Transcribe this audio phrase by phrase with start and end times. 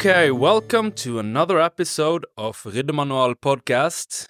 [0.00, 4.28] Okay, welcome to another episode of Riddermanual podcast,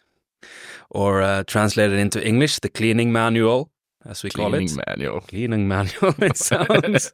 [0.90, 3.70] or uh, translated into English, the cleaning manual,
[4.04, 4.58] as we call it.
[4.58, 4.84] Cleaning it.
[4.88, 5.20] manual.
[5.20, 6.12] Cleaning manual.
[6.18, 7.12] It sounds.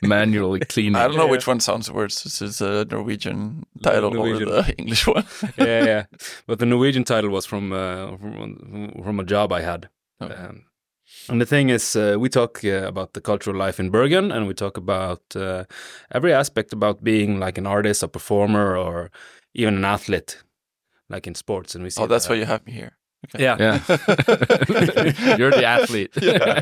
[0.00, 0.94] Manually cleaning.
[0.94, 1.30] I don't know Yeah.
[1.32, 2.22] which one sounds worse.
[2.22, 4.48] This is a Norwegian title Norwegian.
[4.48, 5.24] or the English one.
[5.58, 6.04] yeah, yeah.
[6.46, 9.88] But the Norwegian title was from uh, from, from a job I had.
[10.20, 10.26] Oh.
[10.26, 10.66] Um,
[11.28, 14.46] and the thing is, uh, we talk uh, about the cultural life in Bergen, and
[14.46, 15.64] we talk about uh,
[16.10, 19.10] every aspect about being like an artist, a performer, or
[19.54, 20.42] even an athlete,
[21.08, 21.74] like in sports.
[21.74, 22.96] And we see oh, that's that- why you have me here.
[23.38, 23.56] Yeah.
[23.60, 23.80] Yeah.
[25.38, 26.10] You're the athlete.
[26.20, 26.60] Yeah.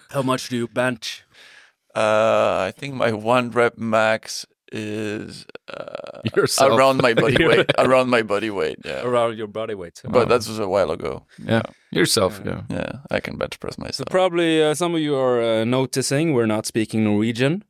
[0.10, 1.24] How much do you bench?
[1.94, 6.72] Uh, I think my one rep max is uh, Yourself.
[6.78, 7.70] around my body weight.
[7.78, 9.02] Around my body weight, yeah.
[9.06, 10.00] Around your body weight.
[10.04, 11.24] But that was a while ago.
[11.38, 11.62] Yeah.
[11.92, 12.62] Yourself, yeah.
[12.70, 13.94] Yeah, I can bench press myself.
[13.96, 14.12] So myself.
[14.12, 17.62] probably uh, some of you are uh, noticing we're not speaking Norwegian.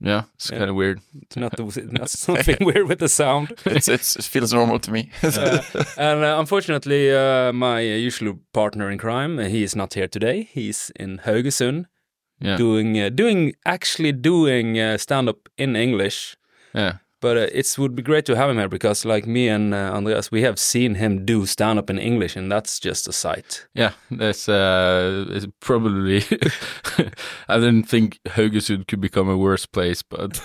[0.00, 0.22] Yeah.
[0.36, 0.58] It's Yeah.
[0.58, 1.00] kind of weird.
[1.22, 3.52] It's not, the, not something weird with the sound.
[3.66, 5.10] it's, it's, it feels normal to me.
[5.24, 5.60] Uh,
[5.96, 10.48] and uh, unfortunately, uh, my usual partner in crime, uh, he is not here today.
[10.52, 11.86] He's in Haugesund
[12.40, 12.56] Yeah.
[12.56, 16.36] doing uh, doing actually doing uh, stand up in English.
[16.74, 16.98] Yeah.
[17.20, 19.92] But uh, it would be great to have him here because, like me and uh,
[19.94, 23.66] Andreas, we have seen him do stand up in English, and that's just a sight.
[23.74, 23.92] Yeah.
[24.10, 26.18] That's uh it's probably
[27.48, 30.32] I didn't think Haugesund could become a worse place, but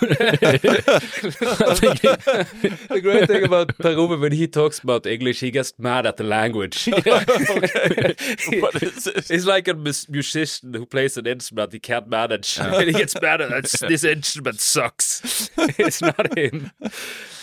[2.88, 6.16] the great thing about Per Ove, when he talks about English, he gets mad at
[6.16, 6.86] the language.
[6.86, 9.28] What is this?
[9.28, 12.58] He's like a musician who plays an instrument he can't manage.
[12.58, 15.50] and he gets mad at "This- this instrument sucks.
[15.56, 16.63] it's not him.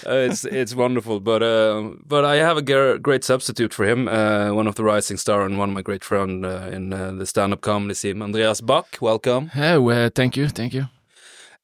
[0.03, 4.07] Uh, it's it's wonderful, but uh, but I have a great substitute for him.
[4.07, 7.11] Uh, one of the rising star and one of my great friend uh, in uh,
[7.11, 8.87] the stand-up comedy scene, Andreas Bach.
[9.01, 9.51] Welcome.
[9.55, 10.85] Yeah, well, thank you, thank you.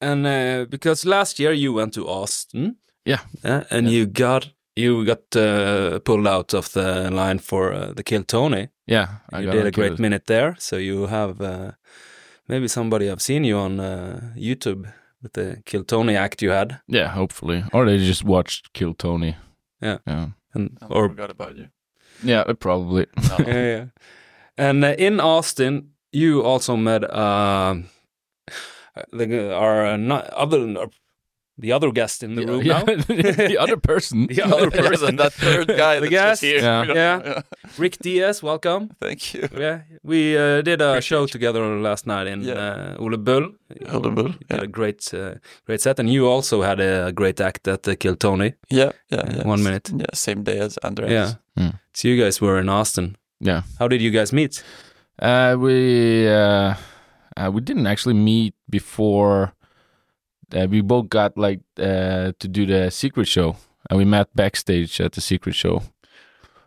[0.00, 3.18] And uh, because last year you went to Austin, Yeah.
[3.70, 8.22] and you got you got uh, pulled out of the line for uh, the Kill
[8.24, 8.68] Tony.
[8.86, 9.08] Yeah.
[9.32, 11.72] you got did a great minute there, so you have uh,
[12.46, 14.86] maybe somebody have seen you on uh, YouTube
[15.22, 17.64] with the Kill Tony act you had, Yeah, hopefully.
[17.72, 19.36] Or they just watched Kill Tony.
[19.80, 19.98] Yeah.
[20.06, 20.28] Yeah.
[20.54, 21.68] and I or forgot about you.
[22.22, 23.06] Yeah, uh, probably.
[23.28, 23.36] No.
[23.46, 23.84] yeah, yeah.
[24.56, 27.74] and uh, in Austin you also met uh,
[29.12, 30.88] the our uh, not other
[31.58, 32.78] the other guest in the room yeah.
[32.78, 32.84] now.
[33.48, 34.26] the other person.
[34.36, 35.16] The other person.
[35.16, 36.42] that third guy The that's guest?
[36.42, 36.60] just here.
[36.62, 36.94] Yeah.
[36.94, 37.42] Yeah.
[37.78, 38.90] Ric Diez, welcome.
[39.00, 39.48] Thank you.
[39.58, 41.26] Yeah, we uh, did a Appreciate show you.
[41.28, 42.54] together last night in Yeah.
[42.54, 43.52] uh, Ole Bull.
[43.92, 44.62] Ole Bull, yeah.
[44.62, 45.34] a great, uh,
[45.66, 48.52] great set, and you also had a great act at the Kill Tony.
[48.70, 49.48] Yeah, yeah, Uh, yeah.
[49.48, 49.90] one minute.
[49.94, 51.12] Yeah, same day as Andreas.
[51.12, 51.34] Yeah.
[51.64, 51.76] Hmm.
[51.92, 53.16] So you guys were in Austin.
[53.40, 53.62] Yeah.
[53.78, 54.62] How did you guys meet?
[55.22, 56.74] Uh, we uh,
[57.36, 59.52] uh, we didn't actually meet before.
[60.54, 63.56] Uh, we both got like uh, to do the secret show,
[63.90, 65.82] and we met backstage at the secret show.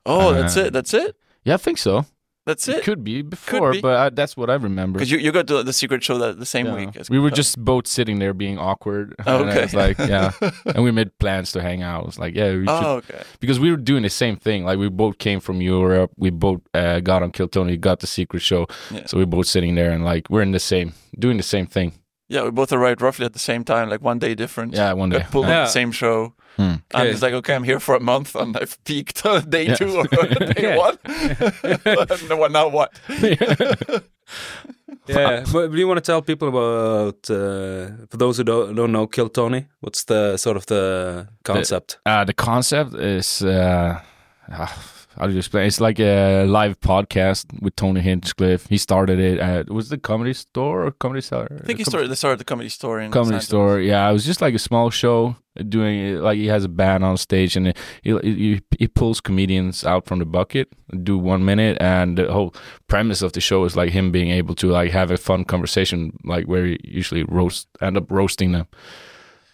[0.06, 0.74] Oh, that's Uh, it.
[0.74, 1.16] That's it.
[1.44, 2.06] Yeah, I think so.
[2.46, 2.84] That's It it.
[2.84, 3.82] could be before, be.
[3.82, 4.98] but I, that's what I remember.
[4.98, 6.76] Because you, you got to the secret show that the same Yeah.
[6.76, 6.98] week.
[6.98, 9.14] as we were just both sitting there being awkward.
[9.28, 9.62] Oh, And I okay.
[9.62, 10.32] was like, yeah.
[10.66, 12.02] and we made plans to hang out.
[12.02, 13.22] I was like, yeah, we should Oh, okay.
[13.40, 14.66] because we were doing the same thing.
[14.66, 16.12] Like we both came from Europe.
[16.18, 18.66] We both uh, got on Kill Tony, got the secret show.
[18.90, 19.06] Yeah.
[19.06, 21.68] So we were both sitting there and like we're in the same, doing the same
[21.68, 21.94] thing.
[22.32, 24.78] Yeah, we both arrived roughly at the same time, like one day difference.
[24.78, 25.20] Yeah, one day.
[25.20, 25.64] Got pulled Yeah.
[25.66, 26.34] the same show.
[26.58, 26.76] Hmm.
[26.94, 29.76] And it's like, okay, I'm here for a month and I've peaked on day Yeah.
[29.76, 30.08] two or
[30.54, 30.78] day Yeah.
[30.78, 30.98] one.
[32.30, 32.92] no, what- now what?
[35.08, 38.92] Yeah, but do you want to tell people about, uh, for those who don't, don't
[38.92, 41.98] know Kill Tony, what's the sort of the concept?
[42.06, 44.00] Uh, the concept is, uh,
[45.22, 45.68] how do you explain?
[45.68, 48.66] It's like a live podcast with Tony Hinchcliffe.
[48.66, 51.48] He started it at was it the comedy store or comedy store?
[51.64, 53.80] I think he started, they started the comedy store in comedy store.
[53.80, 55.36] Yeah, it was just like a small show
[55.70, 56.22] doing it.
[56.22, 57.68] Like he has a band on stage and
[58.02, 60.70] he, he he pulls comedians out from the bucket,
[61.04, 62.56] do one minute, and the whole
[62.88, 66.18] premise of the show is like him being able to like have a fun conversation,
[66.24, 68.66] like where he usually roast end up roasting them.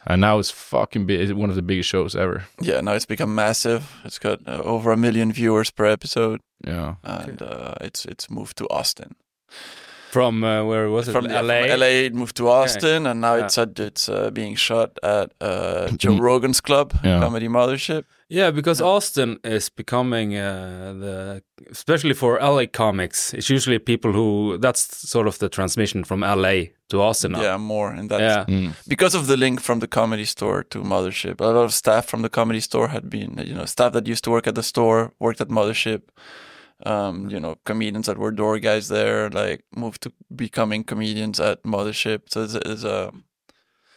[0.10, 1.20] And now it's fucking big.
[1.20, 2.46] It's one of the biggest shows ever.
[2.62, 3.82] Yeah, now it's become massive.
[4.06, 6.96] It's got uh, over a million viewers per episode, Yeah.
[7.04, 9.16] and uh, it's it's moved to Austin.
[10.12, 11.12] From uh, where was it?
[11.12, 11.68] From yeah, LA?
[11.68, 13.46] from LA, it moved to Austin, and now Yeah.
[13.46, 17.20] it's at, it's uh, being shot at uh, Joe Rogan's club, Yeah.
[17.20, 18.04] Comedy Mothership.
[18.30, 24.58] Yeah, because Austin is becoming uh, the, especially for LA comics, it's usually people who,
[24.58, 27.42] that's sort of the transmission from LA to Austin now.
[27.42, 28.20] Yeah, more in that.
[28.20, 28.46] Yeah.
[28.48, 28.74] Mm.
[28.88, 32.22] Because of the link from the comedy store to Mothership, a lot of staff from
[32.22, 35.14] the comedy store had been, you know, staff that used to work at the store
[35.20, 36.02] worked at Mothership.
[36.86, 41.64] Um, you know, comedians that were door guys there, like moved to becoming comedians at
[41.64, 42.24] Mothership.
[42.30, 43.12] So it's, it's a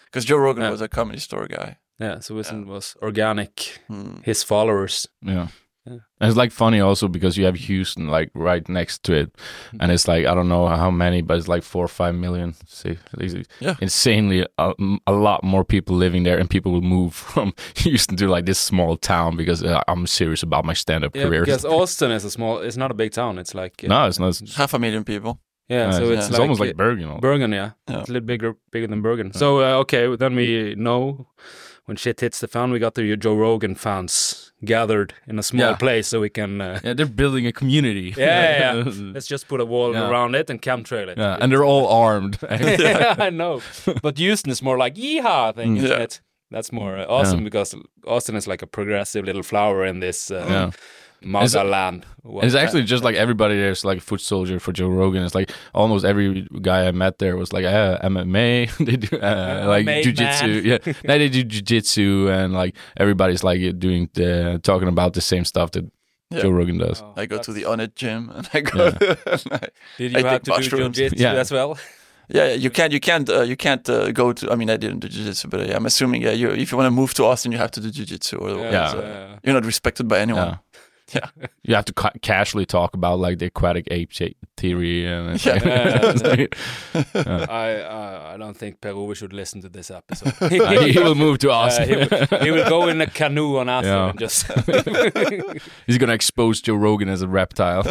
[0.07, 0.71] because Joe Rogan Yeah.
[0.71, 1.77] was a comedy store guy.
[2.01, 3.81] Yeah, so it was organic.
[3.89, 4.01] Hmm.
[4.03, 4.25] Mm.
[4.25, 5.07] His followers.
[5.23, 5.49] Yeah.
[5.87, 5.99] Yeah.
[6.21, 9.77] And it's like funny also because you have Houston like right next to it, Mm-hmm.
[9.81, 12.55] and it's like I don't know how many, but it's like four or five million.
[12.67, 12.99] See,
[13.61, 13.77] Yeah.
[13.81, 14.75] insanely a,
[15.07, 18.59] a lot more people living there, and people will move from Houston to like this
[18.59, 21.45] small town because uh, I'm serious about my stand-up Yeah, career.
[21.45, 22.59] because Austin is a small.
[22.59, 23.39] It's not a big town.
[23.39, 24.41] It's like uh, no, it's not.
[24.43, 25.41] It's, Half a million people.
[25.69, 27.21] Yeah, so it's, it's, it's almost like uh, Bergen.
[27.21, 27.71] Bergen, yeah.
[27.89, 28.01] Yeah.
[28.01, 29.33] It's a little bigger, bigger than Bergen.
[29.33, 31.27] So uh, okay, then we know
[31.87, 35.71] when shit hits the fan, we got the Joe Rogan fans gathered in a small
[35.71, 35.77] Yeah.
[35.77, 36.61] place, so we can.
[36.61, 38.15] Uh, Yeah, they're building a community.
[38.17, 38.85] yeah, yeah.
[39.15, 40.09] Let's just put a wall Yeah.
[40.11, 41.19] around it and chemtrail it.
[41.19, 42.39] Yeah, and they're all armed.
[42.51, 43.61] yeah, I know.
[44.03, 46.05] But Houston is more like yeehaw thing, isn't Yeah.
[46.05, 46.21] it?
[46.51, 47.75] That's more uh, awesome because
[48.07, 50.71] Austin is like a progressive little flower in this uh, Yeah.
[51.23, 55.23] MAGA It's- it's actually just like everybody there's like a foot soldier for Joe Rogan.
[55.25, 58.77] It's like almost every guy I met there was like uh, MMA.
[58.87, 60.65] they do uh, like jujitsu.
[60.65, 65.45] Yeah, now they do jujitsu and like everybody's like doing the talking about the same
[65.45, 65.85] stuff that
[66.33, 66.43] Yeah.
[66.43, 67.03] Joe Rogan does.
[67.03, 68.85] Oh, I go to the Onnit gym and I go.
[68.85, 69.15] Yeah.
[69.27, 69.69] and I-
[69.99, 70.97] Did I you have take to do mushrooms.
[70.97, 71.41] jiu-jitsu Yeah.
[71.45, 71.71] as well?
[72.29, 74.45] yeah, yeah, you can't, you can't, uh, you can't uh, go to.
[74.53, 76.87] I mean, I didn't do jiu-jitsu, but uh, I'm assuming, yeah, you if you want
[76.87, 78.93] to move to Austin, you have to do jiu-jitsu, or Yeah.
[78.95, 80.59] uh, you're not respected by anyone.
[81.15, 81.29] Yeah.
[81.41, 81.47] Yeah.
[81.63, 85.47] You have to ca- casually talk about like the aquatic ape shape theory and it's
[85.47, 85.53] Yeah.
[85.55, 86.13] like- Yeah.
[86.95, 87.15] it's
[87.51, 90.35] I, I I don't think Per Ove should listen to this episode.
[90.41, 91.89] Uh, he will move to Uh, Austin.
[91.89, 94.11] he, will, he will go in a canoe on Athen Yeah.
[94.11, 94.47] and just.
[95.87, 97.83] He's gonna expose Joe Rogan as a reptile.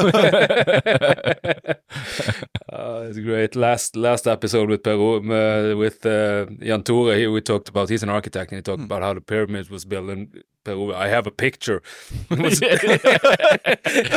[2.71, 3.55] Uh, it's great.
[3.55, 8.03] Last last episode with Peru, uh, with uh, Jan Tore, he, we talked about he's
[8.03, 10.31] an architect and he talked about how the pyramid was built in
[10.69, 10.93] Peru.
[10.93, 11.81] I have a picture.
[12.31, 12.39] It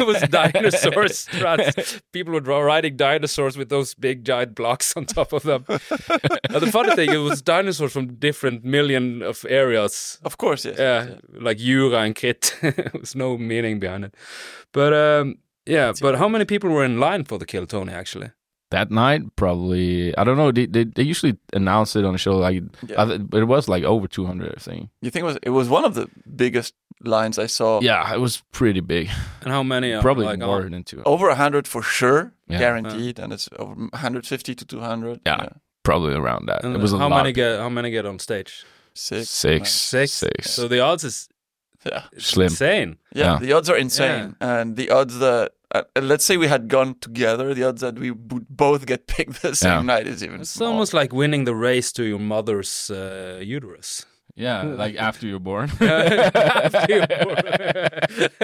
[0.07, 2.03] was, it was.
[2.13, 5.65] People were riding dinosaurs with those big giant blocks on top of them.
[5.69, 10.19] The funny thing, it was dinosaurs from different million of areas.
[10.25, 10.79] Of course, yes.
[10.79, 12.57] Yeah, yes, like Jura and Kit.
[12.61, 13.01] Krit.
[13.01, 14.15] was no meaning behind it.
[14.73, 18.31] But um, yeah, but how many people were in line for the kill Tony actually?
[18.73, 22.37] That night probably i don't know they, they, they usually announce it on the show
[22.49, 23.03] like Yeah.
[23.03, 25.39] I th- but it was like over 200 i think You think it was?
[25.43, 26.75] It was one of the biggest
[27.05, 27.81] lines I saw.
[27.81, 29.09] yeah it was pretty big
[29.45, 29.89] And how many?
[30.01, 32.59] Probably like, more than two over hundred for sure, Yeah.
[32.65, 35.21] guaranteed, and it's over 150 to 200.
[35.27, 35.49] Yeah.
[35.83, 37.59] probably around that And it was a how lot many get?
[37.59, 38.65] How many get on stage?
[38.95, 40.13] six, six Six.
[40.13, 41.29] six So the odds is
[41.85, 42.47] Yeah, Slim.
[42.47, 42.91] insane.
[43.15, 43.25] yeah.
[43.33, 43.39] Yeah.
[43.47, 47.55] The odds are insane, and the odds that uh, let's say we had gone together,
[47.55, 49.83] the odds that we would both get picked the same Yeah.
[49.97, 50.41] night is even.
[50.41, 50.71] It's small.
[50.71, 54.07] almost like winning the race to your mother's uh, uterus.
[54.35, 57.37] yeah like after you're born After you're born.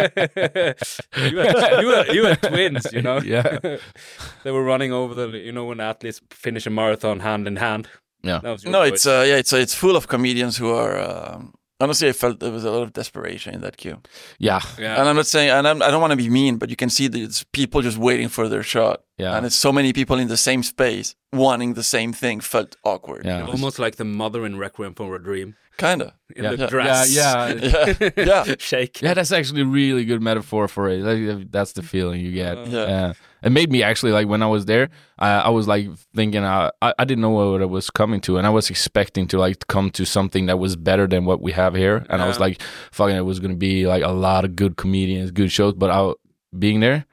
[1.16, 3.18] you, had, you, had, you had twins, you know.
[3.24, 3.58] Yeah.
[4.44, 7.88] they were running over the, you know, when athletes finish a marathon hand in hand.
[8.22, 8.92] yeah That was your no, choice.
[8.92, 10.98] it's uh, yeah, it's uh, it's full of comedians who are.
[10.98, 13.98] Um, honestly, I felt there was a lot of desperation in that queue,
[14.38, 14.98] yeah yeah.
[15.00, 16.90] and I'm not saying, and I'm, I don't want to be mean, but you can
[16.90, 20.18] see that it's people just waiting for their shot, yeah and it's so many people
[20.18, 23.24] in the same space wanting the same thing felt awkward.
[23.24, 23.42] Yeah.
[23.42, 26.14] Was Almost like the mother in Requiem for a Dream kinda.
[26.34, 26.50] in Yeah.
[26.50, 26.66] the Yeah.
[26.66, 27.14] dress.
[27.14, 27.94] Yeah, yeah.
[28.16, 28.54] Yeah, yeah.
[28.70, 29.00] Shake.
[29.02, 32.64] yeah that's actually a really good metaphor for it that's the feeling you get Uh,
[32.68, 33.12] Yeah.
[33.42, 33.48] Yeah.
[33.48, 36.70] It made me actually like when I was there, I, I was like thinking uh,
[36.82, 39.66] I I didn't know what I was coming to, and I was expecting to like
[39.66, 42.60] come to something that was better than what we have here, and I was like,
[42.92, 46.12] fucking, it was gonna be like a lot of good comedians, good shows, but I
[46.58, 47.06] being there,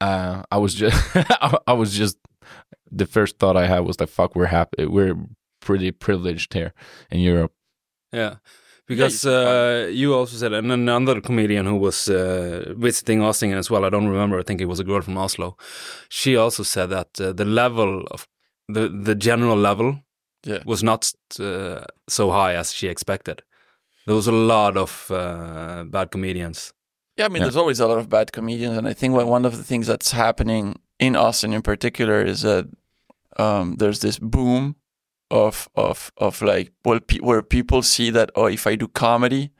[0.00, 2.16] uh, I was just I, I was just
[2.90, 5.16] the first thought I had was like, fuck, we're happy, we're
[5.60, 6.72] pretty privileged here
[7.10, 7.52] in Europe.
[8.12, 8.36] Yeah.
[8.86, 13.70] Because you- uh, you also said, and another comedian who was uh, visiting Austin as
[13.70, 15.56] well, I don't remember, I think it was a girl from Oslo.
[16.08, 18.26] She also said that uh, the level of
[18.68, 20.00] the, the general level
[20.46, 20.62] Yeah.
[20.66, 21.10] was not
[21.40, 23.42] uh, so high as she expected.
[24.06, 26.72] There was a lot of uh, bad comedians.
[27.16, 27.44] Yeah, I mean, Yeah.
[27.46, 30.12] there's always a lot of bad comedians, and I think one of the things that's
[30.12, 32.66] happening in Austin in particular is that
[33.38, 34.74] um, there's this boom
[35.34, 39.50] of of of like well, pe- where people see that oh, if I do comedy,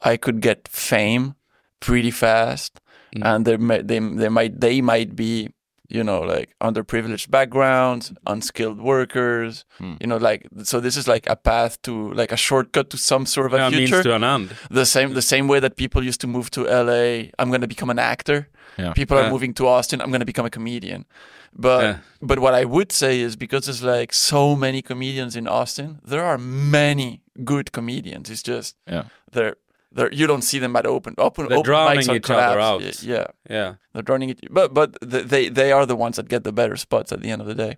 [0.00, 1.34] I could get fame
[1.80, 2.80] pretty fast,
[3.16, 3.22] Mm.
[3.26, 5.48] and they may, they they might they might be
[5.90, 9.94] you know like underprivileged backgrounds, unskilled workers, Hmm.
[10.00, 13.26] you know like so this is like a path to like a shortcut to some
[13.26, 14.48] sort of a Yeah, future means to an end.
[14.70, 17.30] the same the same way that people used to move to LA.
[17.38, 18.48] I'm going to become an actor.
[18.78, 18.92] Yeah.
[18.94, 20.00] People are moving to Austin.
[20.00, 21.04] I'm going to become a comedian.
[21.52, 21.96] But Yeah.
[22.22, 26.24] but what I would say is because there's like so many comedians in Austin, there
[26.24, 28.30] are many good comedians.
[28.30, 29.04] It's just Yeah.
[29.32, 29.56] they're
[29.92, 32.60] they're you don't see them at open open They're open drowning mics on each other
[32.60, 33.02] out.
[33.02, 33.74] Yeah, Yeah.
[33.92, 34.40] they're drowning it.
[34.50, 37.40] But but they they are the ones that get the better spots at the end
[37.42, 37.76] of the day.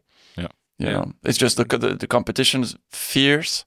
[0.78, 0.92] You Yeah.
[0.92, 3.64] know, it's just the the, the competition's fierce,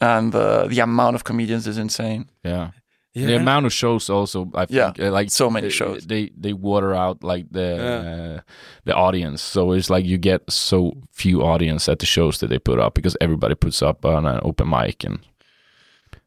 [0.00, 2.24] and the the amount of comedians is insane.
[2.44, 2.70] Yeah.
[3.12, 3.26] Yeah.
[3.26, 6.06] The amount of shows also, I Yeah, think, uh, like so many they- shows.
[6.06, 8.36] They they water out like the Yeah.
[8.36, 8.40] uh,
[8.84, 12.58] the audience, so it's like you get so few audience at the shows that they
[12.60, 15.18] put up because everybody puts up on an open mic and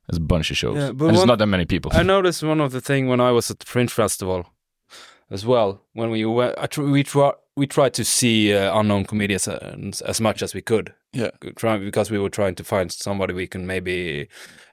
[0.08, 0.78] there's a bunch of shows.
[0.78, 1.92] Yeah, but and it's not that many people.
[1.94, 4.46] I noticed one of the thing when I was at the Fringe Festival
[5.30, 5.82] as well.
[5.94, 10.02] When we went, I tr- we try we tried to see uh, unknown comedians as,
[10.02, 10.94] as much as we could.
[11.14, 11.30] Yeah.
[11.56, 14.28] try, because we were trying to find somebody we can maybe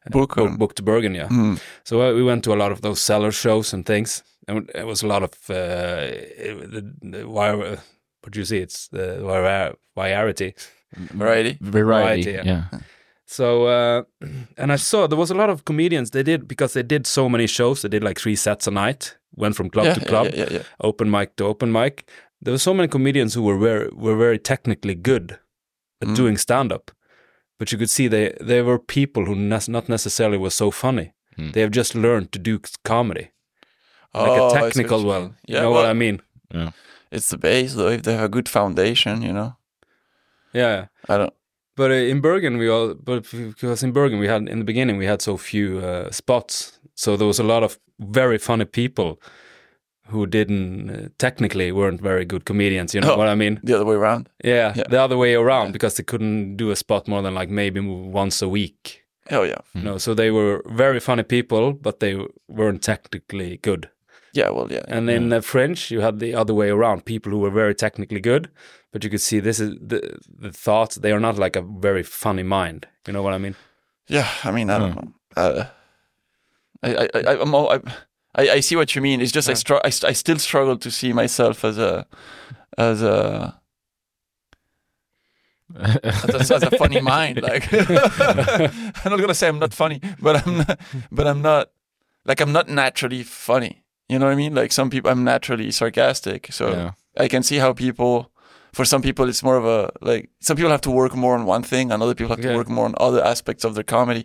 [0.06, 1.14] uh, Book book, book to Bergen.
[1.14, 1.60] Yeah, Mm.
[1.84, 4.86] so uh, we went to a lot of those cellar shows and things, and it
[4.86, 5.54] was a lot of uh,
[6.72, 7.78] the, the wire.
[8.22, 8.58] What do you see?
[8.58, 9.76] It's the variety.
[9.96, 10.54] Variety.
[10.96, 12.42] Variety, Variety, yeah.
[12.44, 12.64] yeah.
[13.30, 14.02] So, uh,
[14.58, 16.10] and I saw there was a lot of comedians.
[16.10, 17.82] They did because they did so many shows.
[17.82, 19.16] They did like three sets a night.
[19.36, 20.62] Went from club yeah, to club, yeah, yeah, yeah.
[20.80, 22.10] open mic to open mic.
[22.42, 25.38] There were so many comedians who were very were very technically good
[26.02, 26.16] at Mm.
[26.16, 26.90] doing stand up,
[27.58, 31.12] but you could see they they were people who nes- not necessarily were so funny.
[31.38, 31.52] Mm.
[31.52, 33.30] They have just learned to do comedy
[34.14, 35.20] like Oh, see a technical you well.
[35.22, 35.34] mean.
[35.46, 36.20] You know well, what I mean?
[37.12, 37.92] It's the base though.
[37.94, 39.56] If they have a good foundation, you know.
[40.52, 40.86] Yeah.
[41.08, 41.34] I don't.
[41.80, 44.98] But uh, in Bergen, we all, but because in Bergen we had in the beginning
[44.98, 49.18] we had so few uh, spots, so there was a lot of very funny people
[50.12, 52.94] who didn't uh, technically weren't very good comedians.
[52.94, 53.18] You know Oh.
[53.18, 53.60] what I mean?
[53.64, 54.28] The other way around.
[54.44, 54.88] Yeah, Yeah.
[54.90, 55.72] the other way around Yeah.
[55.72, 57.80] because they couldn't do a spot more than like maybe
[58.14, 59.04] once a week.
[59.30, 59.60] Oh yeah.
[59.74, 62.16] You know, so they were very funny people, but they
[62.48, 63.88] weren't technically good.
[64.32, 64.50] Yeah.
[64.50, 64.84] Well, yeah.
[64.88, 68.20] And in uh, Fringe, you had the other way around: people who were very technically
[68.20, 68.48] good,
[68.92, 70.96] but you could see this is the the thoughts.
[70.96, 72.86] They are not like a very funny mind.
[73.06, 73.54] You know what I mean?
[74.08, 75.00] Yeah, I mean, I don't Huh.
[75.02, 75.12] know.
[75.36, 75.64] Uh,
[76.82, 77.80] I, I, I, I'm all, I,
[78.34, 79.20] I, I see what you mean.
[79.20, 82.06] It's just I, str- I, st- I still struggle to see myself as a,
[82.78, 83.60] as a,
[85.76, 87.42] as a, as a funny mind.
[87.42, 87.72] Like,
[89.04, 90.80] I'm not gonna say I'm not funny, but I'm, not,
[91.12, 91.70] but I'm not,
[92.24, 93.84] like, I'm not naturally funny.
[94.10, 94.54] You know what I mean?
[94.54, 96.42] Like some people, I'm naturally sarcastic.
[96.52, 96.90] So yeah.
[97.24, 98.14] I can see how people,
[98.72, 99.78] for some people, it's more of a
[100.10, 102.52] like some people have to work more on one thing, and other people have Yeah.
[102.52, 104.24] to work more on other aspects of their comedy,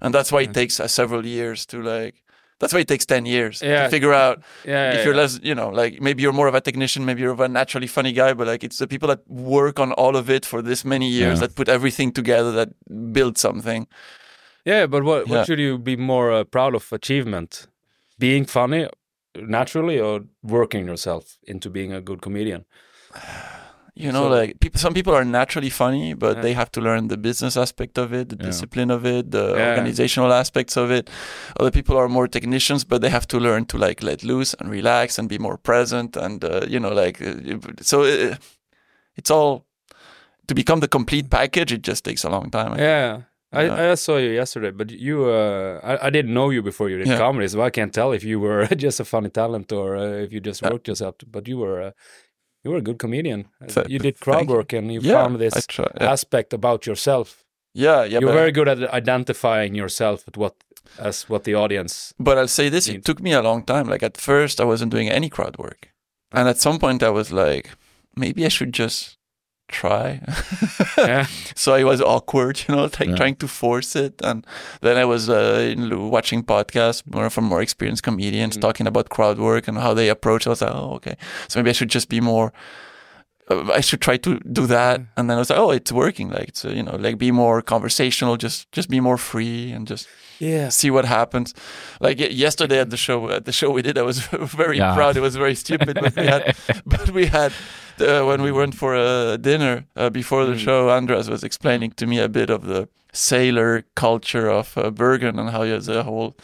[0.00, 2.14] and that's why it takes uh, several years to like.
[2.60, 3.84] That's why it takes ten years Yeah.
[3.84, 6.60] to figure out Yeah, if you're less, you know, like maybe you're more of a
[6.60, 9.78] technician, maybe you're of a naturally funny guy, but like it's the people that work
[9.78, 12.68] on all of it for this many years that put everything together that
[13.12, 13.86] build something.
[14.64, 14.86] yeah.
[14.88, 17.68] But what what should you be more uh, proud of achievement?
[18.18, 18.88] Being funny
[19.46, 22.64] naturally, or working yourself into being a good comedian?
[24.00, 26.42] You know, So- like people, some people are naturally funny, but Yeah.
[26.42, 28.46] they have to learn the business aspect of it, the Yeah.
[28.46, 29.68] discipline of it, the Yeah.
[29.70, 31.10] organizational aspects of it.
[31.58, 34.70] Other people are more technicians, but they have to learn to like let loose and
[34.70, 37.34] relax and be more present, and uh, you know, like uh,
[37.82, 38.02] so.
[38.02, 38.36] Uh,
[39.16, 39.64] it's all
[40.46, 41.72] to become the complete package.
[41.74, 42.72] It just takes a long time.
[42.74, 43.22] I Yeah.
[43.52, 46.98] I, I saw you yesterday, but you, uh, I, I didn't know you before you
[46.98, 47.18] did Yeah.
[47.18, 50.32] comedy, so I can't tell if you were just a funny talent or uh, if
[50.32, 51.14] you just worked yourself.
[51.26, 51.90] But you were, uh,
[52.64, 53.46] you were a good comedian.
[53.60, 55.86] Uh, you did crowd work and you yeah, found this try.
[56.00, 57.44] Yeah, aspect about yourself.
[57.74, 60.54] yeah, yeah, You're very good at identifying yourself at what
[60.98, 62.14] as what the audience.
[62.18, 62.96] but I'll say this: Need.
[62.96, 63.88] it took me a long time.
[63.90, 65.88] Like at first, I wasn't doing any crowd work,
[66.32, 67.70] and at some point, I was like,
[68.16, 69.17] maybe I should just
[69.68, 70.20] try.
[70.98, 71.26] Yeah.
[71.54, 73.16] so I was awkward, you know, like Yeah.
[73.16, 74.14] trying to force it.
[74.22, 74.46] And
[74.80, 78.60] then I was uh, in, watching podcasts more from more experienced comedians Mm.
[78.60, 80.46] talking about crowd work and how they approach.
[80.46, 80.48] it.
[80.48, 81.16] I was like, oh, okay.
[81.48, 82.52] So maybe I should just be more.
[83.50, 86.28] Uh, I should try to do that, and then I was like, "Oh, it's working!
[86.28, 89.88] Like it's uh, you know, like be more conversational, just just be more free, and
[89.88, 90.06] just
[90.38, 90.68] Yeah.
[90.70, 91.54] see what happens."
[91.98, 94.18] Like yesterday at the show, at the show we did, I was
[94.56, 94.94] very Yeah.
[94.94, 95.16] proud.
[95.16, 96.54] It was very stupid, but we had,
[96.86, 97.52] but we had
[98.02, 100.64] uh, when we went for a dinner uh, before the Mm.
[100.64, 105.38] show, Andreas was explaining to me a bit of the sailor culture of uh, Bergen
[105.38, 106.34] and how he has a whole.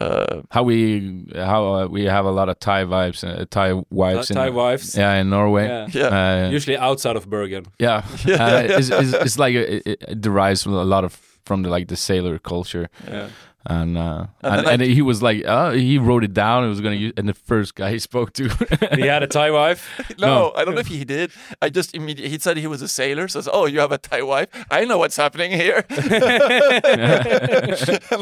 [0.00, 4.28] Uh, How we how uh, we have a lot of Thai vibes, uh, Thai wives,
[4.28, 4.94] Thai in, wives.
[4.96, 5.66] yeah, in Norway.
[5.66, 5.86] Yeah.
[5.92, 7.64] yeah, Uh, Usually outside of Bergen.
[7.78, 11.04] yeah, Yeah, uh, yeah, It's, it's, it's like a, it, it derives from a lot
[11.04, 11.12] of
[11.44, 13.28] from the like the sailor culture, Yeah.
[13.66, 16.64] And uh, And and, then I- he was like, uh, he wrote it down.
[16.64, 18.48] He was gonna use, and the first guy he spoke to,
[18.96, 19.88] he had a Thai wife.
[20.18, 20.52] no, No.
[20.56, 21.30] I don't know if he did.
[21.60, 23.28] I just immediately he said he was a sailor.
[23.28, 24.48] So I said, "Oh, you have a Thai wife?
[24.70, 26.22] I know what's happening here." and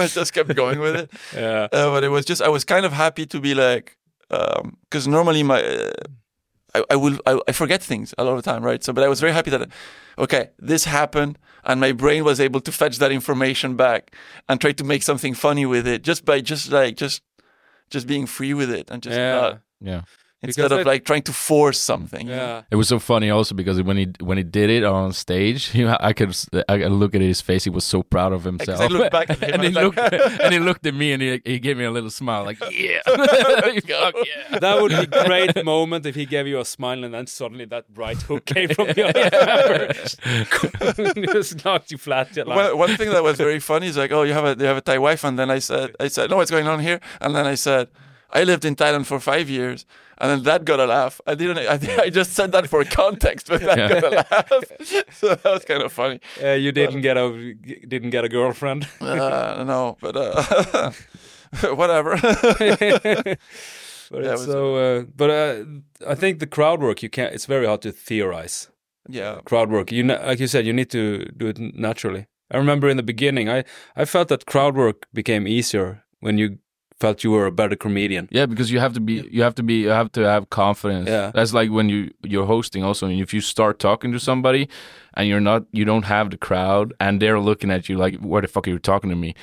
[0.02, 1.10] I just kept going with it.
[1.34, 1.68] Yeah.
[1.72, 3.96] Uh, but it was just I was kind of happy to be like
[4.28, 5.90] because normally my uh,
[6.74, 9.02] I, I will I, I forget things a lot of the time right so but
[9.04, 9.68] I was very happy that
[10.18, 14.14] okay this happened and my brain was able to fetch that information back
[14.48, 17.22] and try to make something funny with it just by just like just
[17.90, 19.32] just being free with it and just Yeah.
[19.40, 20.02] not yeah,
[20.42, 22.26] instead Because of I- like trying to force something.
[22.28, 22.62] Yeah.
[22.70, 25.86] It was so funny also because when he when he did it on stage, you
[25.86, 26.34] know, I could
[26.68, 27.64] I could look at his face.
[27.64, 28.80] He was so proud of himself.
[28.80, 30.12] I looked back at him and he and I looked like-
[30.44, 33.00] and he looked at me and he he gave me a little smile like yeah,
[33.06, 34.58] fuck yeah.
[34.58, 37.64] That would be a great moment if he gave you a smile and then suddenly
[37.66, 39.24] that right hook came from the other
[40.24, 41.32] member.
[41.32, 42.36] Just knocked you flat.
[42.36, 44.66] Like, Well, one thing that was very funny is like, oh, you have a you
[44.66, 47.00] have a Thai wife, and then I said, I said, no, what's going on here?
[47.20, 47.88] And then I said,
[48.32, 49.86] I lived in Thailand for five years,
[50.18, 51.20] and then that got a laugh.
[51.26, 51.58] I didn't.
[51.98, 54.62] I, I just said that for context, but that got a laugh.
[55.12, 56.20] so that was kind of funny.
[56.42, 57.54] uh, you didn't get a
[57.88, 58.86] didn't get a girlfriend.
[59.00, 60.92] Uh, no, but uh,
[61.74, 62.16] whatever.
[64.12, 65.64] But Yeah, it it's was- so, uh, but uh,
[66.06, 67.32] I think the crowd work you can't.
[67.34, 68.68] It's very hard to theorize.
[69.08, 69.92] yeah, crowd work.
[69.92, 72.26] You like you said, you need to do it naturally.
[72.50, 73.64] I remember in the beginning, I
[73.96, 76.58] I felt that crowd work became easier when you
[77.00, 78.28] felt you were a better comedian.
[78.30, 81.08] Yeah, because you have to be, you have to be, you have to have confidence.
[81.08, 81.32] Yeah.
[81.34, 82.84] that's like when you you're hosting.
[82.84, 84.68] Also, and if you start talking to somebody,
[85.14, 88.42] and you're not, you don't have the crowd, and they're looking at you like, "Where
[88.42, 89.34] the fuck are you talking to me?"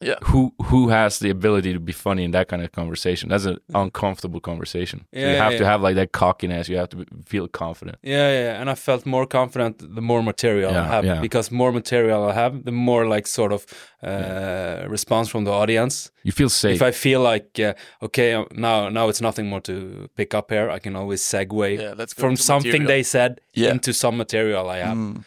[0.00, 0.16] Yeah.
[0.24, 3.30] Who who has the ability to be funny in that kind of conversation?
[3.30, 5.06] That's an uncomfortable conversation.
[5.14, 5.70] So you have to yeah.
[5.70, 6.68] have like that cockiness.
[6.68, 7.96] You have to be- feel confident.
[8.02, 11.20] Yeah, yeah, and I felt more confident the more material I have yeah.
[11.20, 13.64] because more material I have, the more like sort of
[14.02, 16.10] uh, response from the audience.
[16.24, 16.74] You feel safe.
[16.74, 17.72] If I feel like uh,
[18.02, 21.78] okay, uh, now now it's nothing more to pick up here, I can always segue
[21.78, 22.06] yeah.
[22.16, 22.88] From something material.
[22.88, 23.70] they said Yeah.
[23.70, 24.96] into some material I have.
[24.98, 25.24] Mm.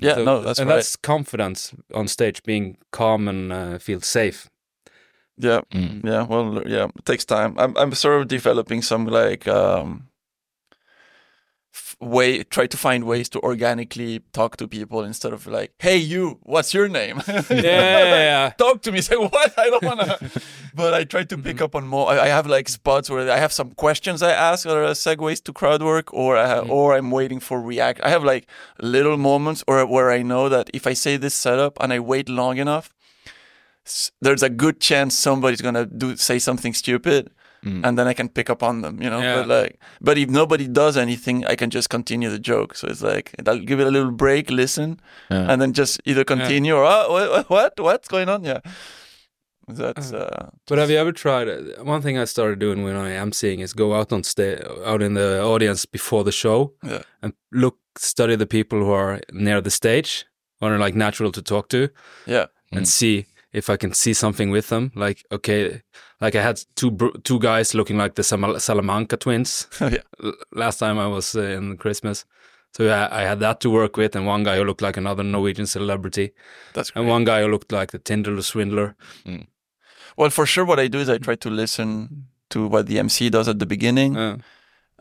[0.00, 0.76] Yeah, So- no, that's and right.
[0.76, 4.48] that's confidence on stage, being calm and uh, feel safe.
[5.40, 6.04] Yeah, Mm.
[6.04, 6.22] yeah.
[6.26, 7.54] Well, yeah, it takes time.
[7.58, 10.07] I'm I'm sort of developing some like um f-
[12.00, 16.38] way try to find ways to organically talk to people instead of like, "Hey, you,
[16.42, 19.00] what's your name?" Yeah, talk to me.
[19.00, 19.58] Say what?
[19.58, 20.42] I don't want to.
[20.74, 21.46] but I try to Mm-hmm.
[21.46, 22.08] pick up on more.
[22.10, 25.52] I, I have like spots where I have some questions I ask or segues to
[25.52, 26.70] crowd work, or I, mm-hmm.
[26.70, 28.00] or i'm waiting for react.
[28.02, 28.46] I have like
[28.80, 32.28] little moments or where I know that if I say this setup and I wait
[32.28, 32.92] long enough,
[34.20, 37.30] there's a good chance somebody's gonna do say something stupid.
[37.64, 37.84] Mm.
[37.86, 39.20] And then I can pick up on them, you know.
[39.20, 39.36] Yeah.
[39.36, 42.76] But like, but if nobody does anything, I can just continue the joke.
[42.76, 45.50] So it's like I'll give it a little break, listen, Yeah.
[45.52, 48.60] and then just either continue or oh, what, what what's going on yeah
[49.68, 51.48] that's uh But have you ever tried?
[51.48, 54.60] uh, One thing I started doing when I am seeing is go out on stage,
[54.86, 57.02] out in the audience before the show, Yeah.
[57.22, 60.24] and look, study the people who are near the stage,
[60.60, 61.88] or are like natural to talk to,
[62.26, 62.86] yeah and Mm.
[62.86, 64.90] see if I can see something with them.
[64.94, 65.82] Like, okay,
[66.20, 68.22] like I had two br- two guys looking like the
[68.60, 72.24] Salamanca twins yeah l- last time I was uh, in Christmas.
[72.76, 75.24] So yeah, I had that to work with, and one guy who looked like another
[75.24, 76.32] Norwegian celebrity,
[76.74, 78.94] that's and one guy who looked like the Tinder swindler.
[80.16, 83.30] well for sure what i do is i try to listen to what the mc
[83.30, 84.36] does at the beginning Uh,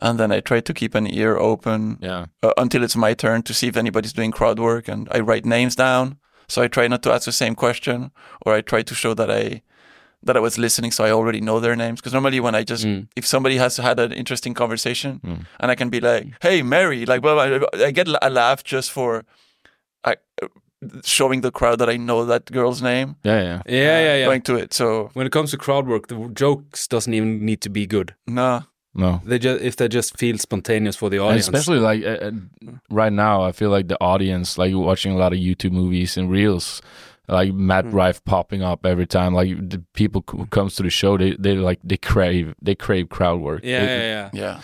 [0.01, 2.25] and then i try to keep an ear open yeah.
[2.43, 5.45] uh, until it's my turn to see if anybody's doing crowd work and i write
[5.45, 8.11] names down so i try not to ask the same question
[8.45, 9.61] or i try to show that i
[10.23, 12.85] that i was listening so i already know their names because normally when i just
[12.85, 13.07] mm.
[13.15, 15.45] if somebody has had an interesting conversation Mm.
[15.59, 17.47] and I can be like, "Hey, Mary," like, well, I,
[17.87, 19.23] I get a laugh just for
[20.03, 20.15] I,
[21.03, 23.61] showing the crowd that I know that girl's name, Yeah, yeah.
[23.65, 24.25] Yeah, yeah, yeah.
[24.25, 24.73] going to it.
[24.73, 28.13] So when it comes to crowd work, the jokes doesn't even need to be good.
[28.27, 28.61] nah,
[28.97, 29.21] No.
[29.23, 31.47] They just if they just feel spontaneous for the And audience.
[31.47, 32.31] especially like uh, uh,
[32.89, 36.29] right now, I feel like the audience, like watching a lot of YouTube movies and
[36.31, 36.81] reels,
[37.27, 37.93] like Matt Mm.
[37.93, 39.33] Rife popping up every time.
[39.35, 43.09] Like the people who comes to the show, they they like they crave they crave
[43.09, 43.61] crowd work.
[43.63, 44.41] yeah, they, yeah, yeah.
[44.41, 44.61] yeah,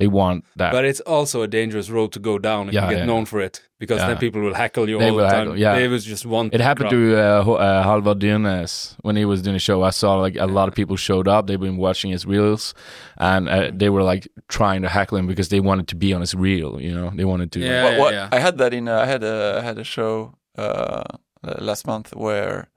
[0.00, 0.72] they want that.
[0.72, 3.10] But it's also a dangerous road to go down if Yeah, you get yeah.
[3.10, 5.38] known for it, because then people will heckle you They all the time.
[5.46, 5.74] heckle, yeah.
[5.78, 6.46] They was just one.
[6.52, 7.12] it happened crowd.
[7.14, 9.82] to uh, Ho- uh, Halvar Dyrnes when he was doing a show.
[9.90, 11.46] I saw like a lot of people showed up.
[11.46, 12.74] They've been watching his reels,
[13.18, 16.20] and uh, they were like trying to heckle him because they wanted to be on
[16.26, 16.80] his reel.
[16.80, 17.58] You know, they wanted to.
[17.60, 17.84] like, Yeah.
[17.84, 18.28] what, what yeah.
[18.32, 21.04] I had that in uh, I had a I had a show uh,
[21.46, 22.68] uh, last month where.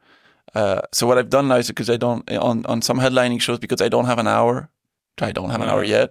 [0.56, 3.58] Uh, so what I've done now is because I don't on on some headlining shows
[3.60, 4.70] because I don't have an hour.
[5.22, 6.10] I don't have an hour yet,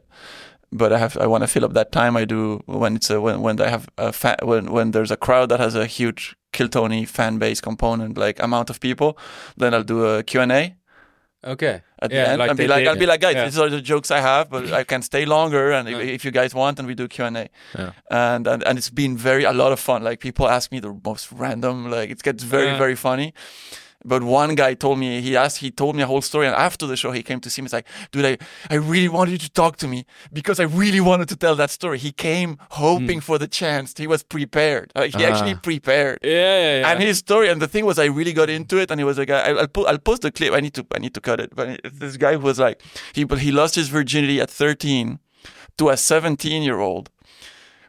[0.72, 2.16] but I have I want to fill up that time.
[2.16, 5.16] I do when it's a, when when I have a fa- when when there's a
[5.16, 9.16] crowd that has a huge Kill Tony fan base component like amount of people,
[9.56, 10.74] then I'll do a Q and A
[11.44, 11.82] Okay.
[12.00, 12.88] at Yeah, the end like and be like, did.
[12.88, 13.44] I'll be like, guys, Yeah.
[13.46, 16.14] these are the jokes I have, but I can stay longer, and if, Yeah.
[16.14, 17.90] if you guys want, and we do Q and A, Yeah.
[18.10, 20.04] and, and and it's been very a lot of fun.
[20.04, 23.32] Like people ask me the most random, like it gets very very funny.
[24.04, 26.86] But one guy told me he asked he told me a whole story, and after
[26.86, 27.66] the show he came to see me.
[27.66, 28.38] He's like, "Dude, I,
[28.70, 31.70] I really wanted you to talk to me because I really wanted to tell that
[31.70, 33.94] story." He came hoping for the chance.
[33.96, 34.92] He was prepared.
[34.94, 35.60] Like, he actually Ah.
[35.62, 36.18] prepared.
[36.22, 36.90] Yeah, yeah, yeah.
[36.90, 39.18] And his story, and the thing was, I really got into it, and he was
[39.18, 40.52] like, I, I'll, put, I'll post the clip.
[40.52, 41.54] I need to, I need to cut it.
[41.54, 42.80] But this guy was like,
[43.14, 45.18] he, but he lost his virginity at 13,
[45.78, 47.08] to a 17 year old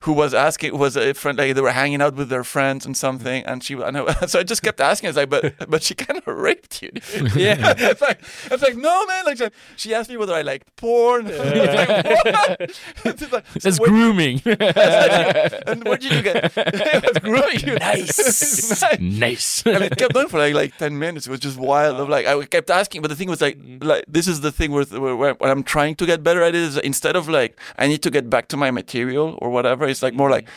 [0.04, 2.96] who was asking was a friend like they were hanging out with their friends and
[2.96, 5.08] something and she and I, so I just kept asking.
[5.08, 6.92] I was like but but she kind of raped you.
[7.34, 7.74] Yeah.
[7.78, 8.20] It's like
[8.52, 11.26] it's like no man like she asked me whether I liked porn.
[11.28, 14.42] It's like, That's so grooming.
[14.46, 16.52] And where did you get?
[16.56, 18.82] It was grooming nice.
[19.00, 19.66] Nice, nice.
[19.66, 21.28] and it kept going for like like 10 minutes.
[21.28, 22.00] It was just wild.
[22.00, 23.88] Of like I kept asking but the thing was like mm-hmm.
[23.88, 26.62] like this is the thing where, where, where I'm trying to get better at it
[26.62, 30.04] is instead of like I need to get back to my material or whatever it's
[30.04, 30.48] like more like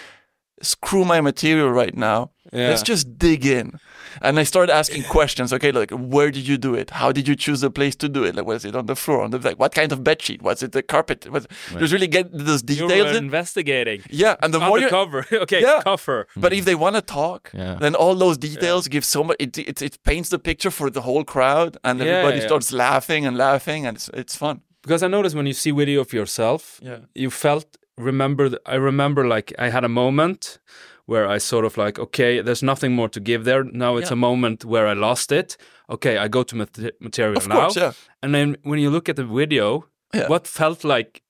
[0.62, 2.30] screw my material right now.
[2.52, 2.68] Yeah.
[2.68, 3.78] Let's just dig in.
[4.22, 5.52] And I started asking questions.
[5.52, 6.90] Okay, like where did you do it?
[6.90, 8.34] How did you choose the place to do it?
[8.34, 9.22] Like was it on the floor?
[9.22, 10.42] On the like what kind of bed sheet?
[10.42, 11.28] Was it the carpet?
[11.30, 11.80] Was right.
[11.80, 12.92] just really get those details.
[12.92, 13.16] You're in.
[13.16, 14.02] investigating.
[14.08, 15.82] Yeah, and the more you cover, okay, yeah.
[15.82, 16.28] cover.
[16.36, 17.76] But if they want to talk, yeah.
[17.80, 18.92] then all those details yeah.
[18.92, 19.36] give so much.
[19.38, 23.36] It, it, it paints the picture for the whole crowd, and everybody starts laughing and
[23.36, 24.62] laughing, and it's it's fun.
[24.82, 27.00] Because I noticed when you see video of yourself, yeah.
[27.14, 30.58] you felt remember I remember like I had a moment
[31.06, 34.14] where I sort of like okay there's nothing more to give there now it's yeah.
[34.14, 35.56] a moment where I lost it
[35.88, 37.92] okay I go to mat- material of now course, yeah.
[38.22, 40.28] and then when you look at the video yeah.
[40.28, 41.22] what felt like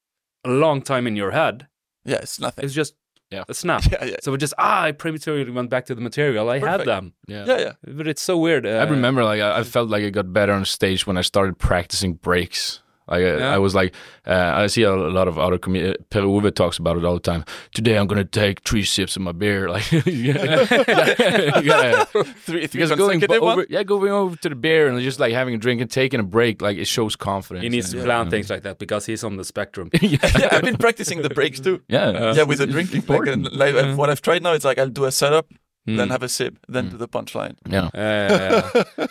[0.45, 1.69] a long time in your head
[2.05, 2.95] yeah it's nothing it's just
[3.31, 3.45] yeah.
[3.49, 4.17] a snap yeah, yeah.
[4.23, 6.79] so it just ah I prematurely went back to the material I Perfect.
[6.79, 9.63] had them yeah yeah yeah but it's so weird uh, I remember like I, I
[9.63, 13.55] felt like I got better on stage when I started practicing breaks like yeah.
[13.55, 13.95] I was like,
[14.27, 15.97] uh, I see a, lot of other comedians.
[16.11, 17.45] Per Ove talks about it all the time.
[17.73, 19.67] Today I'm gonna take three sips of my beer.
[19.77, 22.05] Like, yeah, yeah.
[22.05, 25.59] three, three going over, yeah, going over to the beer and just like having a
[25.59, 26.63] drink and taking a break.
[26.63, 27.63] Like it shows confidence.
[27.63, 29.91] He needs to plan things like that because he's on the spectrum.
[30.01, 30.19] yeah.
[30.51, 31.83] I've been practicing the breaks too.
[31.89, 33.05] Yeah, uh, yeah, with the drinking.
[33.07, 35.49] Like, like what I've tried now, it's like I'll do a setup,
[35.87, 35.97] mm.
[35.97, 36.91] then have a sip, then mm.
[36.93, 37.57] do the punchline.
[37.69, 37.91] Yeah.
[37.93, 39.07] Uh,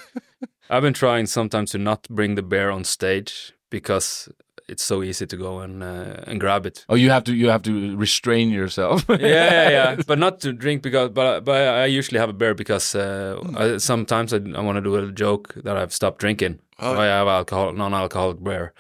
[0.69, 4.29] I've been trying sometimes to not bring the beer on stage because
[4.67, 6.85] it's so easy to go and uh, and grab it.
[6.89, 9.05] Oh, you have to you have to restrain yourself.
[9.09, 12.53] yeah, yeah, yeah, but not to drink because but but I usually have a beer
[12.53, 16.59] because uh, I, sometimes I, I want to do a joke that I've stopped drinking.
[16.79, 16.93] Oh.
[16.93, 18.73] So I have alcohol non-alcoholic beer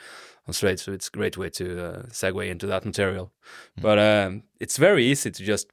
[0.47, 3.31] on straight, so it's a great way to uh, segue into that material.
[3.77, 3.81] Mm.
[3.81, 5.67] But um, it's very easy to just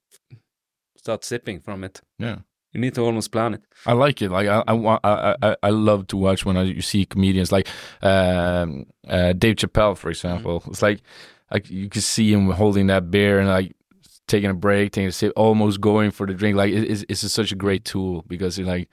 [0.97, 2.01] start sipping from it.
[2.19, 2.39] Yeah.
[2.73, 3.63] You need to almost plan it.
[3.87, 4.31] I like it.
[4.31, 7.53] Like I, I want, I, I, I love to watch when I you see comedians
[7.53, 7.69] like
[8.03, 10.61] um, uh, Dave Chappelle, for example.
[10.61, 10.71] Mm-hmm.
[10.71, 11.03] It's like,
[11.51, 13.77] like you can see him holding that beer and like
[14.27, 16.57] taking a break, taking a sip, almost going for the drink.
[16.57, 18.89] Like it's, it's such a great tool because it's like,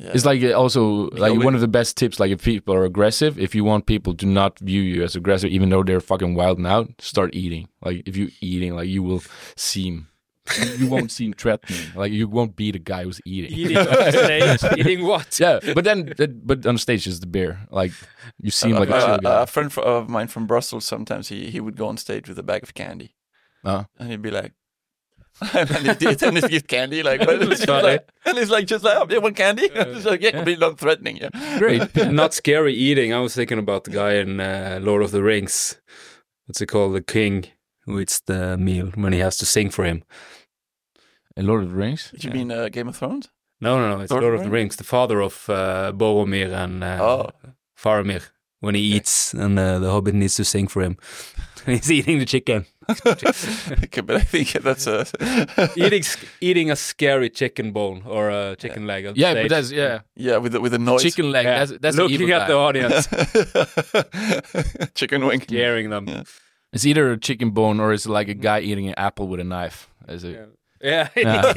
[0.00, 0.10] yeah.
[0.12, 2.18] it's like also like one of the best tips.
[2.18, 5.50] Like if people are aggressive, if you want people to not view you as aggressive,
[5.50, 7.68] even though they're fucking wild out, start eating.
[7.80, 9.22] Like if you're eating, like you will
[9.54, 10.08] seem
[10.58, 11.80] you won't seem threatening.
[11.94, 13.52] Like you won't be the guy who's eating.
[13.52, 14.60] Eating on stage.
[14.78, 15.38] eating what?
[15.38, 17.60] Yeah, but then, but on stage is the beer.
[17.70, 17.92] Like
[18.40, 20.84] you seem uh, like a, a, a friend of mine from Brussels.
[20.84, 23.14] Sometimes he he would go on stage with a bag of candy,
[23.64, 23.84] uh-huh.
[23.98, 24.52] and he'd be like.
[25.54, 25.70] and
[26.02, 29.22] he'd, and he'd candy like, but it's like, and he's like just like oh, you
[29.22, 29.70] want candy?
[29.72, 30.56] it's like yeah, yeah.
[30.56, 31.16] not threatening.
[31.16, 33.14] Yeah, great, not scary eating.
[33.14, 35.80] I was thinking about the guy in uh, Lord of the Rings.
[36.44, 36.94] What's it called?
[36.94, 37.46] The king
[37.90, 40.02] who eats the meal when he has to sing for him.
[41.36, 42.10] In Lord of the Rings?
[42.10, 42.36] Did you yeah.
[42.36, 43.28] mean uh, Game of Thrones?
[43.60, 44.02] No, no, no.
[44.02, 44.76] It's Lord, Lord of the Rings.
[44.76, 47.30] The father of uh, Boromir and uh, oh.
[47.78, 48.28] Faramir.
[48.60, 50.98] When he eats and uh, the Hobbit needs to sing for him.
[51.66, 52.66] He's eating the chicken.
[52.90, 55.06] okay, but I think that's a
[55.76, 56.02] eating
[56.40, 58.88] eating a scary chicken bone or a chicken yeah.
[58.88, 59.16] leg.
[59.16, 61.02] yeah, but that's yeah, yeah, with the, with a noise.
[61.02, 61.46] Chicken leg.
[61.46, 61.64] Yeah.
[61.64, 63.06] That's, that's looking at the audience.
[64.94, 66.08] chicken wing, scaring them.
[66.08, 66.22] Yeah.
[66.72, 69.44] It's either a chicken bone or it's like a guy eating an apple with a
[69.44, 69.88] knife.
[70.08, 70.50] Is it?
[70.80, 71.52] Yeah, yeah.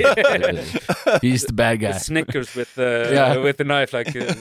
[1.21, 1.93] he's the bad guy.
[1.93, 3.37] Snickers with the yeah.
[3.37, 3.93] with the knife.
[3.93, 4.33] Like, uh,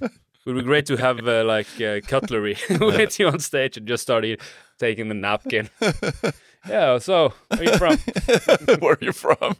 [0.00, 0.10] it
[0.44, 4.02] would be great to have uh, like uh, cutlery with you on stage and just
[4.02, 4.40] start eat,
[4.78, 5.70] taking the napkin.
[6.68, 6.98] yeah.
[6.98, 7.98] So, where are you from?
[8.80, 9.56] where are you from?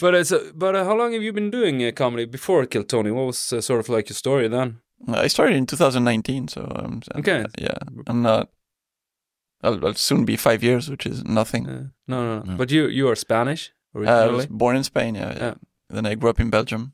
[0.00, 3.12] but it's but uh, how long have you been doing uh, comedy before Kill Tony?
[3.12, 4.80] What was uh, sort of like your story then?
[5.08, 7.46] I started in 2019, so um, okay.
[7.56, 8.50] yeah, I'm not
[9.62, 11.68] I'll, I'll, soon be five years, which is nothing.
[11.68, 14.20] Uh, no, no, no, But you you are Spanish originally.
[14.20, 15.14] Uh, I was born in Spain.
[15.14, 15.54] Yeah, yeah.
[15.88, 16.92] Then I grew up in Belgium.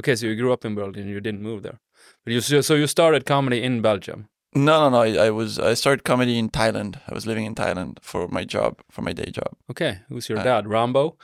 [0.00, 1.08] Okay, so you grew up in Belgium.
[1.08, 1.80] You didn't move there,
[2.24, 4.28] but you so you started comedy in Belgium.
[4.64, 5.02] No, no, no.
[5.02, 7.00] I, I, was I started comedy in Thailand.
[7.08, 9.52] I was living in Thailand for my job, for my day job.
[9.70, 10.68] Okay, who's your uh, dad?
[10.68, 11.16] Rambo.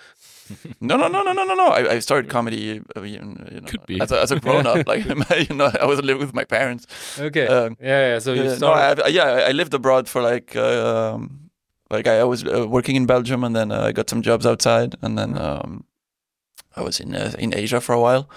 [0.81, 1.68] no, no, no, no, no, no, no.
[1.68, 4.01] I, I started comedy, uh, you know, Could be.
[4.01, 4.87] as a, as a grown up.
[4.92, 5.05] like
[5.49, 6.87] you know, I was living with my parents.
[7.18, 7.47] Okay.
[7.47, 8.18] Um, yeah, yeah.
[8.18, 10.55] So you uh, no, I, yeah, I lived abroad for like.
[10.57, 11.40] Um,
[11.90, 14.97] like I, was uh, working in Belgium, and then uh, I got some jobs outside,
[15.03, 15.85] and then um,
[16.75, 18.29] I was in uh, in Asia for a while.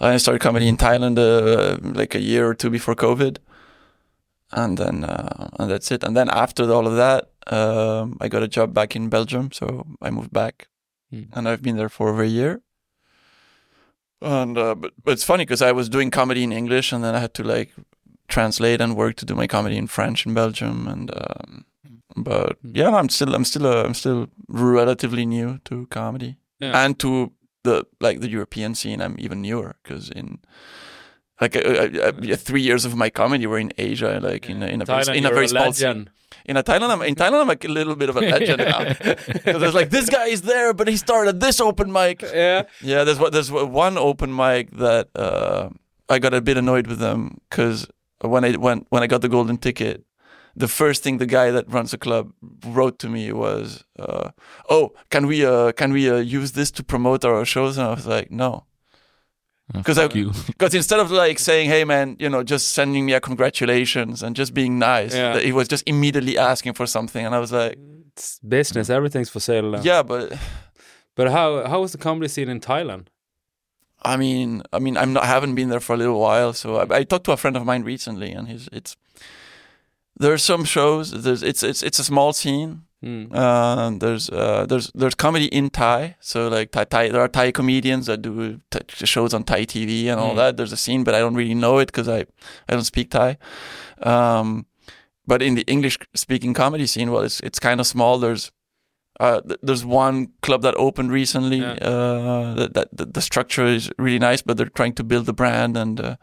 [0.00, 3.38] I started comedy in Thailand uh, like a year or two before COVID,
[4.52, 6.04] and then uh, and that's it.
[6.04, 9.86] And then after all of that, um, I got a job back in Belgium, so
[10.02, 10.68] I moved back,
[11.10, 11.24] Hmm.
[11.32, 12.60] and I've been there for over a year.
[14.20, 17.14] And uh, but, but it's funny because I was doing comedy in English, and then
[17.14, 17.72] I had to like
[18.26, 21.64] translate and work to do my comedy in French in Belgium, and um,
[22.16, 22.72] but Hmm.
[22.74, 26.84] yeah, I'm still I'm still uh, I'm still relatively new to comedy Yeah.
[26.84, 27.32] and to
[27.64, 29.00] the like the European scene.
[29.00, 30.38] I'm even newer because in
[31.40, 34.82] like uh, uh, uh, three years of my comedy were in Asia, like in in
[34.82, 36.10] a Thailand, very, in a very a small legend.
[36.44, 37.42] In a Thailand, I'm in Thailand.
[37.42, 40.42] I'm like a little bit of a legend now because it's like this guy is
[40.42, 42.22] there, but he started this open mic.
[42.22, 42.62] Yeah.
[42.80, 45.68] Yeah, there's what there's one open mic that uh,
[46.08, 47.86] I got a bit annoyed with them because
[48.20, 50.04] when I when when I got the golden ticket,
[50.56, 52.32] the first thing the guy that runs the club
[52.66, 54.30] wrote to me was, uh,
[54.68, 57.94] "Oh, can we uh, can we uh, use this to promote our shows?" And I
[57.94, 58.64] was like, "No."
[59.74, 60.32] Oh, because I, Fuck you.
[60.46, 64.34] because instead of like saying, "Hey man, you know, just sending me a congratulations and
[64.34, 65.38] just being nice," Yeah.
[65.38, 67.76] he was just immediately asking for something, and I was like,
[68.12, 68.88] It's business.
[68.90, 69.70] Everything's for sale.
[69.70, 69.80] now.
[69.82, 70.32] "Yeah, but
[71.16, 73.08] But how how was the comedy scene in Thailand?
[74.04, 76.76] I mean, I mean, I'm not I haven't been there for a little while, so
[76.76, 78.96] I, I talked to a friend of mine recently, and he's it's
[80.20, 81.10] there are some shows.
[81.10, 82.82] There's it's it's it's a small scene.
[83.02, 83.26] Hmm.
[83.32, 87.52] Uh, there's uh, there's there's comedy in Thai, so like Thai, Thai there are Thai
[87.52, 90.36] comedians that do shows on Thai TV and all Mm.
[90.36, 90.56] that.
[90.56, 92.20] There's a scene, but I don't really know it because I
[92.68, 93.38] I don't speak Thai.
[94.02, 94.66] Um,
[95.26, 98.18] but in the English speaking comedy scene, well, it's it's kind of small.
[98.18, 98.50] There's
[99.20, 101.58] uh, th- there's one club that opened recently.
[101.58, 101.74] Yeah.
[101.74, 105.32] Uh, that, that the, the structure is really nice, but they're trying to build the
[105.32, 106.16] brand and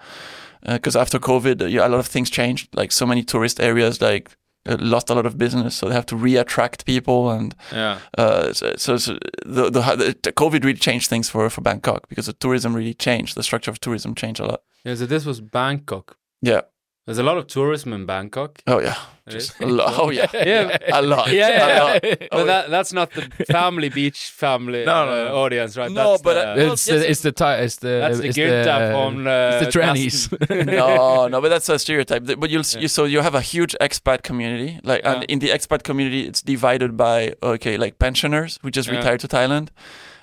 [0.67, 2.67] because after COVID, uh, yeah, a lot of things changed.
[2.75, 4.35] Like so many tourist areas, like uh,
[4.67, 7.99] lost a lot of business, so they have to re-attract people and Yeah.
[8.17, 9.13] uh, so, so, so
[9.45, 13.35] the, the the COVID really changed things for for Bangkok because the tourism really changed.
[13.35, 14.61] The structure of tourism changed a lot.
[14.83, 14.95] Yeah.
[14.95, 16.17] So this was Bangkok.
[16.41, 16.61] Yeah.
[17.05, 18.61] There's a lot of tourism in Bangkok.
[18.67, 18.95] Oh yeah.
[19.27, 19.93] It Just a lot.
[19.99, 20.27] Oh yeah.
[20.33, 20.77] Yeah.
[20.93, 21.31] A lot.
[21.31, 22.01] Yeah, A lot.
[22.03, 25.35] But Oh, that that's not the family beach family No, no, uh, no.
[25.37, 25.75] audience.
[25.75, 25.91] audience, right?
[25.91, 27.55] No, that's but, the, uh, well, It's yes, the, it's the Thai.
[27.65, 30.15] It's the that's the it's Gyrta the, from uh, it's the trannies.
[30.29, 30.65] Dasten.
[30.81, 32.23] no, no, but that's a stereotype.
[32.39, 32.81] But you'll Yeah.
[32.81, 36.41] you so you have a huge expat community, like, and in the expat community, it's
[36.43, 38.97] divided by okay, like pensioners who just Yeah.
[38.97, 39.67] retired to Thailand,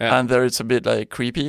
[0.00, 0.14] Yeah.
[0.18, 1.48] and there it's a bit like creepy,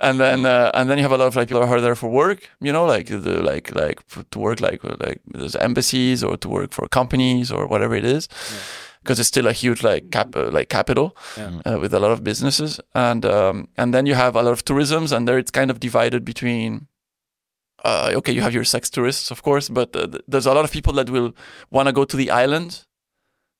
[0.00, 1.94] and then uh, and then you have a lot of like people who are there
[1.96, 3.98] for work, you know, like the like like
[4.32, 8.28] to work like like there's embassies or to work for companies or whatever it is,
[9.02, 11.60] because it's still a huge like cap uh, like capital Yeah.
[11.66, 14.64] uh, with a lot of businesses, and um, and then you have a lot of
[14.64, 16.86] tourisms, and there it's kind of divided between
[17.84, 20.64] uh, okay, you have your sex tourists, of course, but uh, th- there's a lot
[20.64, 21.34] of people that will
[21.70, 22.84] want to go to the island,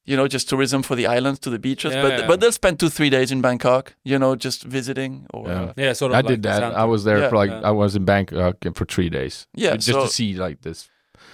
[0.04, 1.92] you know, just tourism for the islands, to the beaches.
[1.92, 2.26] Yeah, but yeah.
[2.28, 5.62] but they'll spend two three days in Bangkok, you know, just visiting or Yeah.
[5.62, 6.16] uh, Yeah, sort of.
[6.16, 6.60] I like did that.
[6.60, 6.76] Santa.
[6.76, 7.28] I was there Yeah.
[7.30, 7.62] for like Yeah.
[7.68, 9.48] I was in Bangkok for three days.
[9.54, 9.74] yeah.
[9.74, 10.88] just so to see like this.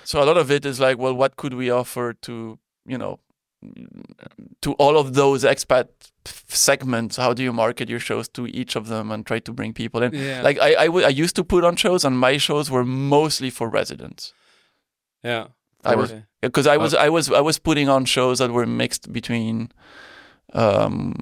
[0.09, 2.35] So a lot of it is like, well, what could we offer to
[2.92, 3.14] you know
[4.61, 5.88] to all of those expat
[6.49, 7.16] segments?
[7.16, 10.03] How do you market your shows to each of them and try to bring people
[10.03, 10.11] in?
[10.14, 10.42] Yeah.
[10.49, 13.51] Like I, I, w- I used to put on shows, and my shows were mostly
[13.51, 14.33] for residents.
[15.23, 15.47] yeah.
[15.85, 19.05] I was because I was I was I was putting on shows that were mixed
[19.18, 19.71] between
[20.62, 21.14] um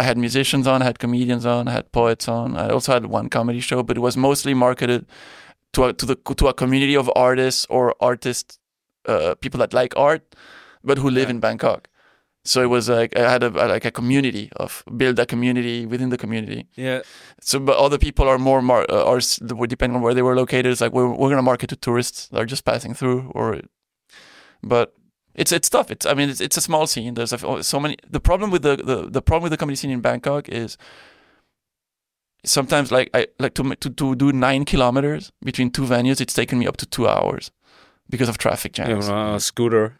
[0.00, 2.56] I had musicians on, I had comedians on, I had poets on.
[2.56, 5.06] I also had one comedy show, but it was mostly marketed
[5.72, 8.58] to a to the to a community of artists or artists
[9.06, 10.22] uh people that like art
[10.84, 11.30] but who live Yeah.
[11.36, 11.88] in Bangkok.
[12.44, 16.10] So it was like I had a like a community of build a community within
[16.10, 16.66] the community.
[16.74, 17.02] Yeah.
[17.40, 19.20] So, but other people are more mar- uh, are
[19.68, 20.66] depending on where they were located.
[20.66, 23.60] It's like we're we're gonna market to tourists that are just passing through, or,
[24.62, 24.92] but
[25.34, 25.90] it's it's tough.
[25.92, 27.14] It's I mean it's it's a small scene.
[27.14, 27.96] There's a, so many.
[28.10, 30.76] The problem with the, the the problem with the comedy scene in Bangkok is
[32.44, 36.20] sometimes like I like to to to do nine kilometers between two venues.
[36.20, 37.50] It's taken me up to two hours
[38.10, 39.92] because of traffic Yeah, jams, on a scooter.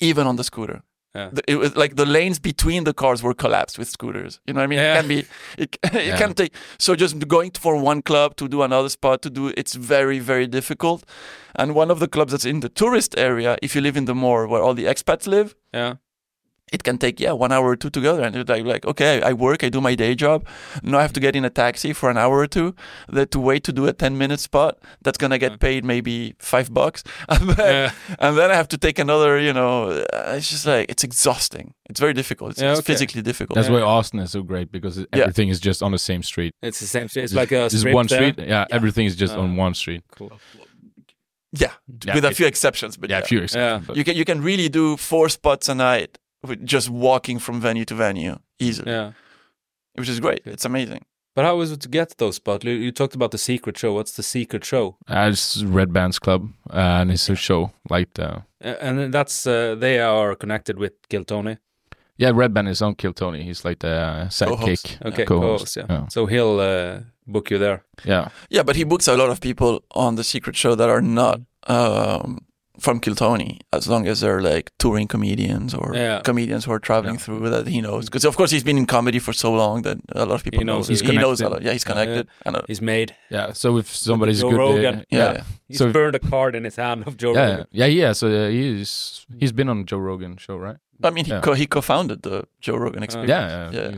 [0.00, 0.82] even on the scooter.
[1.14, 1.30] Yeah.
[1.32, 4.38] The- it was like the lanes between the cars were collapsed with scooters.
[4.46, 4.78] You know what I mean?
[4.78, 4.94] Yeah.
[4.94, 5.18] It can be,
[5.62, 6.18] it, it Yeah.
[6.18, 6.52] can take.
[6.78, 10.46] So just going for one club to do another spot to do it's very very
[10.46, 11.04] difficult.
[11.58, 14.14] And one of the clubs that's in the tourist area, if you live in the
[14.14, 15.94] more where all the expats live, Yeah.
[16.72, 18.22] It can take yeah one hour or two together.
[18.22, 20.46] And it's like like okay, I work, I do my day job.
[20.82, 22.74] Now I have to get in a taxi for an hour or two.
[23.08, 26.72] That to wait to do a ten minute spot that's gonna get paid maybe five
[26.74, 27.02] bucks.
[27.28, 27.90] And then- Yeah.
[28.18, 31.74] and then I have to take another, you know, uh, it's just like, it's exhausting.
[31.90, 32.50] It's very difficult.
[32.52, 33.54] It's, Yeah, it's physically difficult.
[33.56, 33.74] That's Yeah.
[33.76, 35.22] why Austin is so great because it- Yeah.
[35.22, 36.52] everything is just on the same street.
[36.62, 37.06] It's the same.
[37.08, 38.34] Street it's like a just strip one street.
[38.38, 39.42] Yeah, everything is just Oh.
[39.42, 40.02] on one street.
[40.18, 40.32] Cool.
[41.52, 41.72] yeah,
[42.04, 43.24] Yeah, with a few exceptions, but yeah, yeah.
[43.24, 43.86] a few exceptions.
[43.86, 46.18] but- You can, you can really do four spots a night with
[46.64, 49.12] just walking from venue to venue easily, Yeah.
[49.94, 50.40] which is great.
[50.44, 51.04] It's amazing.
[51.34, 52.64] But how was it to get those spots?
[52.64, 53.92] You, you talked about the secret show.
[53.92, 54.96] What's the secret show?
[55.08, 59.74] Uh, it's Redban's Club, uh, and it's a show like the Uh, and that's uh,
[59.78, 61.56] they are connected with Kill Tony.
[62.18, 63.42] yeah Redban is on Kill Tony.
[63.42, 65.26] He's like the uh, sidekick, Okay, co-host.
[65.26, 65.86] co-host, yeah.
[65.90, 67.80] yeah, So he'll uh, book you there.
[68.04, 68.28] yeah.
[68.48, 71.40] Yeah, but he books a lot of people on the secret show that are not
[71.68, 72.38] um,
[72.78, 76.20] from Kill Tony, as long as they're like touring comedians or Yeah.
[76.24, 77.20] comedians who are traveling Yeah.
[77.24, 78.04] through that he knows.
[78.06, 80.58] Because of course he's been in comedy for so long that a lot of people
[80.60, 80.92] He knows know.
[80.92, 81.62] he's he knows a lot.
[81.62, 82.28] Yeah, he's Yeah, connected.
[82.44, 83.14] And, uh, He's made.
[83.30, 84.94] Yeah, so if somebody's Joe good, uh, Rogan.
[85.10, 85.42] yeah, yeah, yeah.
[85.68, 87.66] He's So- burned a card in his hand of Joe yeah, Rogan.
[87.72, 88.12] yeah, yeah.
[88.14, 90.76] So uh, he's he's been on Joe Rogan show, right?
[91.02, 91.40] I mean, he, Yeah.
[91.40, 93.28] co- he co-founded the Joe Rogan experience.
[93.30, 93.90] Yeah, Yeah.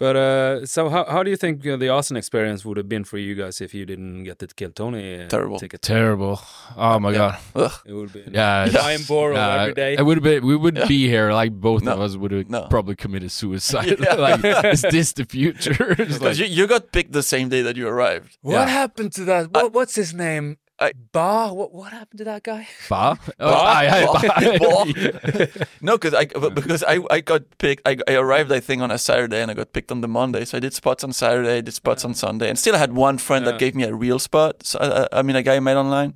[0.00, 3.04] But uh, so how how do you think uh, the Austin experience would have been
[3.04, 5.58] for you guys if you didn't get the Kill Tony uh, Terrible.
[5.58, 5.82] ticket?
[5.82, 6.40] Terrible.
[6.74, 7.18] Oh my Yeah.
[7.18, 7.38] god.
[7.54, 7.72] Ugh.
[7.84, 9.92] It would be Yeah, it's- Brian Boru Yeah, every day.
[10.00, 10.86] It would be we would Yeah.
[10.88, 12.62] be here like both of us would have No.
[12.70, 14.00] probably committed suicide.
[14.26, 14.40] Like
[14.72, 15.94] is this the future?
[16.00, 18.38] Because like, you, you got picked the same day that you arrived.
[18.40, 18.68] What Yeah.
[18.80, 19.52] happened to that?
[19.52, 20.56] What, what's his name?
[20.80, 21.52] I- Ba?
[21.52, 22.66] What what happened to that guy?
[22.88, 23.18] Ba?
[23.38, 23.56] Oh, Ba?
[23.56, 25.46] aye, aye, Ba?
[25.46, 25.66] Ba.
[25.82, 27.86] No, because I because I, I got picked.
[27.86, 30.44] I, I arrived I think on a Saturday and I got picked on the Monday.
[30.44, 33.18] So I did spots on Saturday, did spots on Sunday, and still I had one
[33.18, 33.52] friend Yeah.
[33.52, 34.62] that gave me a real spot.
[34.64, 36.14] So I, I mean, a guy I met online.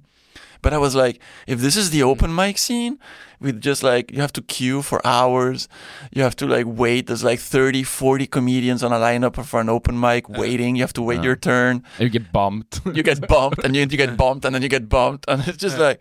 [0.65, 2.09] But I was like, if this is the hmm.
[2.09, 2.99] open mic scene,
[3.39, 5.69] with just like you have to queue for hours,
[6.11, 7.07] you have to like wait.
[7.07, 10.75] There's like 30, 40 comedians on a lineup for an open mic waiting.
[10.77, 11.25] You have to wait Yeah.
[11.29, 11.83] your turn.
[11.99, 12.81] you get bumped.
[12.87, 15.59] You get bumped, and you, you get bumped, and then you get bumped, and it's
[15.59, 16.01] just like.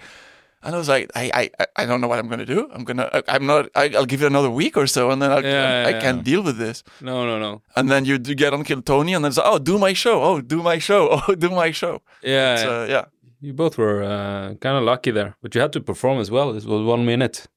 [0.65, 2.69] And I was like, I, I, I- I don't know what I'm gonna do.
[2.73, 3.67] I'm gonna, I, I'm not.
[3.75, 6.19] I, I'll give it another week or so, and then I'll, Yeah, I yeah, can't
[6.19, 6.23] yeah.
[6.23, 6.83] deal with this.
[7.01, 7.61] No, no, no.
[7.75, 9.91] And then you do get on Kill Tony, and then it's like, oh, do my
[9.91, 10.23] show.
[10.23, 11.19] Oh, do my show.
[11.27, 12.01] Oh, do my show.
[12.21, 13.05] Yeah, So yeah, uh,
[13.43, 16.49] you both were uh, kind of lucky there, but you had to perform as well.
[16.51, 17.47] It was one minute,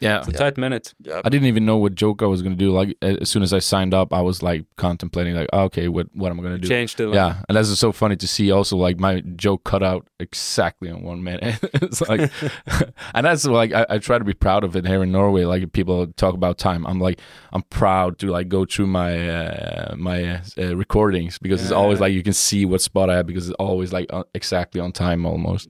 [0.00, 0.18] yeah.
[0.18, 0.94] it's a tight minute.
[1.00, 1.20] yeah.
[1.24, 2.72] I didn't even know what joke I was gonna do.
[2.72, 6.08] Like as soon as I signed up, I was like contemplating, like, oh, okay, what
[6.14, 6.68] what am I gonna do?
[6.68, 8.50] Change the Yeah, and that's so funny to see.
[8.52, 11.58] Also, like my joke cut out exactly in one minute.
[11.74, 12.30] it's like,
[13.14, 15.44] and that's like I, I try to be proud of it here in Norway.
[15.44, 17.20] Like people talk about time, I'm like
[17.52, 22.12] I'm proud to like go through my uh, my uh, recordings because it's always like
[22.12, 25.26] you can see what spot I have because it's always like uh, exactly on time
[25.26, 25.68] almost.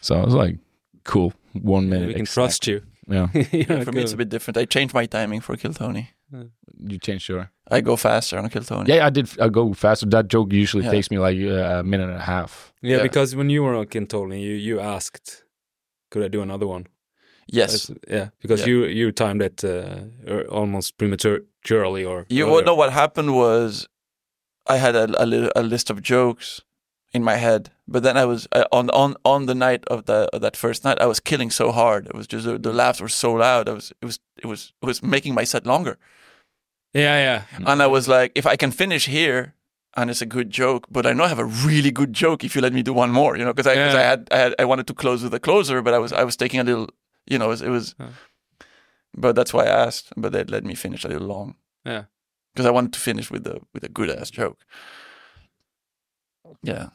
[0.00, 0.56] So I was like,
[1.04, 2.08] cool, one minute.
[2.08, 2.82] we can exact- trust you.
[3.10, 4.56] Yeah, yeah, For me, it's a bit different.
[4.56, 6.10] I changed my timing for Kill Tony.
[6.90, 7.50] you changed your.
[7.70, 8.94] I go faster on Kill Tony.
[8.94, 9.26] Yeah, I did.
[9.40, 10.06] I go faster.
[10.06, 10.92] That joke usually Yeah.
[10.92, 12.72] takes me like uh, a minute and a half.
[12.82, 13.02] Yeah, Yeah.
[13.02, 15.44] because when you were on Kill Tony, you you asked,
[16.10, 16.86] could I do another one?
[17.52, 17.88] Yes.
[17.88, 18.68] That's- yeah, because Yeah.
[18.72, 22.64] you you timed it uh, er, almost prematurely, or You earlier.
[22.64, 23.88] know what happened was,
[24.74, 26.62] I had a, a, li- a list of jokes
[27.12, 30.28] in my head, but then I was uh, on on on the night of the
[30.34, 31.02] of that first night.
[31.02, 32.06] I was killing so hard.
[32.06, 33.68] It was just the, the laughs were so loud.
[33.68, 35.96] I was it was it was it was making my set longer.
[36.94, 39.54] Yeah, yeah, And I was like, if I can finish here.
[39.96, 42.54] And it's a good joke, but I know I have a really good joke if
[42.54, 44.10] you let me do one more, you know, because I Yeah.
[44.10, 46.36] had, I had, I wanted to close with a closer, but I was, I was
[46.36, 46.86] taking a little,
[47.26, 48.10] you know, it was, it was Huh.
[49.22, 51.54] but that's why I asked, but they let me finish a little long.
[51.84, 52.04] Yeah.
[52.54, 54.58] because I wanted to finish with a with a good ass joke.
[56.62, 56.88] Yeah,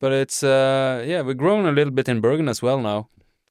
[0.00, 3.08] But it's uh, yeah, we're growing a little bit in Bergen as well now.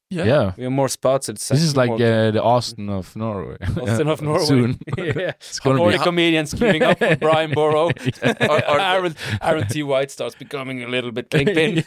[0.09, 0.51] yeah, yeah.
[0.57, 1.27] We have more spots.
[1.27, 3.57] It's This is like uh, the Austin of Norway.
[3.81, 4.45] Austin of Norway.
[4.45, 4.79] Soon.
[4.97, 5.97] yeah, It's gonna be.
[5.97, 7.89] comedians queuing up for Brian Boru.
[8.23, 9.83] Are- are- Aaron, Aaron T.
[9.83, 11.83] White starts becoming a little bit kingpin.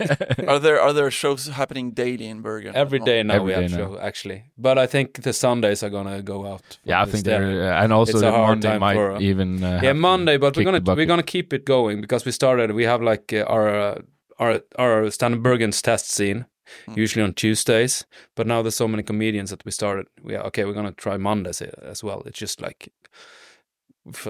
[0.46, 2.72] Are there are there shows happening daily in Bergen?
[2.76, 3.94] Every day now Every we have day now.
[3.94, 6.78] show actually, but I think the Sundays are gonna go out.
[6.84, 9.12] Yeah, I think they're, uh, and also It's a the hard Monday time might for,
[9.16, 9.64] uh, even.
[9.64, 12.70] Uh, yeah Monday, but we're gonna we're gonna keep it going because we started.
[12.72, 13.98] We have like uh, our uh,
[14.40, 16.46] our our stand Bergen's test scene.
[16.88, 16.96] Mm.
[16.96, 20.06] Usually on Tuesdays, but now there's so many comedians that we started.
[20.22, 20.64] We are okay.
[20.64, 22.22] We're gonna try Mondays uh, as well.
[22.26, 22.92] It's just like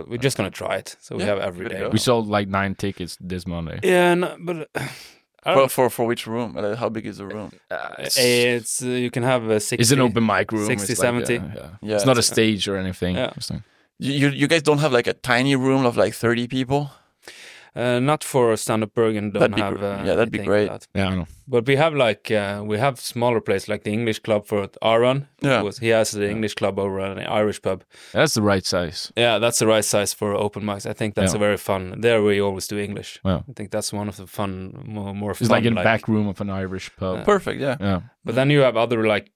[0.07, 0.97] we're just gonna try it.
[1.01, 1.81] So we have every good to day.
[1.85, 1.91] go.
[1.91, 3.79] We sold like nine tickets this Monday.
[3.83, 4.89] Yeah, no, but uh,
[5.55, 6.57] For, for for which room?
[6.57, 7.51] Uh, How big is the room?
[7.99, 9.83] it's, it's uh, you can have a sixty.
[9.83, 10.67] It's an open mic room.
[10.67, 11.37] 60, it's like, 70.
[11.37, 11.71] uh, yeah.
[11.83, 13.17] Yeah, it's not a stage or anything.
[13.17, 13.33] Yeah.
[13.37, 13.63] It's like-
[13.99, 16.91] You, you you guys don't have like a tiny room of like thirty people?
[17.77, 19.31] Uh, not for stand up Bergen.
[19.31, 19.83] Don't That'd be have.
[19.83, 20.69] Uh, yeah, that'd be great.
[20.69, 20.87] that.
[20.95, 21.27] yeah, I know.
[21.47, 25.29] But we have like uh, we have smaller places like the English club for Aaron.
[25.41, 25.63] Yeah.
[25.63, 27.85] Was, he has the English club over an Irish pub.
[28.13, 29.13] That's the right size.
[29.17, 30.85] Yeah, that's the right size for open mics.
[30.91, 31.37] I think that's Yeah.
[31.39, 32.01] a very fun.
[32.01, 33.21] There we always do English.
[33.25, 33.41] Yeah.
[33.49, 35.49] I think that's one of the fun, more, more It's fun.
[35.51, 37.19] like in the back room of an Irish pub.
[37.19, 37.25] Yeah.
[37.25, 37.61] Perfect.
[37.61, 37.77] Yeah.
[37.81, 38.01] yeah.
[38.25, 39.31] But then you have other like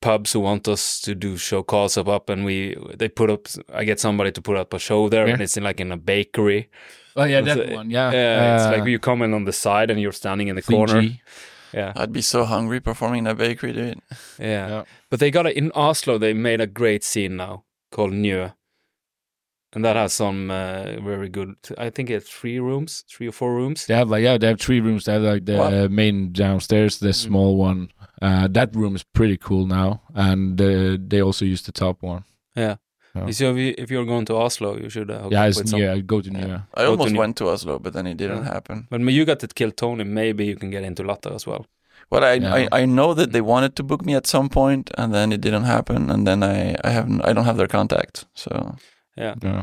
[0.00, 3.46] pubs who want us to do show calls up up, and we they put up.
[3.74, 5.32] I get somebody to put up a show there, Yeah.
[5.34, 6.68] and it's in like in a bakery.
[7.18, 7.90] Oh yeah, that a- one.
[7.90, 8.12] Yeah.
[8.12, 10.62] Yeah, it's Uh, like you come in on the side and you're standing in the
[10.62, 11.02] corner.
[11.74, 14.00] Yeah, I'd be so hungry performing in a bakery, dude.
[14.38, 14.82] yeah, Yeah.
[15.10, 16.16] But they got it in Oslo.
[16.18, 18.52] They made a great scene now called Njø.
[19.74, 21.54] and that has some uh, very good.
[21.76, 23.84] I think it's three rooms, three or four rooms.
[23.86, 25.04] They have like yeah, they have three rooms.
[25.04, 25.84] They have like the Wow.
[25.84, 27.88] uh, main downstairs, the small one.
[28.22, 32.24] Uh, that room is pretty cool now, and uh, they also use the top one.
[32.56, 32.76] Yeah.
[33.32, 35.80] So if, you, if you're going to Oslo, you should uh, Yeah, it's with some.
[35.80, 35.92] near.
[35.92, 36.64] I go to near.
[36.74, 38.52] I Go almost New- went to Oslo, but then it didn't Yeah.
[38.54, 38.86] happen.
[38.90, 40.04] But you got to kill Tony.
[40.04, 41.66] Maybe you can get into Latter as well.
[42.10, 42.54] Well, I, Yeah.
[42.72, 45.40] I I know that they wanted to book me at some point, and then it
[45.40, 48.26] didn't happen, and then I I haven't I don't have their contact.
[48.34, 48.50] So
[49.16, 49.34] Yeah.
[49.42, 49.62] Yeah.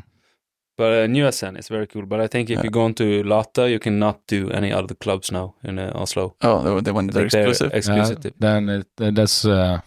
[0.77, 2.05] But uh, New SN is very cool.
[2.05, 2.63] But I think if Yeah.
[2.65, 6.35] you go into Latter, you cannot do any other clubs now in uh, Oslo.
[6.41, 7.71] oh, they, they went I they're exclusive.
[7.73, 8.25] exclusive.
[8.25, 9.79] Uh, then it, that's uh,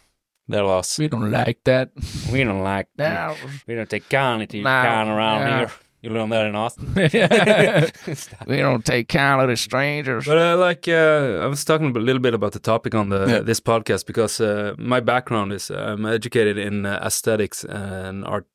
[0.48, 0.98] They're lost.
[0.98, 1.90] we don't like that.
[2.32, 3.36] We don't like that.
[3.66, 5.58] We don't take kindly to No, kind around yeah.
[5.58, 5.70] here.
[6.00, 6.94] You learn that in Austin.
[8.46, 10.24] we don't take count of the strangers.
[10.26, 13.26] But uh, like uh, I was talking a little bit about the topic on the
[13.26, 13.40] Yeah.
[13.40, 18.46] this podcast because uh, my background is uh, I'm educated in uh, aesthetics and art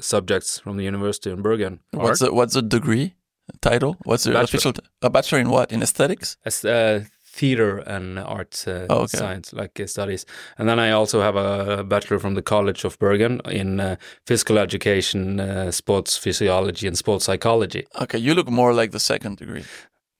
[0.00, 1.80] subjects from the university in Bergen.
[1.92, 3.14] What's the what's the degree
[3.60, 3.96] title?
[4.04, 4.44] What's the Bachelor.
[4.44, 4.72] official?
[4.72, 5.72] T- a bachelor in what?
[5.72, 6.36] In aesthetics?
[6.44, 7.04] as uh,
[7.38, 9.18] theater and art uh, Oh, okay.
[9.18, 10.26] science, like uh, studies.
[10.58, 14.58] And then I also have a bachelor from the College of Bergen in uh, physical
[14.58, 17.86] education, uh, sports physiology, and sports psychology.
[18.00, 19.64] Okay, you look more like the second degree.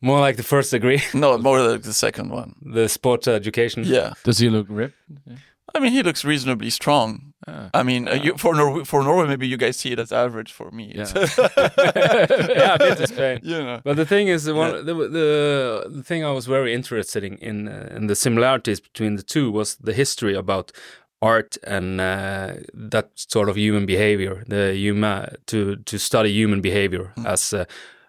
[0.03, 2.55] More like the first degree, No, more like the second one.
[2.75, 3.85] the sports education.
[3.85, 4.95] Yeah, Does he look ripped?
[5.77, 7.35] I mean he looks reasonably strong.
[7.47, 10.11] Uh, I mean, uh, you, for Nor- for Norway, maybe you guys see it as
[10.13, 10.53] average.
[10.53, 13.81] For me, it's- yeah, a bit you know.
[13.85, 17.35] But the thing is, the one the, the the thing I was very interested in
[17.39, 20.73] in, uh, in the similarities between the two was the history about
[21.23, 24.43] art and uh, that sort of human behavior.
[24.49, 27.65] The human to to study human behavior as uh,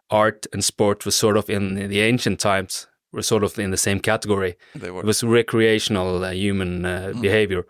[0.10, 2.88] art and sport was sort of in, the ancient times
[3.18, 4.56] were sort of in the same category.
[4.76, 5.02] They were.
[5.02, 7.66] It was recreational uh, human uh, behavior.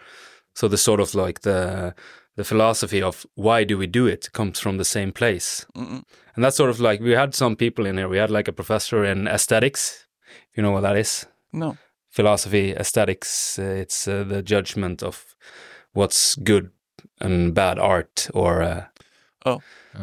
[0.54, 1.96] So the sort of like the
[2.36, 5.66] the philosophy of why do we do it comes from the same place.
[5.76, 6.04] Mm-mm.
[6.36, 8.08] And that's sort of like we had some people in here.
[8.08, 10.06] We had like a professor in aesthetics,
[10.52, 11.26] if you know what that is.
[11.52, 11.78] No.
[12.10, 13.58] Philosophy, aesthetics.
[13.58, 15.36] Uh, it's uh, the judgment of
[15.94, 16.70] what's good
[17.20, 18.86] and bad art, or uh,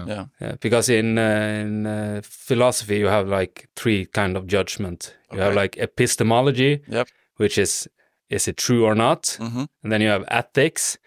[0.07, 0.27] Yeah.
[0.41, 5.17] yeah, because in uh, in uh, philosophy you have like three kind of judgment.
[5.33, 7.09] You have like epistemology, Yep.
[7.37, 7.89] which is
[8.31, 10.99] is it true or not, hmm and then you have ethics,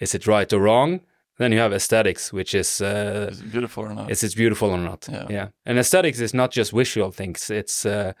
[0.00, 1.00] is it right or wrong.
[1.38, 4.10] Then you have aesthetics, which is uh, Is it beautiful or not?
[4.10, 5.06] is it's beautiful or not.
[5.30, 5.48] Yeah.
[5.66, 7.50] And aesthetics is not just visual things.
[7.50, 8.12] It's uh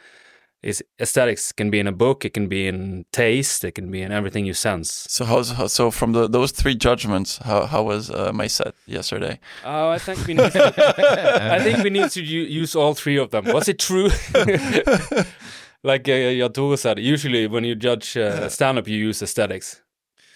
[0.62, 4.02] is aesthetics can be in a book, it can be in taste, it can be
[4.02, 5.06] in everything you sense.
[5.08, 7.38] so how's how, so from the, those three judgments?
[7.38, 9.38] How how was uh, my set yesterday?
[9.64, 10.74] Oh, I think we need to,
[11.56, 13.44] I think we need to use all three of them.
[13.46, 14.08] Was it true?
[15.82, 19.82] like uh, Yatoro said, usually when you judge uh, stand up you use aesthetics.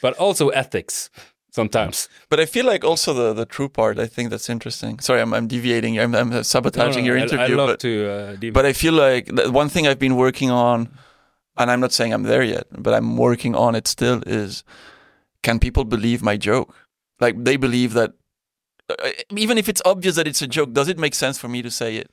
[0.03, 1.11] But also ethics
[1.51, 2.09] sometimes.
[2.29, 3.99] But I feel like also the, the true part.
[3.99, 4.99] I think that's interesting.
[5.01, 5.99] Sorry, I'm, I'm deviating.
[5.99, 7.55] I'm, I'm sabotaging No, no, your interview.
[7.55, 10.89] I, love but, to uh, but I feel like one thing I've been working on,
[11.57, 14.23] and I'm not saying I'm there yet, but I'm working on it still.
[14.27, 14.65] Is
[15.43, 16.75] can people believe my joke?
[17.21, 18.13] Like they believe that.
[18.89, 21.63] uh, Even if it's obvious that it's a joke, does it make sense for me
[21.63, 22.11] to say it,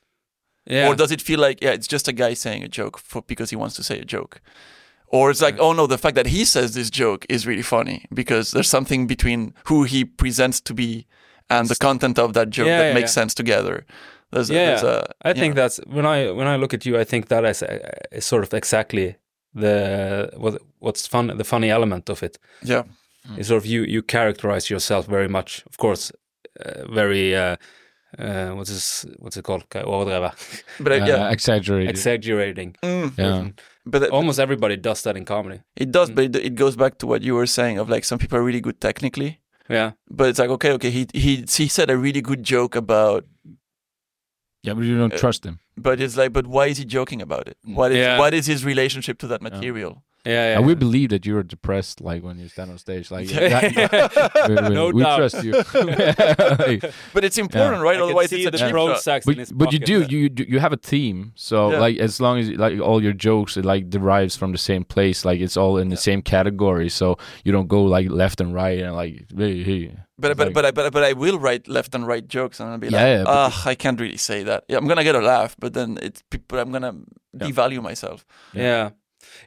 [0.66, 0.88] yeah.
[0.88, 3.50] or does it feel like yeah, it's just a guy saying a joke for because
[3.52, 4.42] he wants to say a joke,
[5.08, 8.06] or it's like oh no, the fact that he says this joke is really funny
[8.14, 11.06] because there's something between who he presents to be
[11.50, 13.22] and the content of that joke Yeah, that yeah, makes yeah.
[13.22, 13.86] sense together.
[14.32, 15.62] There's, Yeah, there's a, I think know.
[15.62, 17.78] that's when I when I look at you, I think that is, uh,
[18.12, 19.16] is sort of exactly
[19.54, 22.38] the what what's fun the funny element of it.
[22.64, 22.84] yeah,
[23.38, 26.12] Is sort of you you characterize yourself very much, of course,
[26.66, 27.56] uh, very uh,
[28.18, 29.64] uh, what's this, what's it called?
[29.70, 30.64] Overdrevet.
[30.80, 31.90] but I, Uh, yeah, Uh, exaggerated.
[31.90, 32.76] exaggerating.
[32.84, 33.12] Mm.
[33.18, 33.50] yeah.
[33.86, 35.60] but it, Almost everybody does that in comedy.
[35.76, 35.92] it Mm.
[35.92, 36.10] does.
[36.12, 38.44] But it, it goes back to what you were saying of like some people are
[38.44, 39.40] really good technically,
[39.70, 43.26] Yeah, but it's like okay, okay, he he he said a really good joke about,
[44.64, 45.60] Yeah, but you don't Uh, trust him.
[45.78, 47.58] but it's like, but why is he joking about it?
[47.64, 48.18] What is Yeah.
[48.20, 50.04] what is his relationship to that material?
[50.28, 50.58] Yeah, yeah.
[50.58, 53.10] And we believe that you're depressed, like when you stand on stage.
[53.12, 53.62] Like Yeah.
[53.62, 55.18] that- we, we- No we doubt.
[55.18, 55.54] trust you.
[57.14, 57.98] But it's important, right?
[57.98, 59.08] I Otherwise, it's a the cheap pro shot.
[59.08, 60.10] in but, his but you pocket.
[60.10, 61.80] do you you have a theme so Yeah.
[61.80, 65.26] like as long as like all your jokes it like derives from the same place
[65.26, 68.80] like it's all in the same category so you don't go like left and right
[68.80, 69.82] and like hey, hey.
[70.20, 72.60] But but like- but I but, I- but I will write left and right jokes,
[72.60, 74.64] and I'll be Yeah, like, yeah, but- ah, I can't really say that.
[74.68, 76.94] Yeah, I'm gonna get a laugh, but then it's but I'm gonna
[77.36, 78.26] devalue myself.
[78.54, 78.92] Yeah.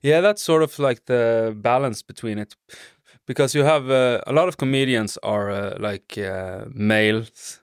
[0.02, 2.56] Yeah, that's sort of like the balance between it,
[3.26, 7.60] because you have uh, a lot of comedians are uh, like uh, males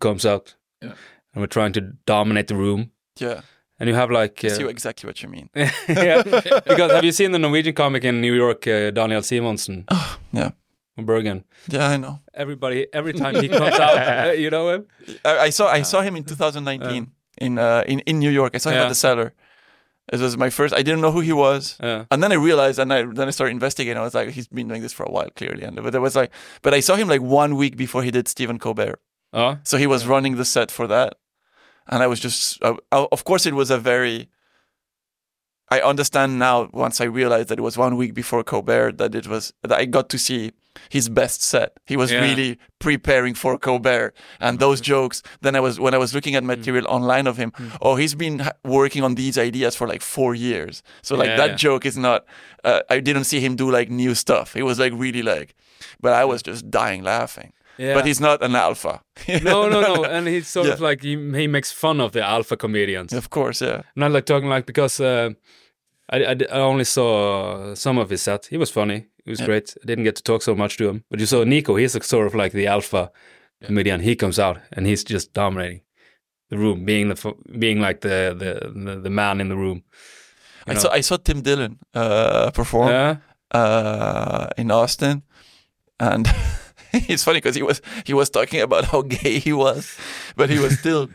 [0.00, 0.94] comes out, Yeah.
[1.34, 2.90] and we're trying to dominate the room,
[3.20, 3.40] Yeah,
[3.78, 5.48] and you have like I see uh, exactly what you mean.
[5.88, 6.22] yeah,
[6.66, 9.84] because have you seen the Norwegian comic in New York, uh, Daniel Simonsen?
[9.90, 10.50] Oh, yeah.
[10.96, 11.42] Bergen.
[11.68, 12.20] Yeah, I know.
[12.34, 14.86] Everybody, every time he comes out, uh, you know him.
[15.24, 18.54] I, I saw I saw him in 2019 in uh in, in New York.
[18.54, 18.84] I saw him Yeah.
[18.84, 19.32] at the cellar.
[20.12, 20.74] It was my first.
[20.74, 22.04] I didn't know who he was, Yeah.
[22.10, 23.96] and then I realized, and I then I started investigating.
[23.98, 25.62] I was like, he's been doing this for a while, clearly.
[25.64, 26.30] And but there was like,
[26.62, 29.00] but I saw him like one week before he did Stephen Colbert.
[29.32, 31.14] Oh, So he was running the set for that,
[31.88, 34.28] and I was just, of course, it was a very.
[35.70, 39.26] I understand now once I realized that it was one week before Colbert that it
[39.26, 40.52] was that I got to see
[40.88, 41.70] his best set.
[41.86, 42.20] He was Yeah.
[42.20, 45.22] really preparing for Colbert and those jokes.
[45.40, 47.52] Then I was when I was looking at material online of him.
[47.80, 50.82] Oh, he's been working on these ideas for like four years.
[51.02, 51.56] So like Yeah, that yeah.
[51.56, 52.24] joke is not.
[52.64, 54.56] Uh, I didn't see him do like new stuff.
[54.56, 55.54] It was like really like,
[56.00, 57.52] but I was just dying laughing.
[57.78, 57.94] yeah.
[57.94, 59.00] But he's not an alpha.
[59.42, 62.56] no, no, no, and he's sort of like he, he makes fun of the alpha
[62.56, 63.12] comedians.
[63.12, 63.82] Of course, yeah.
[63.96, 65.30] Not like talking like because uh,
[66.08, 68.46] I, I I only saw some of his set.
[68.50, 69.06] He was funny.
[69.24, 69.46] He was Yeah.
[69.46, 69.74] great.
[69.82, 71.76] I didn't get to talk so much to him, but you saw Nico.
[71.76, 73.10] He's sort of like the alpha
[73.64, 74.00] comedian.
[74.00, 75.80] He comes out and he's just dominating
[76.50, 79.82] the room, being the being like the the the, the man in the room.
[80.66, 80.80] You I know?
[80.80, 83.16] saw I saw Tim Dillon uh, perform Yeah,
[83.50, 85.22] uh, in Austin,
[85.98, 86.26] and
[86.92, 89.96] it's funny because he was he was talking about how gay he was,
[90.36, 91.08] but he was still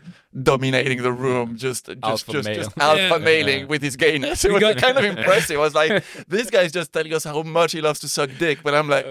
[0.43, 2.55] dominating the room, just just Alpha just, male.
[2.55, 3.17] just alpha Yeah.
[3.17, 4.45] mailing with his gayness.
[4.45, 5.57] It was got- kind of impressive.
[5.57, 8.59] I was like, this guy's just telling us how much he loves to suck dick,
[8.63, 9.05] but I'm like,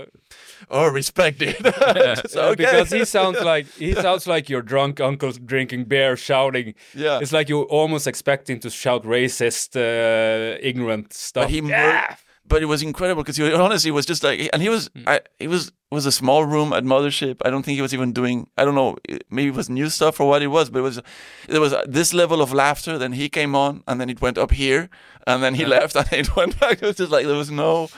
[0.70, 1.56] oh, respect it.
[1.62, 2.64] Just, Uh, okay.
[2.64, 6.74] because he sounds like he sounds like your drunk uncle drinking beer, shouting.
[6.94, 7.18] yeah.
[7.22, 11.44] It's like you're almost expecting to shout racist, uh, ignorant stuff.
[11.44, 12.16] But he mur- yeah.
[12.48, 15.04] But it was incredible because he honestly was just like, and he was, Mm.
[15.06, 17.36] I, it was was a small room at Mothership.
[17.44, 18.96] I don't think he was even doing, I don't know,
[19.30, 21.00] maybe it was new stuff or what it was, but it was,
[21.48, 22.98] there was this level of laughter.
[22.98, 24.90] Then he came on, and then it went up here,
[25.26, 26.78] and then he left, and it went back.
[26.82, 27.88] It was just like there was no,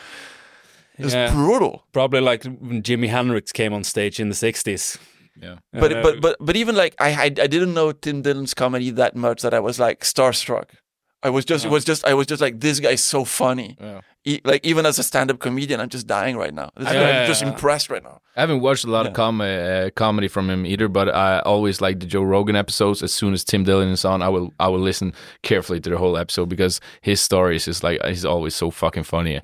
[0.99, 1.33] it was Yeah.
[1.33, 1.85] brutal.
[1.93, 4.99] Probably like when Jimi Hendrix came on stage in the 60s.
[5.41, 5.57] Yeah.
[5.73, 9.17] But but but but even like I, I I didn't know Tim Dillon's comedy that
[9.17, 10.67] much that I was like starstruck.
[11.23, 13.77] I was just it was just I was just like this guy's so funny.
[13.81, 14.01] Yeah.
[14.25, 16.71] E- like even as a stand-up comedian, I'm just dying right now.
[16.79, 17.23] Yeah.
[17.23, 18.21] I'm just impressed right now.
[18.37, 19.11] I haven't watched a lot Yeah.
[19.11, 23.03] of com- uh, comedy from him either, but I always like the Joe Rogan episodes.
[23.03, 25.97] As soon as Tim Dillon is on, I will I will listen carefully to the
[25.97, 29.41] whole episode because his stories is like he's always so fucking funny.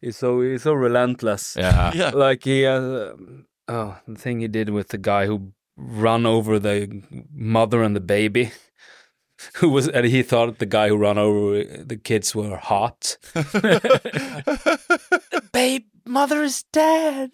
[0.00, 1.56] he's so he's so relentless.
[1.58, 2.10] Yeah, Yeah.
[2.14, 3.14] Like he uh,
[3.68, 7.02] oh the thing he did with the guy who run over the
[7.34, 8.52] mother and the baby.
[9.56, 13.16] Who was and he thought the guy who ran over the kids were hot.
[15.52, 17.30] Babe, mother is dead.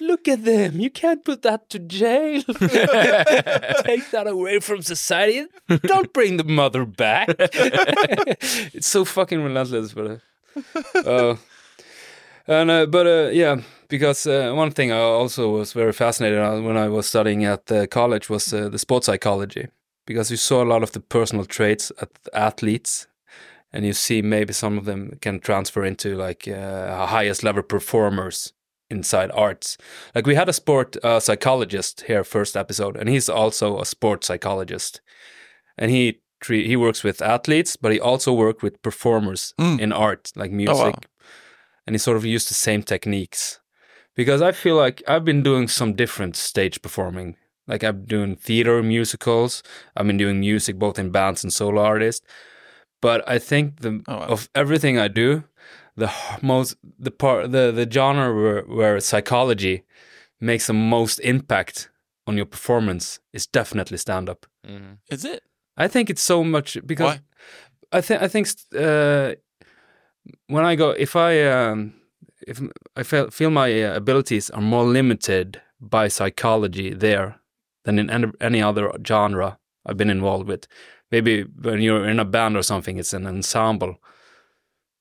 [0.00, 0.80] Look at them.
[0.80, 2.42] You can't put that to jail.
[2.42, 5.46] Take that away from society.
[5.82, 7.28] Don't bring the mother back.
[7.38, 10.18] it's so fucking relentless, but uh,
[10.98, 11.36] uh,
[12.46, 16.76] and uh, but uh, yeah, because uh, one thing I also was very fascinated when
[16.76, 19.68] I was studying at uh, college was uh, the sports psychology,
[20.06, 23.06] because you saw a lot of the personal traits at athletes,
[23.72, 28.52] and you see maybe some of them can transfer into like uh, highest level performers
[28.90, 29.76] inside arts.
[30.14, 34.26] Like we had a sport uh, psychologist here first episode, and he's also a sports
[34.26, 35.00] psychologist,
[35.78, 39.80] and he he works with athletes, but he also worked with performers Mm.
[39.80, 40.92] in art, like music, wow.
[41.86, 43.60] and he sort of used the same techniques.
[44.14, 47.36] Because I feel like I've been doing some different stage performing.
[47.66, 49.62] Like I'm doing theater musicals.
[49.96, 52.26] I've been doing music both in bands and solo artists.
[53.00, 54.26] But I think the Oh, wow.
[54.26, 55.44] of everything I do,
[55.96, 56.10] the
[56.42, 59.82] most the part the the genre where, where psychology
[60.40, 61.90] makes the most impact
[62.26, 64.46] on your performance is definitely stand up.
[64.66, 64.98] Mhm.
[65.10, 65.42] Is it?
[65.76, 67.20] I think it's so much because Why?
[67.98, 69.34] I think I think uh,
[70.46, 71.94] when I go if I um,
[72.46, 72.60] if
[72.96, 77.40] I feel feel my uh, abilities are more limited by psychology there
[77.84, 80.66] than in any, any other genre I've been involved with.
[81.10, 83.96] Maybe when you're in a band or something, it's an ensemble.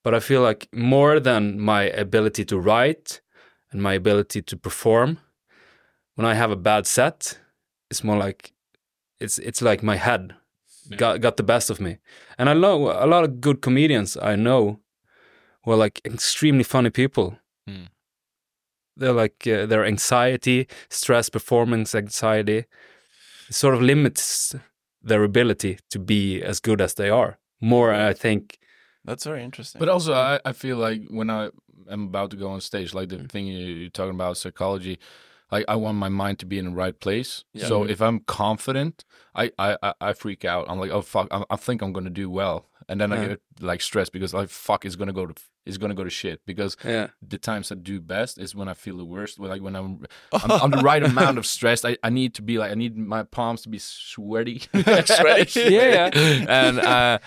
[0.04, 3.22] But I feel like more than my ability to write
[3.72, 5.20] and my ability to perform,
[6.16, 7.40] when I have a bad set,
[7.90, 8.54] it's more like
[9.20, 10.36] it's it's like my head
[10.98, 11.98] got got the best of me.
[12.38, 14.80] And I know a lot of good comedians I know
[15.64, 17.38] who are like extremely funny people.
[17.68, 17.86] Hmm.
[18.96, 22.66] They're like uh, their anxiety, stress, performance anxiety,
[23.50, 24.56] sort of limits
[25.02, 27.38] their ability to be as good as they are.
[27.60, 28.60] More, I think.
[29.06, 29.80] That's very interesting.
[29.80, 31.50] But also, I, I feel like when I
[31.90, 34.98] am about to go on stage, like the thing you, you're talking about, psychology,
[35.52, 37.44] like I want my mind to be in the right place.
[37.54, 37.68] Yeah.
[37.68, 39.04] So if I'm confident,
[39.36, 40.66] I, I, I- I freak out.
[40.70, 43.42] I'm like, oh fuck, I, I think I'm gonna do well, and then I get
[43.60, 45.34] like stressed because like fuck, it's gonna go to
[45.66, 47.08] it's gonna go to shit because Yeah.
[47.26, 49.40] the times I do best is when I feel the worst.
[49.40, 51.86] When, Like when I'm, I'm on the right amount of stress.
[51.86, 54.64] I, I need to be like I need my palms to be sweaty.
[55.06, 55.62] Sweaty.
[55.74, 57.20] Yeah, and uh,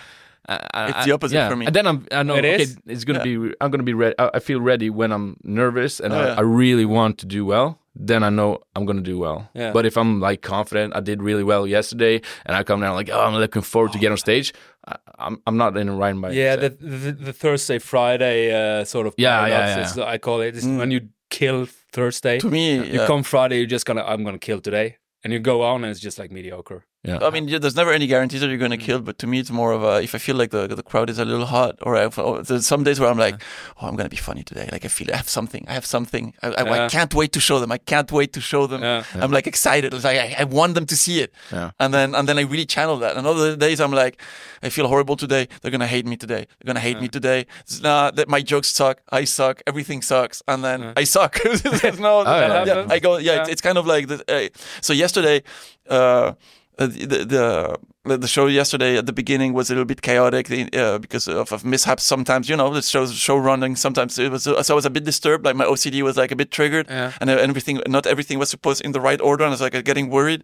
[0.49, 1.49] I, It's the opposite yeah.
[1.49, 1.65] for me.
[1.65, 2.77] And then I'm I know It okay, is?
[2.85, 4.15] it's gonna be I'm gonna be ready.
[4.17, 6.35] I, I feel ready when I'm nervous and Oh, I, yeah.
[6.37, 7.79] I really want to do well.
[7.99, 9.49] Then I know I'm gonna do well.
[9.55, 9.73] Yeah.
[9.73, 13.09] But if I'm like confident, I did really well yesterday, and I come down like,
[13.09, 14.53] oh, I'm looking forward to get on stage.
[14.87, 16.35] I, I'm I'm not in a right mind.
[16.35, 19.83] Yeah, the, the the Thursday Friday uh, sort of Yeah, yeah, yeah.
[19.85, 20.55] is- I call it.
[20.55, 22.37] It's when you kill Thursday.
[22.39, 23.07] to me, You yeah.
[23.07, 25.99] come Friday, you're just gonna I'm gonna kill today, and you go on, and it's
[25.99, 26.85] just like mediocre.
[27.07, 27.19] Yeah.
[27.27, 29.39] I mean, yeah, there's never any guarantees that you're going to kill, but to me,
[29.39, 31.73] it's more of a if I feel like the the crowd is a little hot,
[31.81, 33.35] or I, oh, there's some days where I'm like,
[33.81, 34.67] oh, I'm going to be funny today.
[34.71, 36.33] Like I feel I have something, I have something.
[36.43, 37.71] I, I, I can't wait to show them.
[37.71, 38.81] I can't wait to show them.
[38.81, 39.03] Yeah.
[39.23, 39.93] I'm like excited.
[39.93, 41.31] It's like I, I want them to see it.
[41.51, 41.71] Yeah.
[41.79, 43.15] And then and then I really channel that.
[43.17, 44.21] And other days I'm like,
[44.61, 45.47] I feel horrible today.
[45.61, 46.43] They're gonna hate me today.
[46.59, 47.45] They're gonna hate me today.
[47.61, 49.01] It's not that my jokes suck.
[49.11, 49.61] I suck.
[49.65, 50.41] Everything sucks.
[50.47, 51.39] And then I suck.
[52.07, 52.65] No, yeah.
[52.65, 53.17] yeah, I go.
[53.17, 53.51] Yeah, It's, Yeah.
[53.53, 54.49] it's kind of like the, uh,
[54.81, 54.93] so.
[54.93, 55.43] Yesterday,
[55.89, 56.33] uh,
[56.77, 60.97] the, the the the show yesterday at the beginning was a little bit chaotic uh,
[60.99, 62.03] because of, of mishaps.
[62.03, 63.75] Sometimes you know the show's show running.
[63.75, 65.43] Sometimes it was so I was a bit disturbed.
[65.45, 67.11] Like my OCD was like a bit triggered, Yeah.
[67.19, 69.43] and uh, everything not everything was supposed in the right order.
[69.43, 70.43] And I was like getting worried.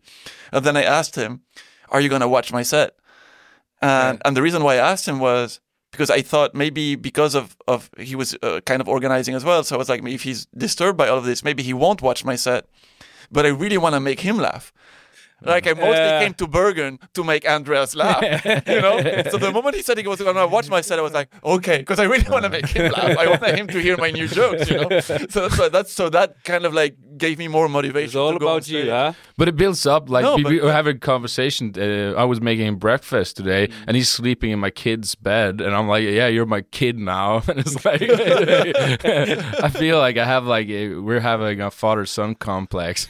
[0.52, 1.42] And then I asked him,
[1.90, 2.96] "Are you gonna watch my set?"
[3.82, 5.60] And and the reason why I asked him was
[5.92, 9.64] because I thought maybe because of of he was uh, kind of organizing as well.
[9.64, 12.26] So I was like, if he's disturbed by all of this, maybe he won't watch
[12.26, 12.66] my set.
[13.32, 14.72] But I really want to make him laugh.
[15.44, 16.24] Like I mostly Yeah.
[16.24, 19.00] came to Bergen to make Andreas laugh, you know.
[19.30, 21.30] so the moment he said he was going to watch my set, I was like,
[21.44, 23.18] okay, because I really want to make him laugh.
[23.18, 25.00] I want him to hear my new jokes, you know.
[25.30, 28.06] So that's that's so that kind of like gave me more motivation.
[28.08, 28.90] It's all to go about you, stage.
[28.90, 29.14] huh?
[29.38, 30.10] But it builds up.
[30.10, 31.74] Like No, we, but- we were having a conversation.
[31.78, 33.74] Uh, I was making him breakfast today, Mm.
[33.88, 37.42] and he's sleeping in my kid's bed, and I'm like, "Yeah, you're my kid now."
[37.48, 38.02] And it's like,
[39.64, 43.08] I feel like I have like a, we're having a father son complex.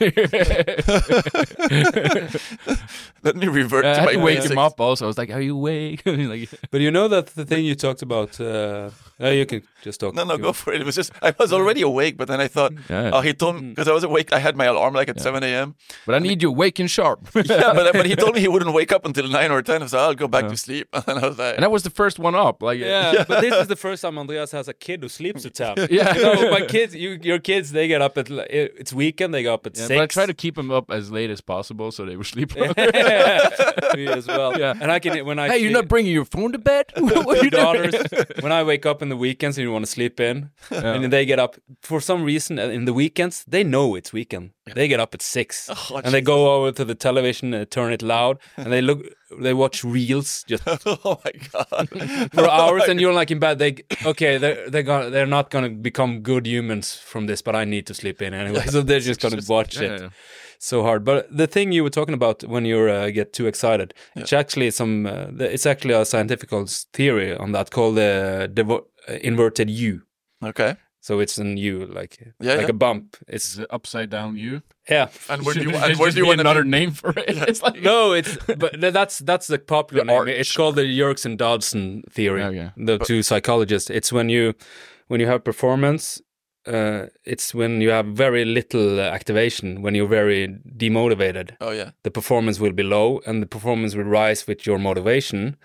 [3.22, 4.52] Let me revert I to had my to wake basics.
[4.52, 4.78] him up.
[4.80, 7.74] Also, I was like, "Are you awake?" Like, But you know that the thing you
[7.74, 8.38] talked about.
[8.40, 8.90] Uh,
[9.20, 10.14] uh, you can just talk.
[10.14, 10.80] No, no, go for it.
[10.80, 13.10] It was just I was already awake, but then I thought, Yeah.
[13.14, 14.32] oh, he told me because I was awake.
[14.32, 15.74] I had my alarm like at seven a.m.
[16.06, 18.74] "But I need you awake and sharp." yeah, but but he told me he wouldn't
[18.74, 19.86] wake up until nine or ten.
[19.88, 20.88] So I'll go back to sleep.
[21.06, 22.56] And I was like, and that was the first one up.
[22.62, 25.54] Like, Yeah, but this is the first time Andreas has a kid who sleeps at
[25.54, 25.74] ten.
[25.98, 26.12] Yeah.
[26.12, 29.32] no, my kids, you, your kids, they get up at it's weekend.
[29.34, 29.96] They go up at Yeah, six.
[29.98, 32.50] but I try to keep them up as late as possible so they will sleep.
[32.56, 34.58] Me as well.
[34.58, 34.74] Yeah.
[34.80, 36.86] and I can when I hey, you're not bringing your phone to bed?
[36.96, 37.94] what are daughters
[38.40, 41.10] when I wake up in the weekends and you want to sleep in, and then
[41.10, 43.44] they get up for some reason in the weekends.
[43.46, 44.50] They know it's weekend.
[44.74, 47.92] They get up at six Oh, and they go over to the television and turn
[47.92, 49.00] it loud, and they look.
[49.40, 51.88] They watch reels just oh my god,
[52.34, 53.58] for hours, and you're like in bed.
[53.58, 53.72] They
[54.12, 57.86] okay, they're they're gonna they're not gonna become good humans from this, but I need
[57.88, 60.00] to sleep in anyway, so they're just gonna watch it.
[60.00, 60.08] yeah.
[60.58, 63.92] So hard, but the thing you were talking about when you uh, get too excited,
[64.16, 65.04] it's actually some.
[65.06, 66.48] Uh, it's actually a scientific
[66.94, 70.02] theory on that called the devo- uh, inverted U.
[70.42, 70.76] okay.
[71.06, 72.76] So it's an U, like Yeah, like yeah.
[72.76, 73.16] a bump.
[73.28, 74.62] It's it upside down you?
[74.90, 75.08] yeah.
[75.28, 77.36] And where do you and where do you want to another name for it?
[77.50, 78.32] It's like No, it's
[78.62, 80.20] but that's that's the popular The name.
[80.20, 80.28] arch.
[80.40, 82.42] It's called the Yerkes and Dodson theory.
[82.42, 82.70] Okay.
[82.88, 83.90] The two psychologists.
[83.90, 84.54] It's when you
[85.10, 86.22] when you have performance.
[86.66, 89.82] Uh, it's when you have very little uh, activation.
[89.82, 90.48] When you're very
[90.88, 91.90] demotivated, Oh yeah.
[92.02, 95.56] the performance will be low, and the performance will rise with your motivation.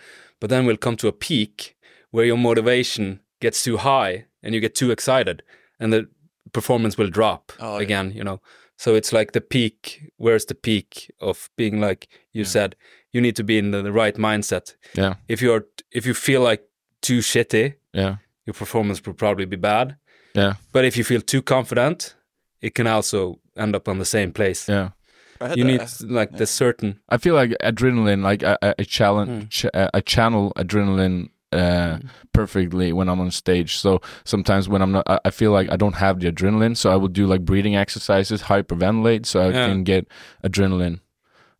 [0.41, 1.77] But then we'll come to a peak
[2.11, 5.43] where your motivation gets too high, and you get too excited,
[5.79, 6.07] and the
[6.53, 7.83] performance will drop Oh, yeah.
[7.83, 8.11] again.
[8.15, 8.39] You know.
[8.77, 10.11] So it's like the peak.
[10.17, 12.75] Where's the peak of being like you said?
[13.11, 14.75] You need to be in the, the right mindset.
[14.95, 15.15] Yeah.
[15.27, 16.63] If you're if you feel like
[17.01, 18.15] too shitty, Yeah.
[18.45, 19.97] your performance will probably be bad.
[20.35, 20.53] Yeah.
[20.71, 22.15] But if you feel too confident,
[22.61, 24.69] it can also end up on the same place.
[24.69, 24.89] Yeah.
[25.55, 26.99] You that- need like the certain.
[27.09, 31.97] I feel like adrenaline, like I, I, I challenge, ch- uh, I channel adrenaline uh,
[32.34, 33.78] perfectly when I'm on stage.
[33.78, 36.76] So sometimes when I'm not, I, I feel like I don't have the adrenaline.
[36.78, 39.66] So I will do like breathing exercises, hyperventilate, so I Yeah.
[39.68, 40.08] can get
[40.43, 41.00] adrenaline,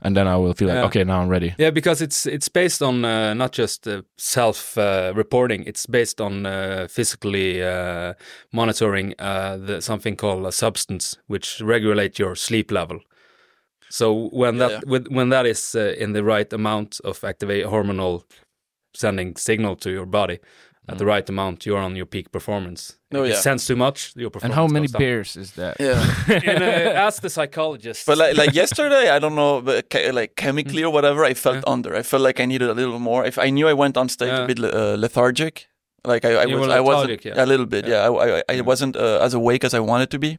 [0.02, 0.86] and then I will feel like Yeah.
[0.86, 1.56] okay, now I'm ready.
[1.58, 5.64] Yeah, because it's it's based on uh, not just uh, self uh, reporting.
[5.66, 8.14] It's based on uh, physically uh,
[8.52, 13.00] monitoring uh, the, something called a substance, which regulate your sleep level.
[13.90, 14.80] So when Yeah, that yeah.
[14.92, 18.24] With, when that is uh, in the right amount of activate hormonal
[18.94, 20.40] sending signal to your body,
[20.90, 22.98] at the right amount, you're on your peak performance.
[23.14, 23.34] Oh, yeah.
[23.34, 24.44] it sends too much, your And performance.
[24.44, 25.00] And how many goes down.
[25.00, 25.78] beers is that?
[25.80, 26.04] Yeah.
[26.52, 28.06] And, uh, ask the psychologist.
[28.06, 31.64] But like, like yesterday, I don't know, but ca- like chemically or whatever, I felt
[31.68, 31.96] under.
[31.96, 33.26] I felt like I needed a little more.
[33.26, 34.44] If I knew I went on stage Yeah.
[34.44, 35.68] a bit uh, lethargic,
[36.06, 37.44] like I, I was, were I wasn't yeah.
[37.44, 37.86] a little bit.
[37.88, 40.38] Yeah, I, I, I wasn't uh, as awake as I wanted to be.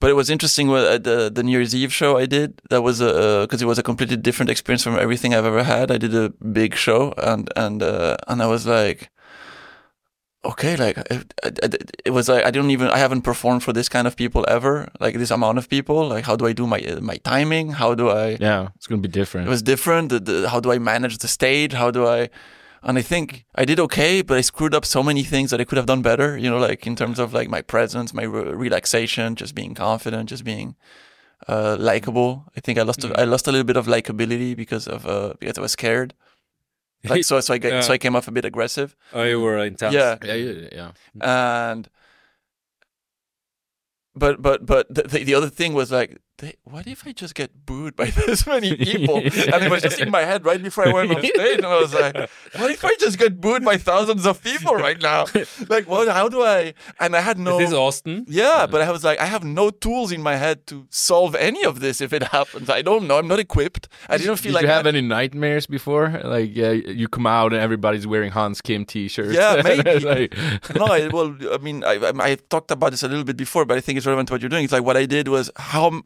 [0.00, 2.60] But it was interesting with uh, the the New Year's Eve show I did.
[2.70, 5.90] That was a because it was a completely different experience from everything I've ever had.
[5.90, 9.10] I did a big show and and uh, and I was like,
[10.44, 13.88] okay, like it, it, it was like I don't even I haven't performed for this
[13.88, 14.88] kind of people ever.
[15.00, 16.08] Like this amount of people.
[16.08, 17.72] Like how do I do my uh, my timing?
[17.72, 18.36] How do I?
[18.40, 19.48] Yeah, it's gonna be different.
[19.48, 20.10] It was different.
[20.10, 21.72] The, the, how do I manage the stage?
[21.72, 22.30] How do I?
[22.82, 25.64] And I think I did okay, but I screwed up so many things that I
[25.64, 26.38] could have done better.
[26.38, 30.28] You know, like in terms of like my presence, my re- relaxation, just being confident,
[30.30, 30.76] just being
[31.48, 32.44] uh, likable.
[32.56, 35.34] I think I lost a, I lost a little bit of likability because of uh,
[35.40, 36.14] because I was scared.
[37.04, 37.80] Like so, so I get, Yeah.
[37.80, 38.96] so I came off a bit aggressive.
[39.12, 39.94] oh, you were intense.
[39.94, 40.90] Yeah, yeah, yeah, yeah.
[41.20, 41.88] and
[44.14, 47.34] but but but the, the, the other thing was like they, what if i just
[47.34, 49.16] get booed by this many people
[49.52, 51.80] and it was just in my head right before i went on stage and i
[51.80, 52.14] was like
[52.56, 55.26] what if i just get booed by thousands of people right now
[55.68, 58.24] like what how do i and i had no This Is this Austin?
[58.28, 61.64] yeah, but I was like, I have no tools in my head to solve any
[61.64, 62.70] of this if it happens.
[62.70, 63.18] I don't know.
[63.18, 63.88] I'm not equipped.
[64.08, 64.94] I didn't feel Did like you have that.
[64.94, 66.06] any nightmares before?
[66.24, 66.70] Like uh,
[67.00, 69.32] you come out and everybody's wearing Hans Kim t-shirts.
[69.34, 69.98] Yeah, maybe.
[70.12, 70.30] like,
[70.80, 73.64] no, I, well, I mean, I, I, I talked about this a little bit before,
[73.64, 74.64] but I think it's relevant to what you're doing.
[74.64, 76.02] It's like what I did was how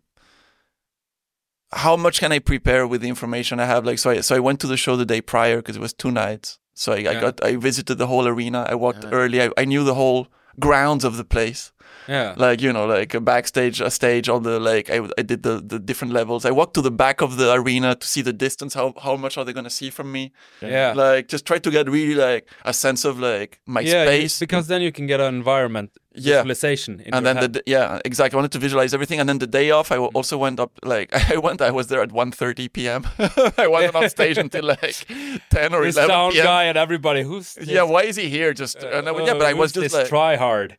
[1.73, 3.85] how much can I prepare with the information I have?
[3.85, 5.93] Like, so I, so I went to the show the day prior because it was
[5.93, 6.59] two nights.
[6.75, 8.67] So I, I got I visited the whole arena.
[8.69, 9.11] I walked Yeah.
[9.11, 9.43] early.
[9.43, 11.73] I, I knew the whole grounds of the place.
[12.09, 12.35] Yeah.
[12.37, 15.61] like you know like a backstage a stage on the like I, I did the
[15.61, 16.45] the different levels.
[16.45, 19.39] I walked to the back of the arena to see the distance how how much
[19.39, 20.33] are they going to see from me.
[20.61, 20.93] Yeah.
[20.95, 24.39] like just try to get really like a sense of like my yeah, you- space.
[24.41, 26.37] because then you can get an environment yeah.
[26.43, 27.01] visualization.
[27.01, 27.53] In and your then head.
[27.55, 28.37] the yeah exactly.
[28.37, 29.21] I wanted to visualize everything.
[29.21, 31.87] And then the day off i w- also went up like i went i was
[31.89, 33.07] there at 1.30 p.m
[33.59, 35.07] i wasn't on stage until like
[35.51, 38.29] 10 or this 11 sound p.m guy and everybody who's this, yeah why is he
[38.29, 38.53] here?
[38.53, 40.77] Just and I, yeah but i uh, was just this like try hard.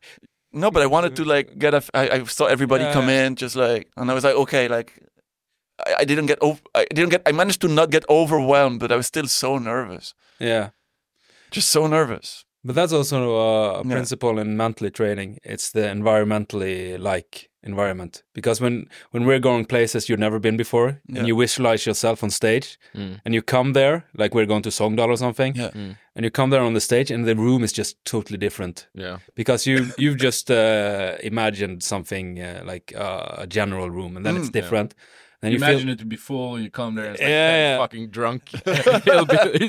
[0.54, 1.78] No, but I wanted to like get a.
[1.78, 3.26] f- I, I saw everybody Yeah, come yeah.
[3.26, 4.92] in, just like, and I was like, okay, like,
[5.86, 6.38] I, I didn't get.
[6.42, 7.22] Ov- I didn't get.
[7.26, 10.70] I managed to not get overwhelmed, but I was still so nervous, Yeah.
[11.50, 12.44] just so nervous.
[12.66, 13.90] But that's also a Yeah.
[13.94, 15.38] principle in mentally training.
[15.44, 20.88] It's the environmentally like environment because when when we're going places you've never been before
[21.08, 21.18] Yeah.
[21.18, 23.20] and you visualize yourself on stage Mm.
[23.24, 25.70] and you come there like we're going to Sogndal or something Yeah.
[25.74, 25.96] Mm.
[26.16, 29.18] and you come there on the stage and the room is just totally different yeah.
[29.34, 34.36] because you you've just uh, imagined something uh, like uh, a general room and then
[34.36, 34.52] it's Mm.
[34.60, 34.94] different.
[35.44, 37.22] Then You you imagine feel it to be full, and you come there and it's
[37.22, 37.78] like Yeah, yeah.
[37.78, 39.68] fucking drunk the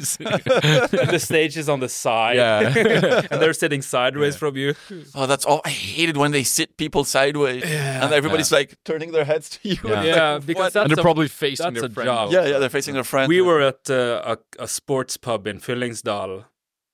[1.20, 2.74] stage is on the side Yeah.
[3.32, 4.74] and they're sitting sideways from you.
[5.14, 5.62] Oh, that's all.
[5.66, 9.78] I hated when they sit people sideways, and everybody's like turning their heads to you.
[9.84, 9.92] Yeah.
[9.92, 12.08] Like, Yeah, because that's and they're a- probably facing that's their a friend.
[12.08, 12.32] job.
[12.32, 13.28] yeah, yeah, they're facing their friends.
[13.30, 16.46] We were at uh, a, a sports pub in Fyllingsdal,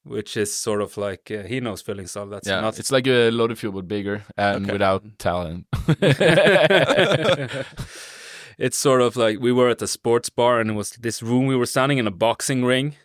[0.03, 2.29] which is sort of like uh, he knows Fyllingsdal.
[2.32, 4.73] That's Yeah, not it's like a loaded fuel but bigger and Okay.
[4.73, 5.65] without talent.
[8.66, 11.45] It's sort of like we were at the sports bar and it was this room
[11.47, 12.95] we were standing in a boxing ring.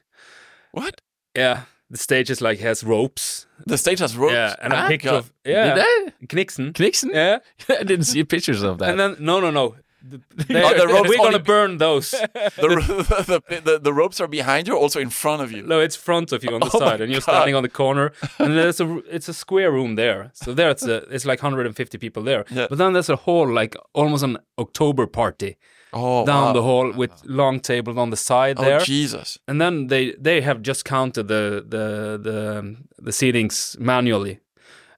[0.73, 1.01] what?
[1.37, 3.47] Yeah, the stage is like has ropes.
[3.67, 4.35] The stage has ropes.
[4.35, 5.17] Yeah, and Ah, a picture God.
[5.19, 6.27] of yeah Did they?
[6.27, 6.73] Knixen.
[6.73, 7.11] Knixen?
[7.15, 7.39] Yeah,
[7.81, 8.91] I didn't see pictures of that.
[8.91, 9.75] and then no, no, no.
[10.37, 12.11] The, they- Oh, the ropes we're gonna only- burn those.
[12.57, 15.63] the, the, the, the ropes are behind you, also in front of you.
[15.63, 17.33] No, it's front of you on the Oh side, and you're God.
[17.33, 18.13] standing on the corner.
[18.39, 20.31] And there's a it's a square room there.
[20.35, 22.45] So there it's a it's like 150 people there.
[22.51, 22.67] Yeah.
[22.69, 25.57] But then there's a hall like almost an October party
[25.93, 26.53] Oh, down wow.
[26.53, 28.81] the hall with long tables on the side Oh, there.
[28.81, 29.39] Jesus.
[29.49, 34.41] and then they they have just counted the the the um, the seatings manually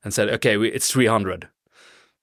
[0.05, 1.49] and said, okay, we, it's 300.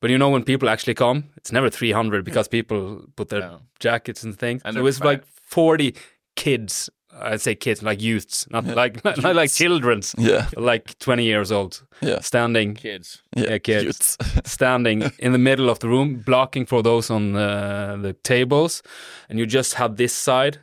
[0.05, 3.57] But you know when people actually come, it's never 300 because people put their Yeah.
[3.79, 4.61] jackets and things.
[4.63, 5.05] And so it was fat.
[5.07, 5.95] like 40
[6.35, 6.89] kids.
[7.33, 9.57] I'd say kids like youths, not like not like Youths.
[9.57, 10.45] children's, Yeah.
[10.57, 12.21] like 20 years old, Yeah.
[12.21, 13.23] standing Kids.
[13.35, 13.83] Yeah, kids.
[13.83, 14.17] Youths.
[14.45, 18.83] standing in the middle of the room, blocking for those on uh, the tables,
[19.29, 20.59] and you just had this side,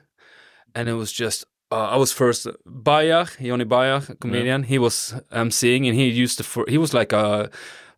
[0.75, 1.45] and it was just.
[1.73, 4.63] Uh, I was first Bayach, Johnny Bayach, a comedian.
[4.65, 6.45] He was emceeing, and he used to.
[6.45, 7.49] For, he was like a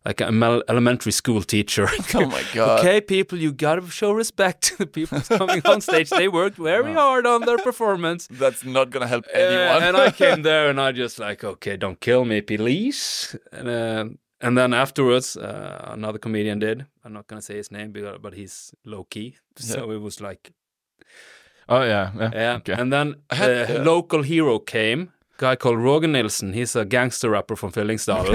[0.05, 1.87] like a mel- elementary school teacher.
[2.13, 2.79] oh my God.
[2.79, 6.09] okay, people, you gotta show respect to the people coming on stage.
[6.09, 8.27] They worked very hard on their performance.
[8.39, 9.83] That's not gonna help Uh, anyone.
[9.83, 13.35] and I came there and I just like, okay, don't kill me, please.
[13.51, 14.05] And, uh,
[14.41, 16.85] and then afterwards, uh, another comedian did.
[17.03, 19.35] I'm not gonna say his name, but but he's low key.
[19.57, 20.51] So it was like,
[21.67, 22.11] Oh yeah.
[22.19, 22.31] yeah.
[22.33, 22.55] yeah.
[22.57, 22.73] Okay.
[22.73, 23.83] And then I had- the yeah.
[23.83, 26.53] local hero came guy called Rogan Nilsson.
[26.53, 28.25] He's a gangster rapper from Fyllingsdal.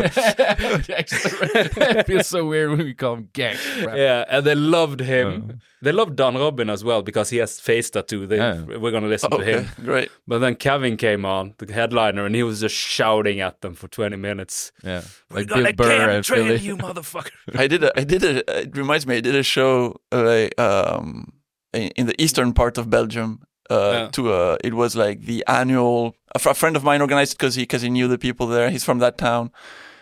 [0.89, 3.57] it feels so weird when we call him gang.
[3.79, 5.61] yeah, and they loved him.
[5.83, 8.27] They loved Don Robin as well because he has face tattoo.
[8.27, 8.61] They, Yeah.
[8.63, 9.69] We're gonna listen to Okay, him.
[9.85, 10.11] great.
[10.27, 13.89] But then Kevin came on, the headliner, and he was just shouting at them for
[13.89, 14.73] 20 minutes.
[14.85, 16.57] Yeah, like We're Bill gonna Burr and Philly.
[16.59, 17.31] you, motherfucker.
[17.55, 20.61] I did a, I did a, it reminds me, I did a show uh, like,
[20.61, 21.33] um,
[21.73, 23.41] in in the eastern part of Belgium.
[23.71, 24.09] Uh, Yeah.
[24.11, 26.15] to uh, it was like the annual.
[26.35, 28.71] A, friend of mine organized because he because he knew the people there.
[28.71, 29.51] He's from that town,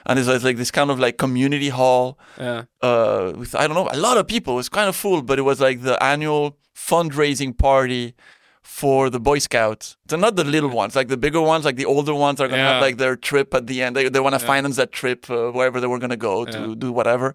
[0.06, 2.64] and it's like this kind of like community hall Yeah.
[2.82, 4.54] uh, with I don't know a lot of people.
[4.54, 8.14] It was kind of full, but it was like the annual fundraising party
[8.62, 9.96] for the Boy Scouts.
[10.10, 12.62] So not the little ones, like the bigger ones, like the older ones are gonna
[12.62, 12.72] Yeah.
[12.74, 13.96] have like their trip at the end.
[13.96, 14.46] They they want to Yeah.
[14.54, 16.74] finance that trip uh, wherever they were gonna go to Yeah.
[16.84, 17.34] do whatever.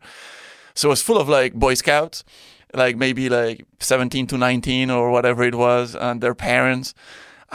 [0.76, 2.24] So it was full of like Boy Scouts,
[2.74, 6.94] like maybe like 17 to 19 or whatever it was, and their parents.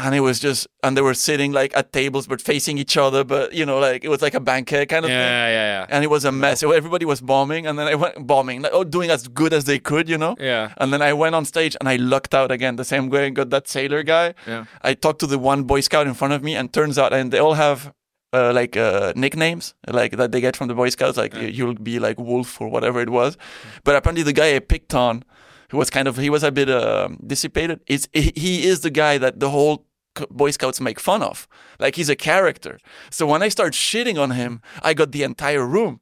[0.01, 3.25] And it was just, and they were sitting like at tables but facing each other,
[3.25, 5.87] but you know, like it was like a banquet kind of thing Yeah, yeah, yeah.
[5.91, 6.63] and it was a mess.
[6.63, 9.79] Everybody was bombing, and then I went bombing, like, oh, doing as good as they
[9.81, 10.37] could, you know.
[10.39, 10.73] Yeah.
[10.77, 12.77] And then I went on stage and I lucked out again.
[12.77, 14.35] The same way I got that sailor guy.
[14.47, 14.65] Yeah.
[14.83, 17.33] I talked to the one Boy Scout in front of me, and turns out, and
[17.33, 17.93] they all have
[18.33, 21.17] uh, like uh, nicknames, like that they get from the Boy Scouts.
[21.17, 21.49] Like Yeah.
[21.57, 23.37] you'll be like Wolf or whatever it was.
[23.83, 25.25] But apparently, the guy I picked on,
[25.71, 27.81] who was kind of he was a bit um dissipated.
[27.89, 29.85] Is he, is the guy that the whole
[30.31, 31.49] Boy Scouts make fun of.
[31.79, 32.79] Like he's a character.
[33.11, 36.01] So when I start shitting on him, I got the entire room.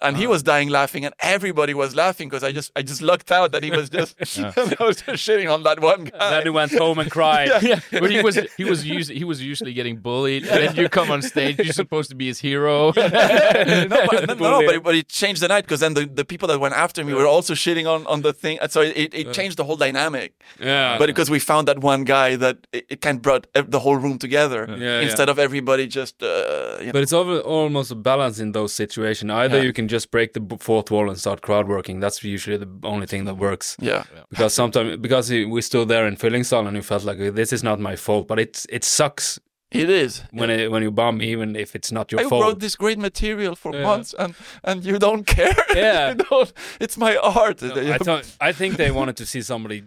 [0.00, 3.32] And he was dying laughing, and everybody was laughing because I just I just lucked
[3.32, 6.30] out that he was just I was just shitting on that one guy.
[6.30, 7.50] Then he went home and cried.
[7.62, 10.44] yeah, but he was he was usually he was usually getting bullied.
[10.46, 12.92] And then you come on stage, you're supposed to be his hero.
[12.96, 16.24] no, but, no, no, but, it, but it changed the night because then the, the
[16.24, 18.58] people that went after me were also shitting on, on the thing.
[18.60, 20.34] And So it, it, changed the whole dynamic.
[20.60, 20.96] Yeah.
[20.98, 23.96] But because we found that one guy that it, it kind of brought the whole
[23.96, 26.92] room together Yeah, instead of everybody just, uh, you know.
[26.92, 29.30] But it's al- almost a balance in those situations.
[29.30, 29.64] Either Yeah.
[29.64, 32.00] you can just break the fourth wall and start crowd working.
[32.00, 33.76] That's usually the only thing that works.
[33.80, 34.04] Yeah.
[34.30, 37.52] Because sometimes because he- we stood there in filling Fyllingsdal and we felt like this
[37.52, 39.38] is not my fault, but it it sucks
[39.70, 40.22] It is.
[40.32, 42.26] when it, when you bomb even if it's not your fault.
[42.26, 42.44] I fault.
[42.44, 43.82] wrote this great material for Yeah.
[43.86, 44.34] months and,
[44.64, 45.54] and you don't care.
[45.76, 46.08] Yeah.
[46.10, 47.62] you don't, it's my art.
[47.62, 49.82] I thought I think they wanted to see somebody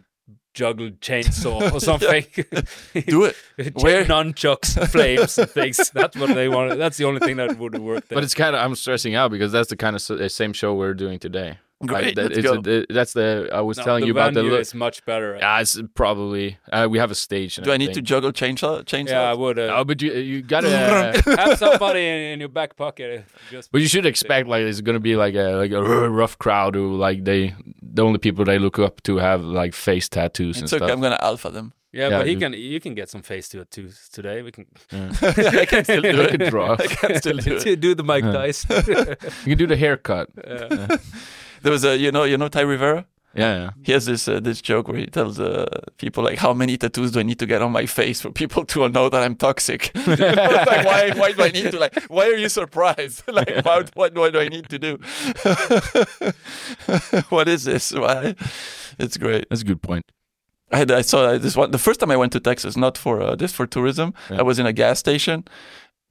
[0.53, 2.25] juggle chainsaw or something.
[3.07, 3.35] Do it.
[3.81, 5.89] Where- nunchucks, flames, and things.
[5.93, 6.75] That's what they wanted.
[6.77, 8.07] That's the only thing that would work.
[8.07, 8.15] There.
[8.17, 10.93] But it's kind of I'm stressing out because that's the kind of same show we're
[10.93, 11.57] doing today.
[11.87, 12.61] Great, that, let's go.
[12.65, 14.61] a- that's the I was No, telling you about the venue look.
[14.61, 15.35] is much better.
[15.39, 17.55] Yeah, it's probably uh, we have a stage.
[17.57, 18.83] Do I need to juggle chainsaw?
[18.83, 19.09] chainsaws?
[19.09, 19.57] Yeah, I would.
[19.59, 20.67] Uh, Oh, but you you gotta.
[20.71, 23.19] Uh, have somebody in, in your back pocket.
[23.19, 26.37] uh, Just but you should expect like it's gonna be like a like a rough
[26.37, 30.57] crowd who like they the only people they look up to have like face tattoos
[30.57, 30.77] and okay.
[30.77, 30.89] stuff.
[30.91, 31.73] I'm going to alpha them.
[31.91, 32.53] yeah, Yeah, but he you- can.
[32.53, 34.41] You can get some face tattoos today.
[34.41, 36.31] We can I can still do I it.
[36.31, 36.73] could draw.
[36.79, 37.79] I can still do it.
[37.81, 38.31] do the Mike Yeah.
[38.31, 39.15] Tyson.
[39.45, 40.29] You can do the haircut.
[40.37, 40.97] Uh,
[41.61, 43.05] There was a, you know, you know Ty Rivera?
[43.33, 43.69] Yeah, yeah.
[43.83, 45.65] He has this uh, this joke where he tells uh,
[45.97, 48.65] people like, "How many tattoos do I need to get on my face for people
[48.65, 51.13] to know that I'm toxic?" like, why?
[51.15, 51.97] Why do I need to like?
[52.09, 53.23] Why are you surprised?
[53.31, 53.95] like, what?
[53.95, 54.97] What, what do I need to do?
[57.29, 57.93] what is this?
[57.93, 58.35] Why?
[58.99, 59.47] It's great.
[59.49, 60.11] That's a good point.
[60.71, 63.21] I had I saw this one the first time I went to Texas, not for
[63.21, 64.13] uh, just for tourism.
[64.29, 64.39] Yeah.
[64.39, 65.45] I was in a gas station.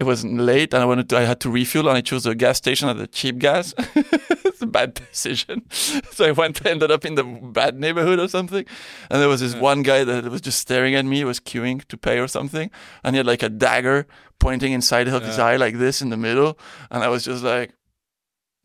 [0.01, 1.18] It was late, and I wanted to.
[1.18, 3.74] I had to refuel, and I chose a gas station at the cheap gas.
[3.94, 5.62] it's a bad decision.
[6.12, 8.64] So I went, ended up in the bad neighborhood or something.
[9.11, 11.22] And there was this one guy that was just staring at me.
[11.24, 12.70] Was queuing to pay or something,
[13.05, 14.07] and he had like a dagger
[14.38, 16.59] pointing inside of his eye like this in the middle,
[16.90, 17.74] and I was just like.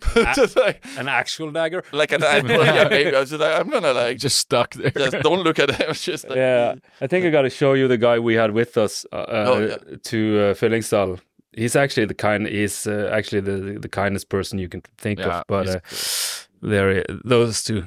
[0.35, 1.83] Just like an actual dagger.
[1.91, 2.89] like an yeah.
[3.15, 4.91] I was just like I'm gonna like Just stuck there.
[4.91, 5.93] just don't look at him.
[5.93, 8.77] Just like, Yeah, I think I got to show you the guy we had with
[8.77, 9.77] us uh, uh, Oh, yeah.
[10.03, 11.19] to uh, Fyllingsdal.
[11.53, 12.45] He's actually the kind.
[12.47, 15.47] He's uh, actually the the kindest person you can think Yeah, of.
[15.47, 17.85] But he's uh, there, those two.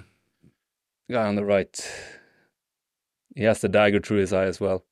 [1.10, 1.76] Guy on the right.
[3.36, 4.84] He has the dagger through his eye as well.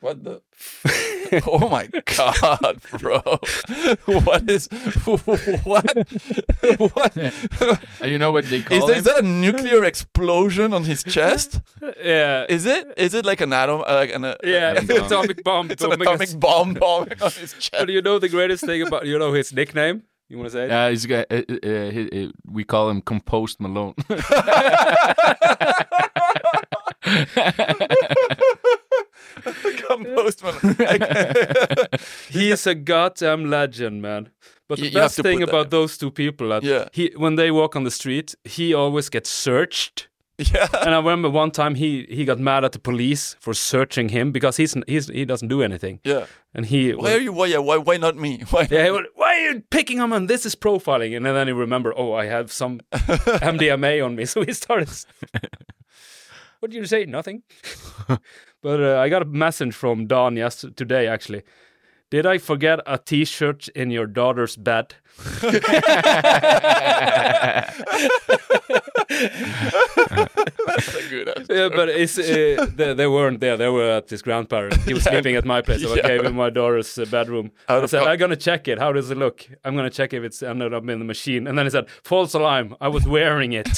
[0.00, 0.42] What the?
[1.46, 3.20] oh my god, bro!
[4.06, 4.68] What is
[5.64, 5.96] what?
[6.78, 7.16] What?
[8.04, 8.98] You know what they Is, call there, him?
[8.98, 11.60] is that a nuclear explosion on his chest?
[12.04, 12.92] Yeah, Is it?
[12.96, 13.80] Is it like an atom?
[13.86, 15.06] Uh, like an, uh, yeah, atom it's bomb.
[15.06, 15.70] atomic bomb.
[15.70, 16.34] It's an atomic us.
[16.46, 17.72] bomb bombing on his chest.
[17.72, 20.02] But you know the greatest thing about you know his nickname.
[20.28, 20.68] You want to say it?
[20.70, 21.26] Yeah, he's got.
[21.30, 23.94] Uh, uh, uh, he- uh, we call him Compost Malone.
[30.14, 30.76] Come postman.
[32.30, 34.30] He's a goddamn legend, man.
[34.68, 35.70] But the You- best thing about in.
[35.70, 36.88] those two people, that Yeah.
[36.92, 40.08] he when they walk on the street, he always gets searched
[40.54, 40.66] Yeah.
[40.80, 44.32] And I remember one time he he got mad at the police for searching him
[44.32, 46.00] because he's he's he doesn't do anything.
[46.04, 46.24] Yeah.
[46.54, 47.32] And he Why are you?
[47.34, 47.46] Why?
[47.52, 47.58] Yeah.
[47.62, 47.76] Why?
[47.76, 48.42] Why not me?
[48.50, 48.66] Why?
[48.70, 50.26] yeah, why are you picking on him?
[50.26, 51.16] This is profiling.
[51.16, 54.24] And then he remember, oh, I have some MDMA on me.
[54.24, 54.88] So he started.
[56.62, 57.04] What did you say?
[57.06, 57.42] Nothing.
[58.62, 61.42] but uh, I got a message from Don yesterday today actually.
[62.10, 64.94] Did I forget a T-shirt in your daughter's bed?
[69.62, 71.54] That's a good answer.
[71.54, 73.56] Yeah, but it's uh, they, they weren't there.
[73.56, 74.84] They were at his grandparents.
[74.84, 75.82] He was sleeping at my place.
[75.82, 76.08] So I Yeah.
[76.08, 77.50] gave him my daughter's uh, bedroom.
[77.68, 78.78] I said, "I'm gonna check it.
[78.78, 79.46] How does it look?
[79.64, 82.34] I'm gonna check if it's ended up in the machine." And then he said, "False
[82.34, 82.76] alarm.
[82.80, 83.68] I was wearing it."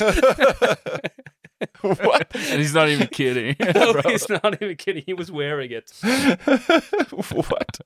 [1.81, 2.29] what?
[2.35, 3.57] and he's not even kidding.
[3.75, 5.03] no, he's not even kidding.
[5.07, 5.91] He was wearing it.
[7.11, 7.81] what?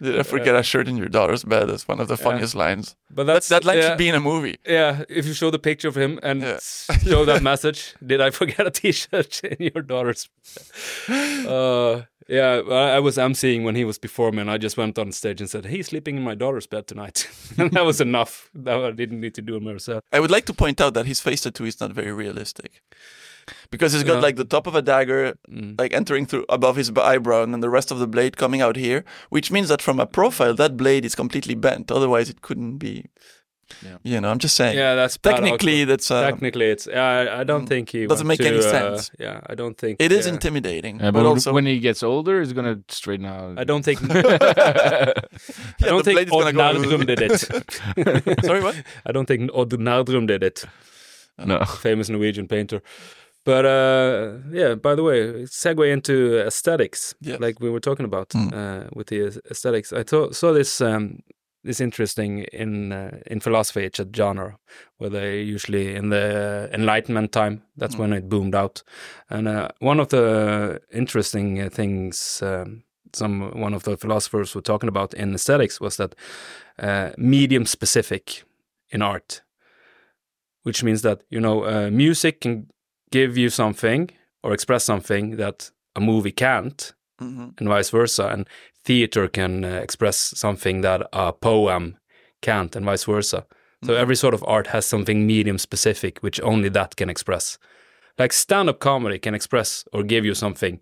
[0.00, 1.68] Did I forget a shirt in your daughter's bed?
[1.68, 2.96] That's one of the funniest lines.
[3.08, 4.58] But That's that's that line yeah, should be in a movie.
[4.66, 6.58] Yeah, if you show the picture of him and Yeah.
[6.58, 10.28] show that message, did I forget a T-shirt in your daughter's?
[11.08, 14.76] Uh, yeah, I was I was emceeing when he was before me, and I just
[14.76, 18.00] went on stage and said, "He's sleeping in my daughter's bed tonight," and that was
[18.00, 18.50] enough.
[18.54, 20.02] That I didn't need to do it myself.
[20.12, 22.82] I would like to point out that his face tattoo is not very realistic.
[23.72, 25.76] Because he's got like the top of a dagger Mm.
[25.76, 28.76] like entering through above his eyebrow and then the rest of the blade coming out
[28.76, 31.90] here, which means that from a profile that blade is completely bent.
[31.90, 33.06] Otherwise it couldn't be
[33.84, 33.96] Yeah.
[34.02, 34.76] You know, I'm just saying.
[34.76, 35.86] Yeah, that's Technically also.
[35.90, 36.86] that's uh, technically it's.
[36.88, 39.10] I I don't think he Doesn't went make any to, uh, sense.
[39.18, 41.00] yeah, I don't think it is uh, intimidating.
[41.00, 43.58] Yeah, but, but also when he gets older, he's gonna straighten out.
[43.58, 44.00] I don't think.
[44.12, 45.14] I
[45.80, 47.40] don't think blade is Odd go- did it.
[48.44, 48.82] Sorry, what?
[49.06, 50.64] I don't think Odd Nerdrum did it.
[51.38, 51.64] no.
[51.64, 52.82] famous Norwegian painter.
[53.44, 57.40] But uh, yeah, by the way, segue into aesthetics, Yes.
[57.40, 58.52] like we were talking about Mm.
[58.52, 59.92] uh, with the aesthetics.
[59.92, 61.18] I thought, saw this um,
[61.64, 63.84] this interesting in uh, in philosophy.
[63.84, 64.58] It's a genre
[64.98, 67.62] where they usually in the Enlightenment time.
[67.76, 68.00] That's Mm.
[68.00, 68.82] when it boomed out.
[69.28, 72.42] And uh, one of the interesting uh, things.
[72.42, 72.82] Um,
[73.14, 76.14] some one of the philosophers were talking about in aesthetics was that
[76.78, 78.44] uh, medium specific
[78.90, 79.42] in art
[80.62, 82.66] which means that you know uh, music can
[83.10, 84.10] give you something
[84.42, 88.48] or express something that a movie can't hmm and vice versa and
[88.84, 91.96] theater can uh, express something that a poem
[92.40, 93.46] can't and vice versa
[93.84, 97.58] so every sort of art has something medium specific which only that can express
[98.18, 100.80] like stand-up comedy can express or give you something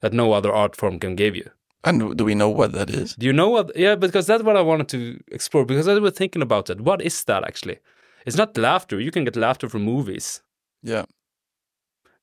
[0.00, 1.48] that no other art form can give you
[1.84, 3.16] And do we know what that is?
[3.16, 3.66] do you know what?
[3.76, 5.00] Yeah, because that's what I wanted to
[5.36, 5.64] explore.
[5.66, 6.80] Because I was thinking about it.
[6.80, 7.78] What is that actually?
[8.26, 9.00] It's not laughter.
[9.00, 10.42] You can get laughter from movies,
[10.82, 11.04] Yeah.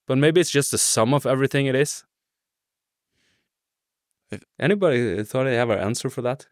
[0.08, 2.06] but maybe it's just the sum of everything it is.
[4.60, 6.48] Anybody thought they have an answer for that?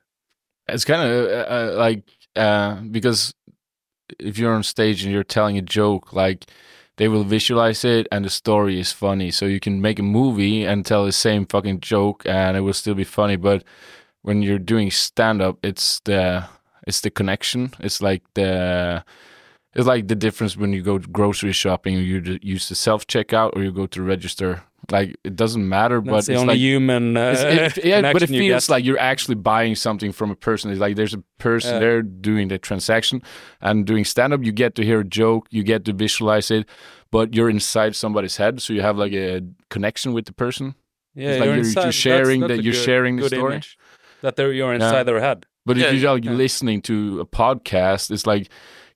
[0.67, 2.03] It's kind of uh, uh, like
[2.36, 3.34] uh, because
[4.19, 6.45] if you're on stage and you're telling a joke, like
[6.97, 9.32] they will visualize it and the story is funny.
[9.32, 12.73] So you can make a movie and tell the same fucking joke and it will
[12.73, 13.36] still be funny.
[13.36, 13.63] But
[14.23, 16.45] when you're doing stand up, it's the
[16.86, 17.71] it's the connection.
[17.80, 19.03] It's like the
[19.73, 23.63] it's like the difference when you go grocery shopping, you use the self checkout or
[23.63, 24.63] you go to register.
[24.91, 27.17] Like it doesn't matter, but That's the it's only like human.
[27.17, 30.32] Uh, it's- it- yeah, but it connection you feels like you're actually buying something from
[30.32, 30.71] a person.
[30.71, 31.80] It's like there's a person Yeah.
[31.80, 33.21] there doing the transaction,
[33.59, 36.67] and doing stand up, you get to hear a joke, you get to visualize it,
[37.11, 40.75] but you're inside somebody's head, so you have like a connection with the person.
[41.15, 41.84] yeah, it's like you're, you're- inside.
[41.84, 43.53] you're sharing that's, that that's a you're good- sharing the good story.
[43.53, 43.78] image.
[44.21, 44.75] That they're, you're Yeah.
[44.86, 45.45] inside their head.
[45.65, 46.32] But Yeah, if you're like yeah.
[46.32, 48.47] listening to a podcast, it's like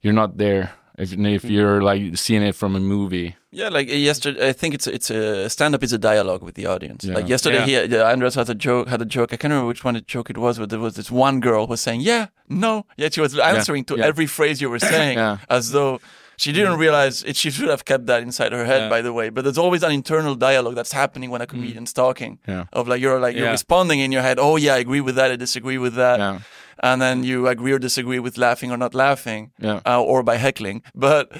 [0.01, 0.71] you're not there.
[1.03, 1.49] If if Mm.
[1.55, 5.09] you're like seeing it from a movie, Yeah, like uh, yesterday, I think it's it's
[5.09, 7.01] a stand up is a dialogue with the audience.
[7.07, 7.15] Yeah.
[7.17, 7.83] Like yesterday, Yeah.
[7.87, 8.87] he yeah, Andres had a joke.
[8.93, 9.29] Had a joke.
[9.33, 11.61] I can't remember which one the joke it was, but there was this one girl
[11.65, 12.23] who was saying, "Yeah,
[12.65, 13.09] no," yeah.
[13.13, 14.05] She was answering to yeah.
[14.11, 15.37] every phrase you were saying, Yeah.
[15.49, 15.99] as though
[16.43, 17.35] she didn't realize it.
[17.41, 18.89] She should have kept that inside her head, Yeah.
[18.95, 19.27] by the way.
[19.33, 22.39] But there's always an internal dialogue that's happening when a comedian's talking.
[22.47, 22.65] Yeah.
[22.77, 23.57] Of like you're like you're Yeah.
[23.59, 24.37] responding in your head.
[24.39, 25.29] Oh yeah, I agree with that.
[25.31, 26.17] I disagree with that.
[26.83, 30.23] Yeah, And then you agree or disagree with laughing or not laughing yeah, uh, or
[30.23, 31.31] by heckling, but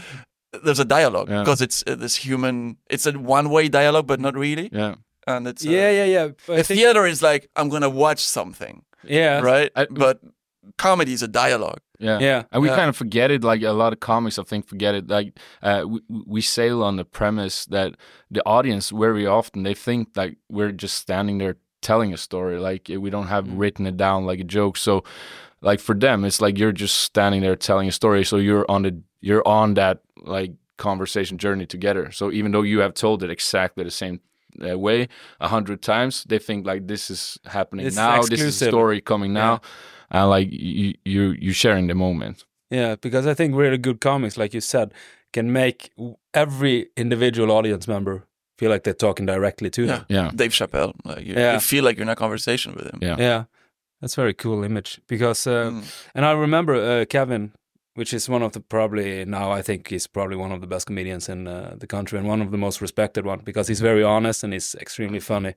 [0.64, 1.40] there's a dialogue Yeah.
[1.44, 2.78] because it's uh, this human.
[2.90, 4.70] It's a one-way dialogue, but not really.
[4.72, 4.96] yeah.
[5.28, 6.28] And it's uh, Yeah, yeah, yeah.
[6.48, 9.72] But The think, theater is like I'm gonna watch something, yeah, right?
[9.76, 10.20] I- but
[10.78, 11.80] comedy is a dialogue.
[12.00, 12.20] Yeah.
[12.22, 12.44] Yeah.
[12.52, 12.76] And we Yeah.
[12.76, 13.44] kind of forget it.
[13.44, 15.08] Like a lot of comics, I think, forget it.
[15.08, 17.96] Like uh, we, we sail on the premise that
[18.32, 22.60] the audience, very often, they think like we're just standing there telling a story.
[22.60, 23.60] Like we don't have Mm.
[23.60, 24.78] written it down like a joke.
[24.78, 25.04] So,
[25.62, 28.24] like for them, it's like you're just standing there telling a story.
[28.26, 32.12] So you're on the you're on that like conversation journey together.
[32.12, 34.20] So even though you have told it exactly the same
[34.68, 35.08] uh, way
[35.40, 38.18] a hundred times, they think like this is happening It's now.
[38.22, 38.68] This is exclusive.
[38.70, 39.62] story coming now,
[40.10, 42.46] and like you you you sharing the moment.
[42.72, 44.94] Yeah, because I think really good comics, like you said,
[45.34, 45.92] can make
[46.34, 48.24] every individual audience member
[48.62, 49.88] feel like they're talking directly to Yeah.
[49.88, 50.06] them.
[50.10, 50.32] Yeah.
[50.36, 50.94] Dave Chappelle.
[51.04, 51.54] Like you, Yeah.
[51.54, 53.00] you feel like you're in a conversation with him.
[53.02, 53.18] Yeah.
[53.20, 53.44] Yeah,
[54.02, 55.84] that's very cool image because, uh, Mm.
[56.16, 57.52] and I remember uh, Kevin,
[57.96, 60.86] which is one of the probably now I think he's probably one of the best
[60.88, 64.04] comedians in uh, the country and one of the most respected one because he's very
[64.04, 65.54] honest and he's extremely funny,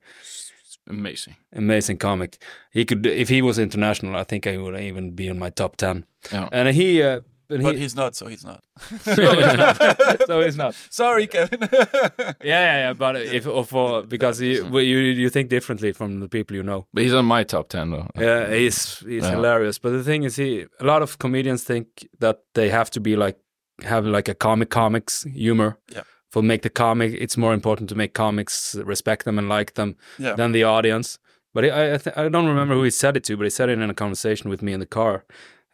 [0.86, 1.36] Amazing.
[1.52, 2.36] amazing comic.
[2.72, 5.76] He could if he was international, I think I would even be in my top
[5.76, 6.04] ten.
[6.32, 6.48] Yeah.
[6.52, 7.02] And he,
[7.50, 8.62] and But he, he's not, so he's not.
[10.26, 10.74] so he's not.
[10.90, 11.60] Sorry, Kevin.
[11.70, 12.92] Yeah, yeah, yeah.
[12.92, 16.86] But if or for because you you you think differently from the people you know.
[16.92, 18.08] But he's on my top 10 though.
[18.18, 19.30] Yeah, he's he's Yeah.
[19.30, 19.78] hilarious.
[19.78, 21.86] But the thing is, he a lot of comedians think
[22.20, 23.38] that they have to be like
[23.82, 25.78] have like a comic comics humor.
[25.94, 26.02] Yeah.
[26.30, 29.94] For make the comic, it's more important to make comics respect them and like them
[30.18, 30.34] Yeah.
[30.36, 31.18] than the audience.
[31.54, 33.68] But I I, th- I don't remember who he said it to, but he said
[33.68, 35.24] it in a conversation with me in the car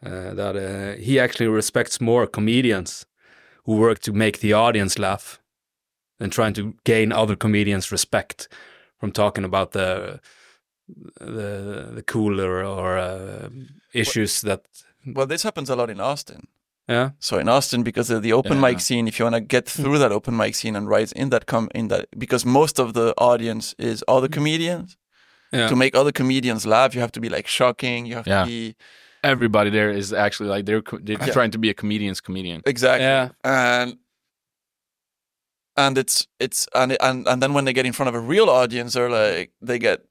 [0.05, 3.05] uh, that uh, he actually respects more comedians
[3.65, 5.39] who work to make the audience laugh
[6.19, 8.47] than trying to gain other comedians' respect
[8.99, 10.19] from talking about the
[11.19, 13.49] the the cooler or uh,
[13.93, 14.61] issues that
[15.05, 16.47] well, this happens a lot in Austin.
[16.89, 18.69] yeah So in Austin, because of the open Yeah.
[18.69, 21.29] mic scene, if you want to get through that open mic scene and rise in
[21.29, 24.97] that com in that, because most of the audience is other comedians.
[25.53, 28.05] yeah To make other comedians laugh, you have to be like shocking.
[28.07, 28.43] You have Yeah.
[28.43, 28.75] to be
[29.23, 31.33] Everybody there is actually like they're they're Yeah.
[31.33, 32.61] trying to be a comedian's comedian.
[32.65, 33.05] exactly.
[33.05, 33.97] yeah and
[35.77, 38.49] and it's it's and and and then when they get in front of a real
[38.49, 40.01] audience, they're like they get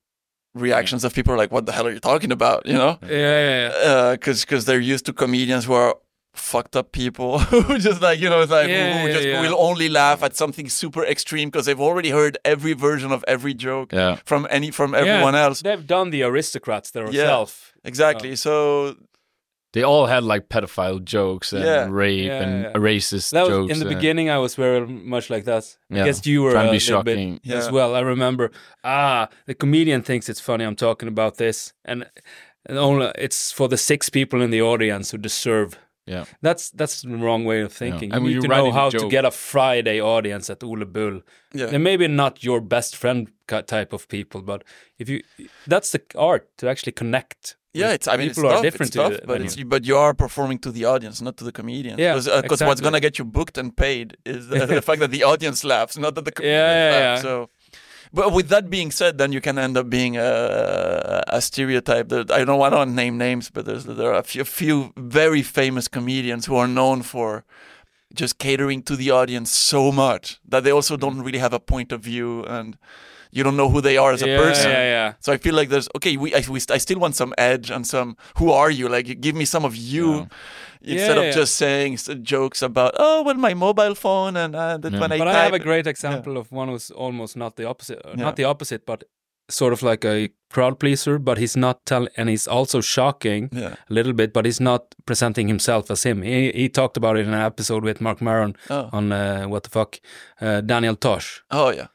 [0.54, 3.08] reactions of people are like, "What the hell are you talking about?" You know, yeah
[3.08, 3.90] yeah, yeah.
[3.90, 5.96] Uh, because because they're used to comedians who are
[6.32, 9.40] fucked up people who just like you know it's like Yeah, who yeah, just yeah.
[9.42, 13.52] will only laugh at something super extreme because they've already heard every version of every
[13.52, 14.16] joke Yeah.
[14.24, 17.69] from any from everyone Yeah, else They've done the aristocrats themselves.
[17.84, 18.94] Exactly so
[19.72, 21.86] They all had like pedophile jokes and Yeah.
[21.90, 22.72] rape Yeah, and yeah.
[22.90, 23.72] racist That was jokes.
[23.72, 24.28] in the and- beginning.
[24.28, 25.78] I was very much like that.
[25.88, 26.02] Yeah.
[26.02, 27.40] I guess you were a be little bit.
[27.44, 27.58] Yeah.
[27.58, 27.94] as well.
[27.94, 28.50] I remember.
[28.82, 30.64] Ah, the comedian thinks it's funny.
[30.64, 32.04] I'm talking about this, and
[32.68, 35.78] and only it's for the six people in the audience who deserve.
[36.06, 36.24] Yeah.
[36.42, 38.12] That's that's the wrong way of thinking.
[38.12, 41.20] And You need to you're know how to get a Friday audience at Ole Bull.
[41.54, 44.64] yeah They're maybe not your best friend type of people, but
[44.98, 45.22] if you,
[45.68, 47.56] that's the art to actually connect.
[47.72, 48.08] Yeah, it's.
[48.08, 49.64] I mean, it's people are tough, different it's to tough, the- but it's you.
[49.64, 51.98] but you are performing to the audience, not to the comedian.
[51.98, 52.84] Yeah, because uh, what's exactly.
[52.84, 56.14] gonna get you booked and paid is the, the fact that the audience laughs, not
[56.16, 57.16] that the comedians Yeah, yeah, laugh.
[57.18, 57.22] yeah.
[57.22, 57.50] So,
[58.12, 62.08] but with that being said, then you can end up being a, a stereotype.
[62.08, 65.42] That I don't want to name names, but there's there are a few, few very
[65.42, 67.44] famous comedians who are known for
[68.12, 71.22] just catering to the audience so much that they also don't mm-hmm.
[71.22, 72.76] really have a point of view and
[73.32, 74.70] you don't know who they are as a yeah, person.
[74.70, 75.12] Yeah, yeah.
[75.20, 76.16] So I feel like there's okay.
[76.16, 78.16] We I, we I still want some edge and some.
[78.38, 78.88] Who are you?
[78.88, 80.26] Like give me some of you
[80.82, 81.40] instead Yeah, of yeah.
[81.40, 85.00] just saying jokes about oh well my mobile phone and uh, that Yeah.
[85.00, 87.98] when I But I have a great example of one who's almost not the opposite,
[88.04, 88.24] uh, Yeah.
[88.24, 89.04] not the opposite, but
[89.48, 91.18] sort of like a crowd pleaser.
[91.18, 94.32] But he's not telling, and he's also shocking yeah a little bit.
[94.32, 96.22] But he's not presenting himself as him.
[96.22, 99.62] He he talked about it in an episode with Marc Maron oh on uh, what
[99.62, 100.00] the fuck,
[100.40, 101.86] uh, Daniel Tosh, oh yeah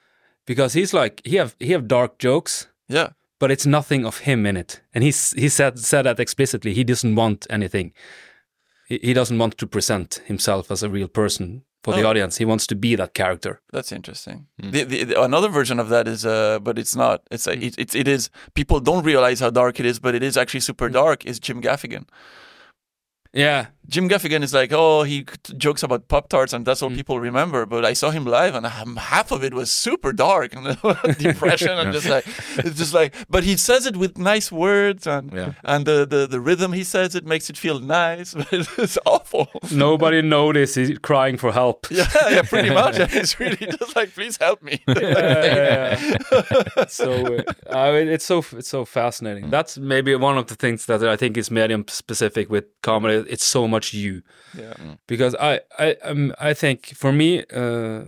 [0.46, 2.68] because he's like he have he have dark jokes.
[2.88, 6.74] yeah But it's nothing of him in it, and he's he said said that explicitly.
[6.74, 7.94] He doesn't want anything.
[8.88, 12.10] He, he doesn't want to present himself as a real person for the Oh.
[12.10, 12.38] audience.
[12.42, 13.60] He wants to be that character.
[13.74, 14.48] that's interesting.
[14.60, 14.72] Hmm.
[14.72, 17.20] The, the, the- another version of that is uh but it's not.
[17.32, 20.24] It's a, it, it it is people don't realize how dark it is, but it
[20.24, 20.94] is actually super Hmm.
[20.94, 21.26] dark.
[21.26, 22.06] Is Jim Gaffigan.
[23.34, 25.26] Yeah, Jim Gaffigan is like, oh, he
[25.58, 26.96] jokes about Pop Tarts, and that's all Mm.
[26.98, 27.66] people remember.
[27.66, 30.78] But I saw him live, and um, half of it was super dark and
[31.20, 32.26] depression, and just like,
[32.58, 35.54] it's just like, but he says it with nice words, and Yeah.
[35.64, 39.48] and the, the the rhythm he says it makes it feel nice, but it's awful.
[39.72, 41.88] nobody noticed he's crying for help.
[41.92, 42.96] yeah, yeah, pretty much.
[43.00, 44.82] It's really just like, please help me.
[44.88, 45.96] Yeah,
[46.88, 47.38] so
[47.70, 49.50] uh, I mean, it's so it's so fascinating.
[49.50, 53.24] That's maybe one of the things that I think is medium specific with comedy.
[53.30, 54.22] It's so much you
[54.58, 54.74] yeah,
[55.08, 58.02] because I I um, I think for me uh,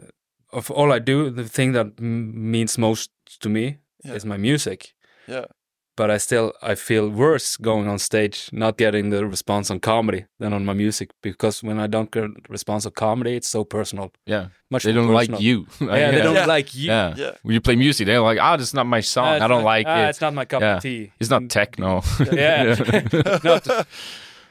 [0.54, 3.12] of all I do, the thing that m- means most
[3.42, 4.16] to me Yeah.
[4.16, 4.94] is my music.
[5.30, 5.46] yeah,
[5.98, 10.26] But I still I feel worse going on stage not getting the response on comedy
[10.40, 14.12] than on my music because when I don't get response on comedy, it's so personal.
[14.26, 14.46] Yeah.
[14.70, 15.66] Much They don't like you.
[15.82, 16.56] Yeah, they don't Yeah.
[16.58, 16.92] like you.
[16.92, 17.16] Yeah.
[17.18, 17.32] yeah.
[17.44, 19.26] When you play music, they're like, "Ah, this is not my song.
[19.28, 20.10] Ah, I don't it's not- like ah, it.
[20.10, 20.76] It's not my cup Yeah.
[20.78, 21.12] of tea.
[21.20, 22.76] It's not techno." Yeah.
[23.44, 23.88] Not-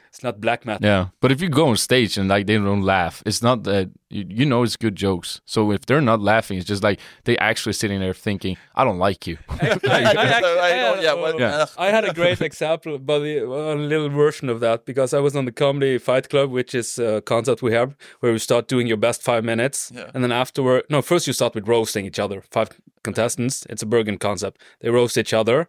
[0.09, 0.85] It's not black metal.
[0.87, 3.89] Yeah, but if you go on stage and like they don't laugh, it's not that
[4.09, 5.41] you, you know it's good jokes.
[5.45, 8.97] So if they're not laughing, it's just like they actually sitting there thinking, "I don't
[8.99, 11.65] like you." I don't- yeah, well, Yeah.
[11.77, 15.45] I had a great example, but a little version of that because I was on
[15.45, 18.97] the Comedy Fight Club, which is a concept we have where you start doing your
[18.97, 20.09] best five minutes, Yeah.
[20.13, 22.41] and then afterward, no, first you start with roasting each other.
[22.51, 22.69] Five
[23.03, 23.65] contestants.
[23.69, 24.61] It's a Bergen concept.
[24.79, 25.67] They roast each other,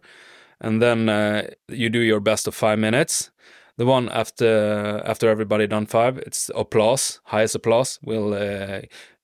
[0.61, 3.31] and then uh, you do your best of five minutes.
[3.79, 7.97] The one after after everybody done five, it's applause, highest applause.
[8.03, 8.81] Will uh,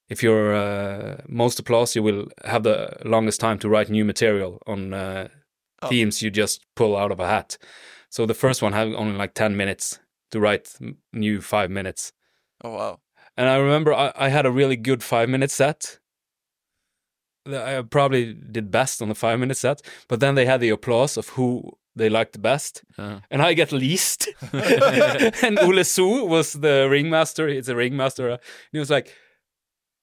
[0.10, 4.62] if you're uh, most applause, you will have the longest time to write new material
[4.66, 5.28] on uh,
[5.82, 5.90] Oh.
[5.90, 7.58] themes you just pull out of a hat.
[8.10, 10.00] So the first one had only like ten minutes
[10.32, 10.70] to write
[11.12, 12.14] new five minutes.
[12.64, 13.00] oh wow.
[13.38, 16.00] And I remember I, I had a really good five minute set.
[17.46, 21.18] I probably did best on the five minute set, but then they had the applause
[21.18, 23.20] of who they liked the best, Uh.
[23.32, 24.28] and I get least.
[25.44, 27.48] and Ole So was the ringmaster.
[27.48, 28.30] He's a ringmaster.
[28.30, 28.40] And
[28.72, 29.14] he was like,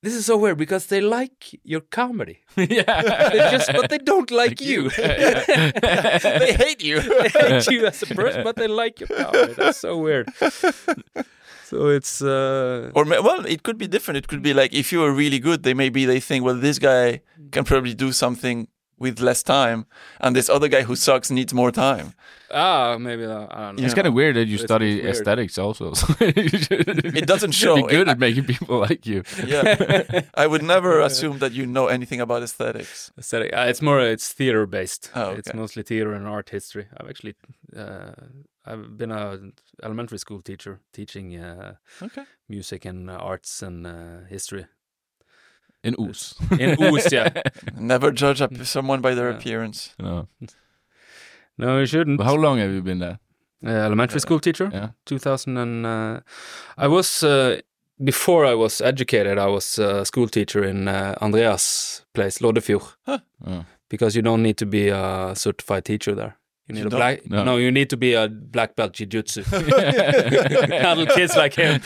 [0.02, 4.30] "This is so weird because they like your comedy, yeah, they just but they don't
[4.30, 4.90] like, you.
[4.90, 7.00] they hate you.
[7.00, 9.52] they hate you as a person, but they like your comedy.
[9.54, 10.26] That's so weird.
[11.64, 14.18] So it's uh, Or ma- well, it could be different.
[14.18, 16.78] It could be like if you are really good, they maybe they think, well, this
[16.78, 17.20] guy
[17.50, 19.84] can probably do something with less time,
[20.20, 22.12] and this other guy who sucks needs more time.
[22.54, 23.84] ah maybe that, I don't know.
[23.84, 25.10] it's kind of weird that you It's study weird.
[25.16, 25.92] aesthetics also.
[26.20, 27.76] It doesn't Should show.
[27.76, 29.22] be good It- at making people like you.
[29.46, 33.10] Yeah, I would never assume that you know anything about aesthetics.
[33.18, 33.52] aesthetic.
[33.52, 35.10] Uh, it's more it's theater based.
[35.14, 36.86] Oh, It's mostly theater and art history.
[36.96, 37.34] I've actually
[37.76, 38.12] uh,
[38.66, 39.38] I've been a
[39.82, 42.24] elementary school teacher teaching uh, Okay.
[42.48, 44.66] music and uh, arts and uh, history
[45.84, 46.34] In Os.
[46.60, 47.10] in Os.
[47.12, 47.28] Yeah,
[47.76, 49.36] Never judge up someone by their Yeah.
[49.38, 49.94] appearance.
[49.98, 50.28] No.
[51.58, 52.18] no, you shouldn't.
[52.18, 53.18] But how long have you been there?
[53.64, 54.70] Uh, elementary school teacher.
[54.72, 54.88] Yeah.
[55.06, 56.20] 2000 and uh,
[56.76, 57.60] I was uh,
[58.04, 59.38] before I was educated.
[59.38, 62.96] I was a school teacher in uh, Andreas' place, Loddefjord,
[63.46, 63.64] Oh.
[63.88, 66.36] because you don't need to be a certified teacher there.
[66.68, 67.28] You need You a black.
[67.28, 67.44] No.
[67.44, 67.56] No.
[67.56, 69.42] you need to be a black belt jiu-jitsu.
[70.70, 71.80] Handle kids like him.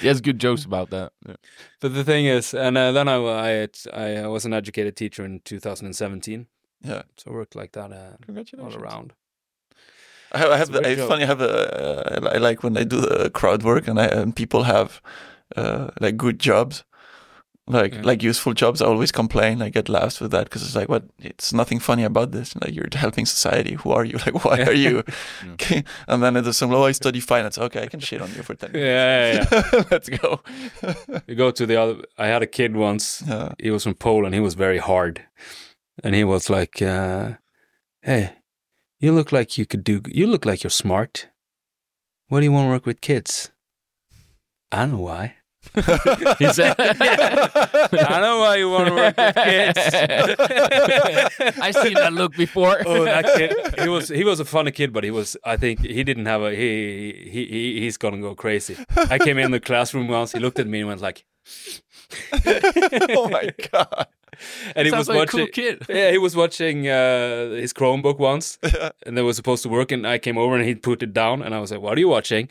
[0.00, 1.12] he has good jokes about that.
[1.26, 1.34] Yeah.
[1.80, 3.68] But the thing is, and uh, then I, I
[4.24, 6.46] I was an educated teacher in 2017,
[6.82, 7.02] Yeah.
[7.16, 8.76] so I worked like that uh, all Congratulations.
[8.76, 9.12] around.
[10.32, 11.08] I have, I have It's the, job.
[11.08, 11.22] funny.
[11.22, 14.34] I have a, uh, I like when I do the crowd work and I and
[14.36, 15.00] people have
[15.56, 16.84] uh, like good jobs,
[17.68, 18.02] like Yeah.
[18.10, 18.80] like useful jobs.
[18.82, 19.62] I always complain.
[19.62, 21.04] I get laughs with that because it's like, what?
[21.18, 22.54] It's nothing funny about this.
[22.56, 23.74] Like you're helping society.
[23.74, 24.18] Who are you?
[24.26, 25.02] Like why are you?
[26.08, 26.72] And then there's some.
[26.74, 27.58] Oh, I study finance.
[27.58, 28.70] Okay, I can shit on you for ten.
[28.74, 29.52] Yeah, minutes.
[29.52, 29.82] yeah, yeah.
[29.90, 30.40] Let's go.
[31.26, 31.96] You go to the other.
[32.18, 33.22] I had a kid once.
[33.26, 33.52] Yeah.
[33.58, 34.34] He was from Poland.
[34.34, 35.22] He was very hard,
[36.04, 37.34] and he was like, uh,
[38.02, 38.30] "Hey,
[39.00, 40.00] you look like you could do.
[40.06, 41.28] You look like you're smart.
[42.28, 43.52] Why do you want to work with kids?"
[44.72, 45.34] I know why.
[46.38, 49.78] He said, I know why you want to work with kids.
[51.60, 52.82] I seen that look before.
[52.86, 53.80] oh, that kid.
[53.82, 55.36] He was he was a funny kid, but he was.
[55.44, 56.54] I think he didn't have a.
[56.54, 58.76] He he, he he's gonna go crazy.
[58.96, 60.32] I came in the classroom once.
[60.32, 61.24] He looked at me and went like,
[62.46, 64.06] oh my god.
[64.76, 65.38] and he Sounds was like a watching.
[65.40, 65.82] cool kid.
[65.88, 68.58] Yeah, he was watching uh, his Chromebook once,
[69.04, 71.42] and they were supposed to work, and I came over and he put it down,
[71.42, 72.48] and I was like, "What are you watching?"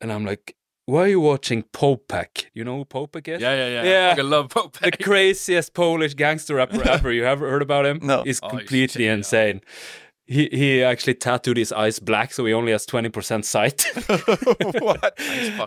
[0.00, 2.46] And I'm like, "Why are you watching Popek?
[2.54, 3.40] You know who Popek is?
[3.40, 3.84] Yeah, yeah, yeah.
[3.84, 4.14] Yeah.
[4.18, 4.78] I love Pope.
[4.78, 7.12] the craziest Polish gangster rapper ever.
[7.12, 8.00] You ever heard about him?
[8.02, 8.22] No.
[8.24, 9.60] He's Oh, completely check insane.
[10.26, 13.84] He he actually tattooed his eyes black, so he only has twenty percent sight.
[14.78, 15.18] what?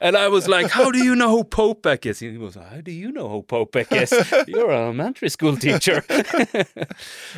[0.01, 2.79] and I was like, "How do you know who Popek is?" He was, like, "How
[2.81, 4.11] do you know who Popek is?
[4.47, 6.01] You're an elementary school teacher."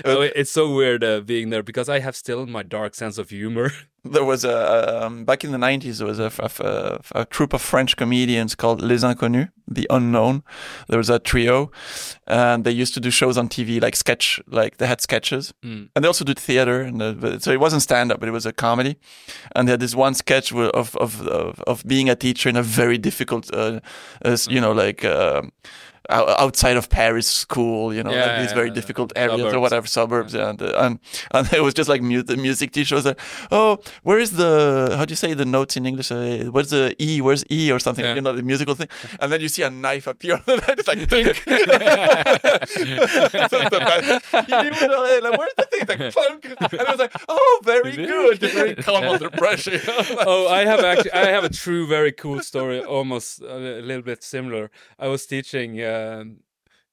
[0.06, 3.18] so it- it's so weird uh, being there because I have still my dark sense
[3.18, 3.72] of humor.
[4.06, 5.98] There was a um, back in the nineties.
[5.98, 6.32] There was a
[7.16, 10.44] a troupe of French comedians called Les Inconnus, the Unknown.
[10.88, 11.72] There was a trio,
[12.28, 15.90] and they used to do shows on TV, like sketch, like they had sketches, Mm.
[15.96, 16.82] and they also did theater.
[16.82, 18.96] And uh, but- so it wasn't stand up, but it was a comedy.
[19.56, 22.64] And they had this one sketch of of of, of being a teacher in a
[22.64, 23.80] very difficult, uh,
[24.24, 25.04] uh, you know, like.
[25.04, 25.50] ou-
[26.10, 28.74] outside of Paris school, you know, Yeah, like these yeah, very yeah.
[28.74, 31.00] difficult areas or whatever suburbs, and uh, and
[31.32, 33.20] and it was just like mu- the music teacher was like,
[33.52, 36.12] oh, where is the how do you say the notes in English?
[36.12, 37.22] Uh, where's the E?
[37.22, 38.06] Where's E or something?
[38.06, 38.16] Yeah.
[38.16, 38.88] You know, the musical thing,
[39.20, 41.28] and then you see a knife appear, and it's like, clink.
[44.36, 45.82] like, where's the thing?
[45.82, 46.46] It's like, clunk.
[46.46, 49.80] and it was like, oh, very good, very calm under pressure.
[50.26, 54.24] oh, I have actually, I have a true, very cool story, almost a little bit
[54.24, 54.72] similar.
[55.00, 55.80] I was teaching.
[55.96, 56.38] Um,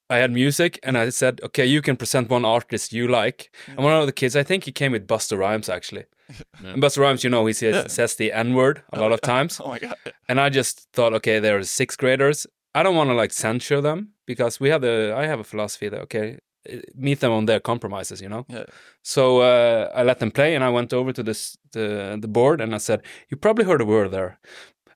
[0.09, 3.77] I had music, and I said, "Okay, you can present one artist you like." And
[3.85, 6.05] one of the kids, I think he came with Busta Rhymes actually.
[6.63, 7.87] And Busta Rhymes, you know, he says, Yeah.
[7.87, 9.59] says the N word a lot of times.
[9.63, 9.95] Oh my god.
[10.29, 12.47] And I just thought, okay, they're sixth graders.
[12.75, 15.89] I don't want to like censure them because we have the, I have a philosophy
[15.89, 18.45] that, okay, eh, meet them on their compromises, you know?
[18.49, 18.65] Yeah.
[19.03, 22.61] So uh, I let them play and I went over to this, the, the board
[22.61, 24.39] and I said, you probably heard a word there.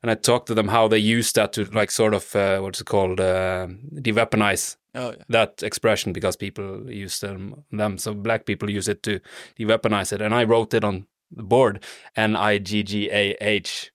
[0.01, 2.81] And I talked to them how they use that to like sort of, uh, what's
[2.81, 3.67] it called, uh,
[4.01, 5.23] de-weaponize Oh yeah.
[5.29, 7.97] that expression because people use them, them.
[7.97, 9.19] So black people use it to
[9.57, 10.21] de-weaponize it.
[10.21, 11.83] And I wrote it on the board,
[12.15, 13.91] N-I-G-G-A-H.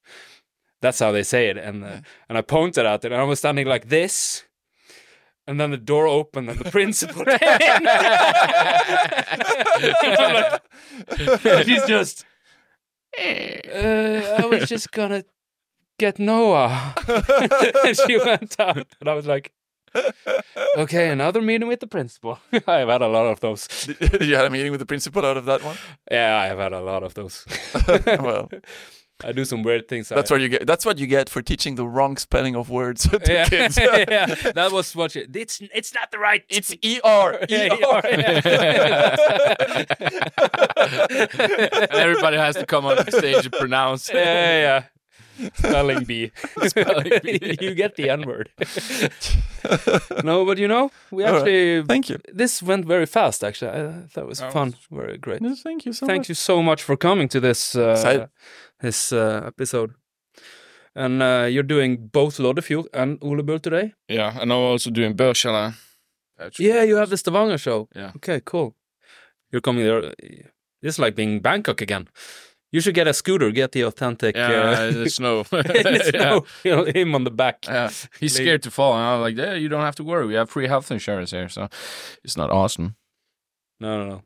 [0.80, 1.56] That's how they say it.
[1.56, 4.44] And uh, and I pointed at it, and I was standing like this.
[5.46, 7.84] And then the door opened, and the principal came in.
[11.42, 12.24] Like- she's just.
[13.18, 15.24] Uh, I was just gonna
[16.02, 16.94] get Noah.
[17.84, 19.52] and she went out, and I was like,
[20.76, 22.40] okay, another meeting with the principal.
[22.52, 23.68] I've had a lot of those.
[23.68, 25.76] Did you had a meeting with the principal out of that one?
[26.10, 27.46] Yeah, I've had a lot of those.
[28.06, 28.50] well,
[29.22, 30.08] I do some weird things.
[30.08, 30.66] that's I, what you get.
[30.66, 33.78] That's what you get for teaching the wrong spelling of words to yeah, kids.
[33.78, 34.26] yeah,
[34.56, 36.42] that was what you, it's it's not the right.
[36.48, 37.46] It's ER.
[37.48, 38.00] Yeah, ER.
[41.78, 44.10] and everybody has to come on the stage and pronounce.
[44.12, 44.84] yeah, yeah, yeah.
[45.54, 46.30] Spelling bee.
[46.66, 47.56] Spelling bee.
[47.60, 48.50] you get the N word.
[50.24, 51.38] no, but you know, we All right.
[51.38, 52.18] actually Thank you.
[52.32, 53.42] this went very fast.
[53.44, 54.74] Actually, I thought it was Oh, fun.
[54.90, 55.40] Very great.
[55.42, 56.28] Yes, thank you so Thank much.
[56.28, 58.26] you so much for coming to this uh,
[58.80, 59.94] this uh, episode.
[60.94, 63.94] And uh, you're doing both Loddefjord and Ole Bull today.
[64.08, 65.74] Yeah, and I'm also doing Børskjelleren.
[66.58, 67.88] Yeah, you have the Stavanger show.
[67.96, 68.12] Yeah.
[68.16, 68.74] Okay, cool.
[69.52, 70.12] You're coming there.
[70.82, 72.08] This is like being Bangkok again.
[72.72, 74.34] You should get a scooter, get the authentic.
[74.34, 75.40] Yeah, uh, the snow.
[75.52, 76.20] in the Yeah.
[76.20, 77.66] snow, you know, him on the back.
[77.66, 77.88] Yeah,
[78.18, 80.26] he's Lady- scared to fall, and I'm like, "Yeah, you don't have to worry.
[80.26, 81.68] We have free health insurance here, so
[82.24, 82.96] it's not awesome."
[83.78, 84.22] No, no, no.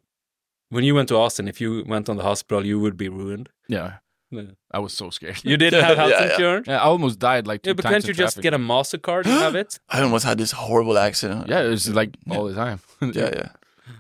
[0.71, 3.49] When you went to Austin, if you went on the hospital, you would be ruined.
[3.69, 3.95] Yeah,
[4.31, 4.53] Yeah.
[4.73, 5.41] I was so scared.
[5.45, 6.33] You didn't have health Yeah, yeah.
[6.33, 6.67] insurance.
[6.69, 9.25] Yeah, I almost died like two Yeah, but times can't you just get a Mastercard
[9.27, 9.79] and have it?
[9.89, 11.49] I almost had this horrible accident.
[11.49, 12.81] Yeah, it was like all the time.
[13.01, 13.49] yeah, yeah.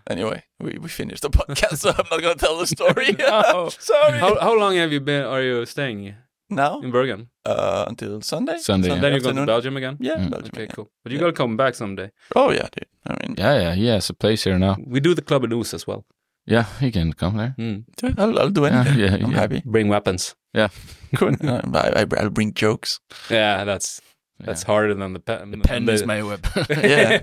[0.08, 3.16] Anyway, we, we finished the podcast, so I'm not gonna tell the story.
[3.18, 3.68] No.
[3.78, 4.18] Sorry.
[4.18, 5.24] How how long have you been?
[5.24, 6.14] Are you staying
[6.50, 7.28] now in Bergen?
[7.44, 8.58] uh, until Sunday.
[8.58, 8.90] Sunday.
[8.90, 9.00] And yeah.
[9.02, 9.46] then you're going to.
[9.46, 9.96] Belgium again.
[10.00, 10.30] Yeah, Mm.
[10.30, 10.50] Belgium.
[10.54, 10.74] Okay, yeah.
[10.74, 10.90] cool.
[11.02, 11.24] But you Yeah.
[11.24, 12.10] got to come back someday.
[12.34, 12.86] Oh yeah, dude.
[13.06, 14.76] I mean, Yeah, yeah, he has a place here now.
[14.86, 16.04] We do the club in Os as well.
[16.48, 17.54] Yeah, he can come there.
[17.58, 17.84] Mm.
[18.18, 18.98] I'll, I'll do anything.
[18.98, 19.38] yeah, yeah, I'm yeah.
[19.40, 19.62] happy.
[19.64, 20.34] Bring weapons.
[20.54, 20.68] Yeah.
[21.16, 21.34] Cool.
[21.42, 23.00] I, I, I'll bring jokes.
[23.30, 24.00] Yeah, that's
[24.40, 24.66] that's Yeah.
[24.66, 25.50] harder than the pen.
[25.50, 26.64] The pen is my weapon.
[26.82, 27.20] Yeah.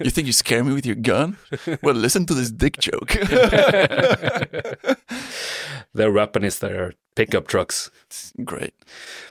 [0.00, 1.36] You think you scare me with your gun?
[1.82, 3.10] Well, listen to this dick joke.
[5.94, 7.90] their weapon is their pickup trucks.
[8.44, 8.74] Great.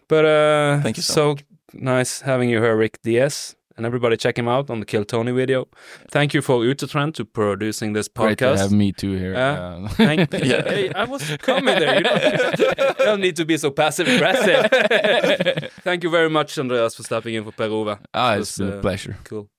[0.08, 1.36] But uh, Thank you so
[1.74, 3.56] nice having you here, Ric Diez.
[3.76, 5.68] And everybody check him out on the Kill Tony video.
[6.12, 8.26] Thank you for Utetrend to producing this podcast.
[8.28, 9.34] Great to have me too here.
[9.34, 9.52] Yeah.
[9.64, 10.62] Uh, Thank, Yeah.
[10.64, 11.98] Hey, I was coming there.
[11.98, 12.60] You don't,
[13.00, 15.72] you don't need to be so passive aggressive.
[15.82, 17.98] Thank you very much, Andreas, for stepping in for Per Ove.
[18.14, 19.18] ah, It it's was, a uh, pleasure.
[19.24, 19.50] Cool.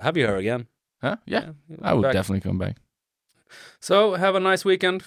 [0.00, 0.66] Have you here again?
[1.00, 1.16] Huh?
[1.24, 2.12] Yeah, you'll I would back.
[2.14, 2.76] definitely come back.
[3.80, 5.04] So have a nice weekend,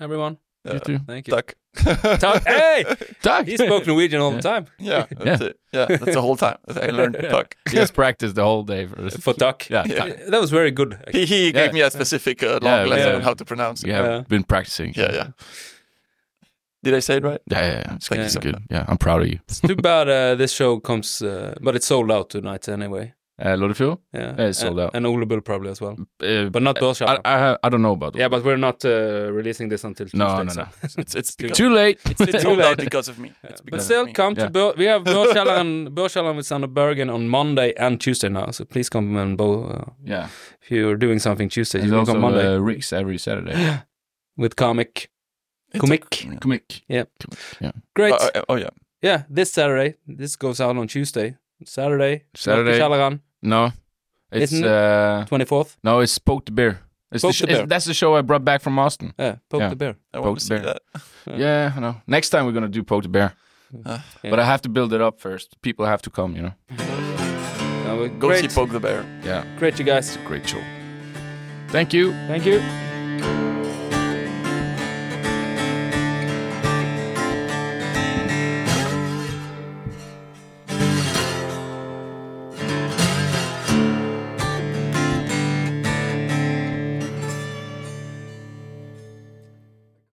[0.00, 0.38] everyone.
[0.64, 0.98] You too.
[1.06, 1.32] Thank you.
[1.32, 1.54] Duck.
[2.20, 2.42] Tuck.
[2.46, 2.84] Hey,
[3.22, 3.46] Doug!
[3.48, 4.66] he spoke Norwegian all the time.
[4.78, 5.58] Yeah, that's it.
[5.72, 6.58] Yeah, that's the whole time.
[6.68, 7.56] I learned duck.
[7.70, 9.16] He has practiced the whole day for this.
[9.16, 9.68] For Tuck.
[9.70, 9.94] Yeah, Yeah.
[9.96, 10.16] Tuck.
[10.28, 10.92] That was very good.
[10.94, 11.24] actually.
[11.26, 11.72] He, he gave Yeah.
[11.72, 13.14] me a specific uh, long Yeah, lesson yeah.
[13.16, 13.86] on how to pronounce it.
[13.86, 14.20] We have Yeah.
[14.28, 14.92] been practicing.
[14.94, 15.28] Yeah, yeah.
[16.84, 17.40] Did I say it right?
[17.50, 17.94] Yeah, yeah, yeah.
[17.94, 18.52] It's, Thank you so good.
[18.54, 18.62] much.
[18.70, 19.38] Yeah, I'm proud of you.
[19.48, 23.14] It's too bad uh, this show comes, uh, but it's sold out tonight anyway.
[23.38, 23.98] Uh, Loddefjord?
[24.12, 24.94] Yeah, Yeah, it's sold and, out.
[24.94, 27.92] And Ole Bull probably as well, Uh, but not I, I, ha- I don't know
[27.92, 30.18] about Yeah, but we're not uh, releasing this until Tuesday.
[30.18, 30.68] No, no, so- no.
[30.98, 31.98] It's it's because Too late.
[32.10, 32.76] it's, it's too late.
[32.76, 33.28] because of me.
[33.44, 34.12] Yeah, It's But still, of me.
[34.12, 34.50] come to Yeah.
[34.50, 38.50] Bør- we have Børskjelleren Børskjelleren with Sander Bergen on Monday and Tuesday now.
[38.52, 39.70] So please come and both.
[39.70, 40.28] Uh, Yeah.
[40.62, 43.54] if you're doing something Tuesday, There's you can also come Monday uh, Rick's every Saturday.
[44.36, 45.08] with comic.
[45.74, 46.04] It's Comic.
[46.04, 46.82] a- Comic.
[47.96, 48.14] Great.
[48.20, 48.70] Oh, oh, oh, yeah.
[49.02, 49.94] yeah, this Saturday.
[50.06, 51.36] This goes out on Tuesday.
[51.66, 52.22] Saturday.
[52.34, 52.72] Saturday.
[52.78, 53.70] Børskjelleren, No.
[54.32, 55.76] It's Isn't uh 24th.
[55.84, 56.78] no, it's Poke the Bear.
[57.12, 57.56] It's Poke the the Bear.
[57.56, 59.12] it's- that's the show I brought back from Austin.
[59.18, 59.68] Yeah, Poke Yeah.
[59.70, 59.94] the Bear.
[60.14, 60.62] I Poke the bear.
[60.64, 60.78] that.
[61.26, 61.36] Yeah.
[61.38, 61.94] Yeah, I know.
[62.06, 63.32] Next time we're gonna do Poke the Bear.
[63.86, 65.56] Uh, But I have to build it up first.
[65.62, 66.54] People have to come, you know.
[68.18, 68.40] Go great.
[68.50, 69.04] see Poke the Bear.
[69.24, 70.08] Yeah, Great, you guys.
[70.08, 70.60] it's a great show.
[71.68, 72.12] Thank you.
[72.28, 72.60] Thank you.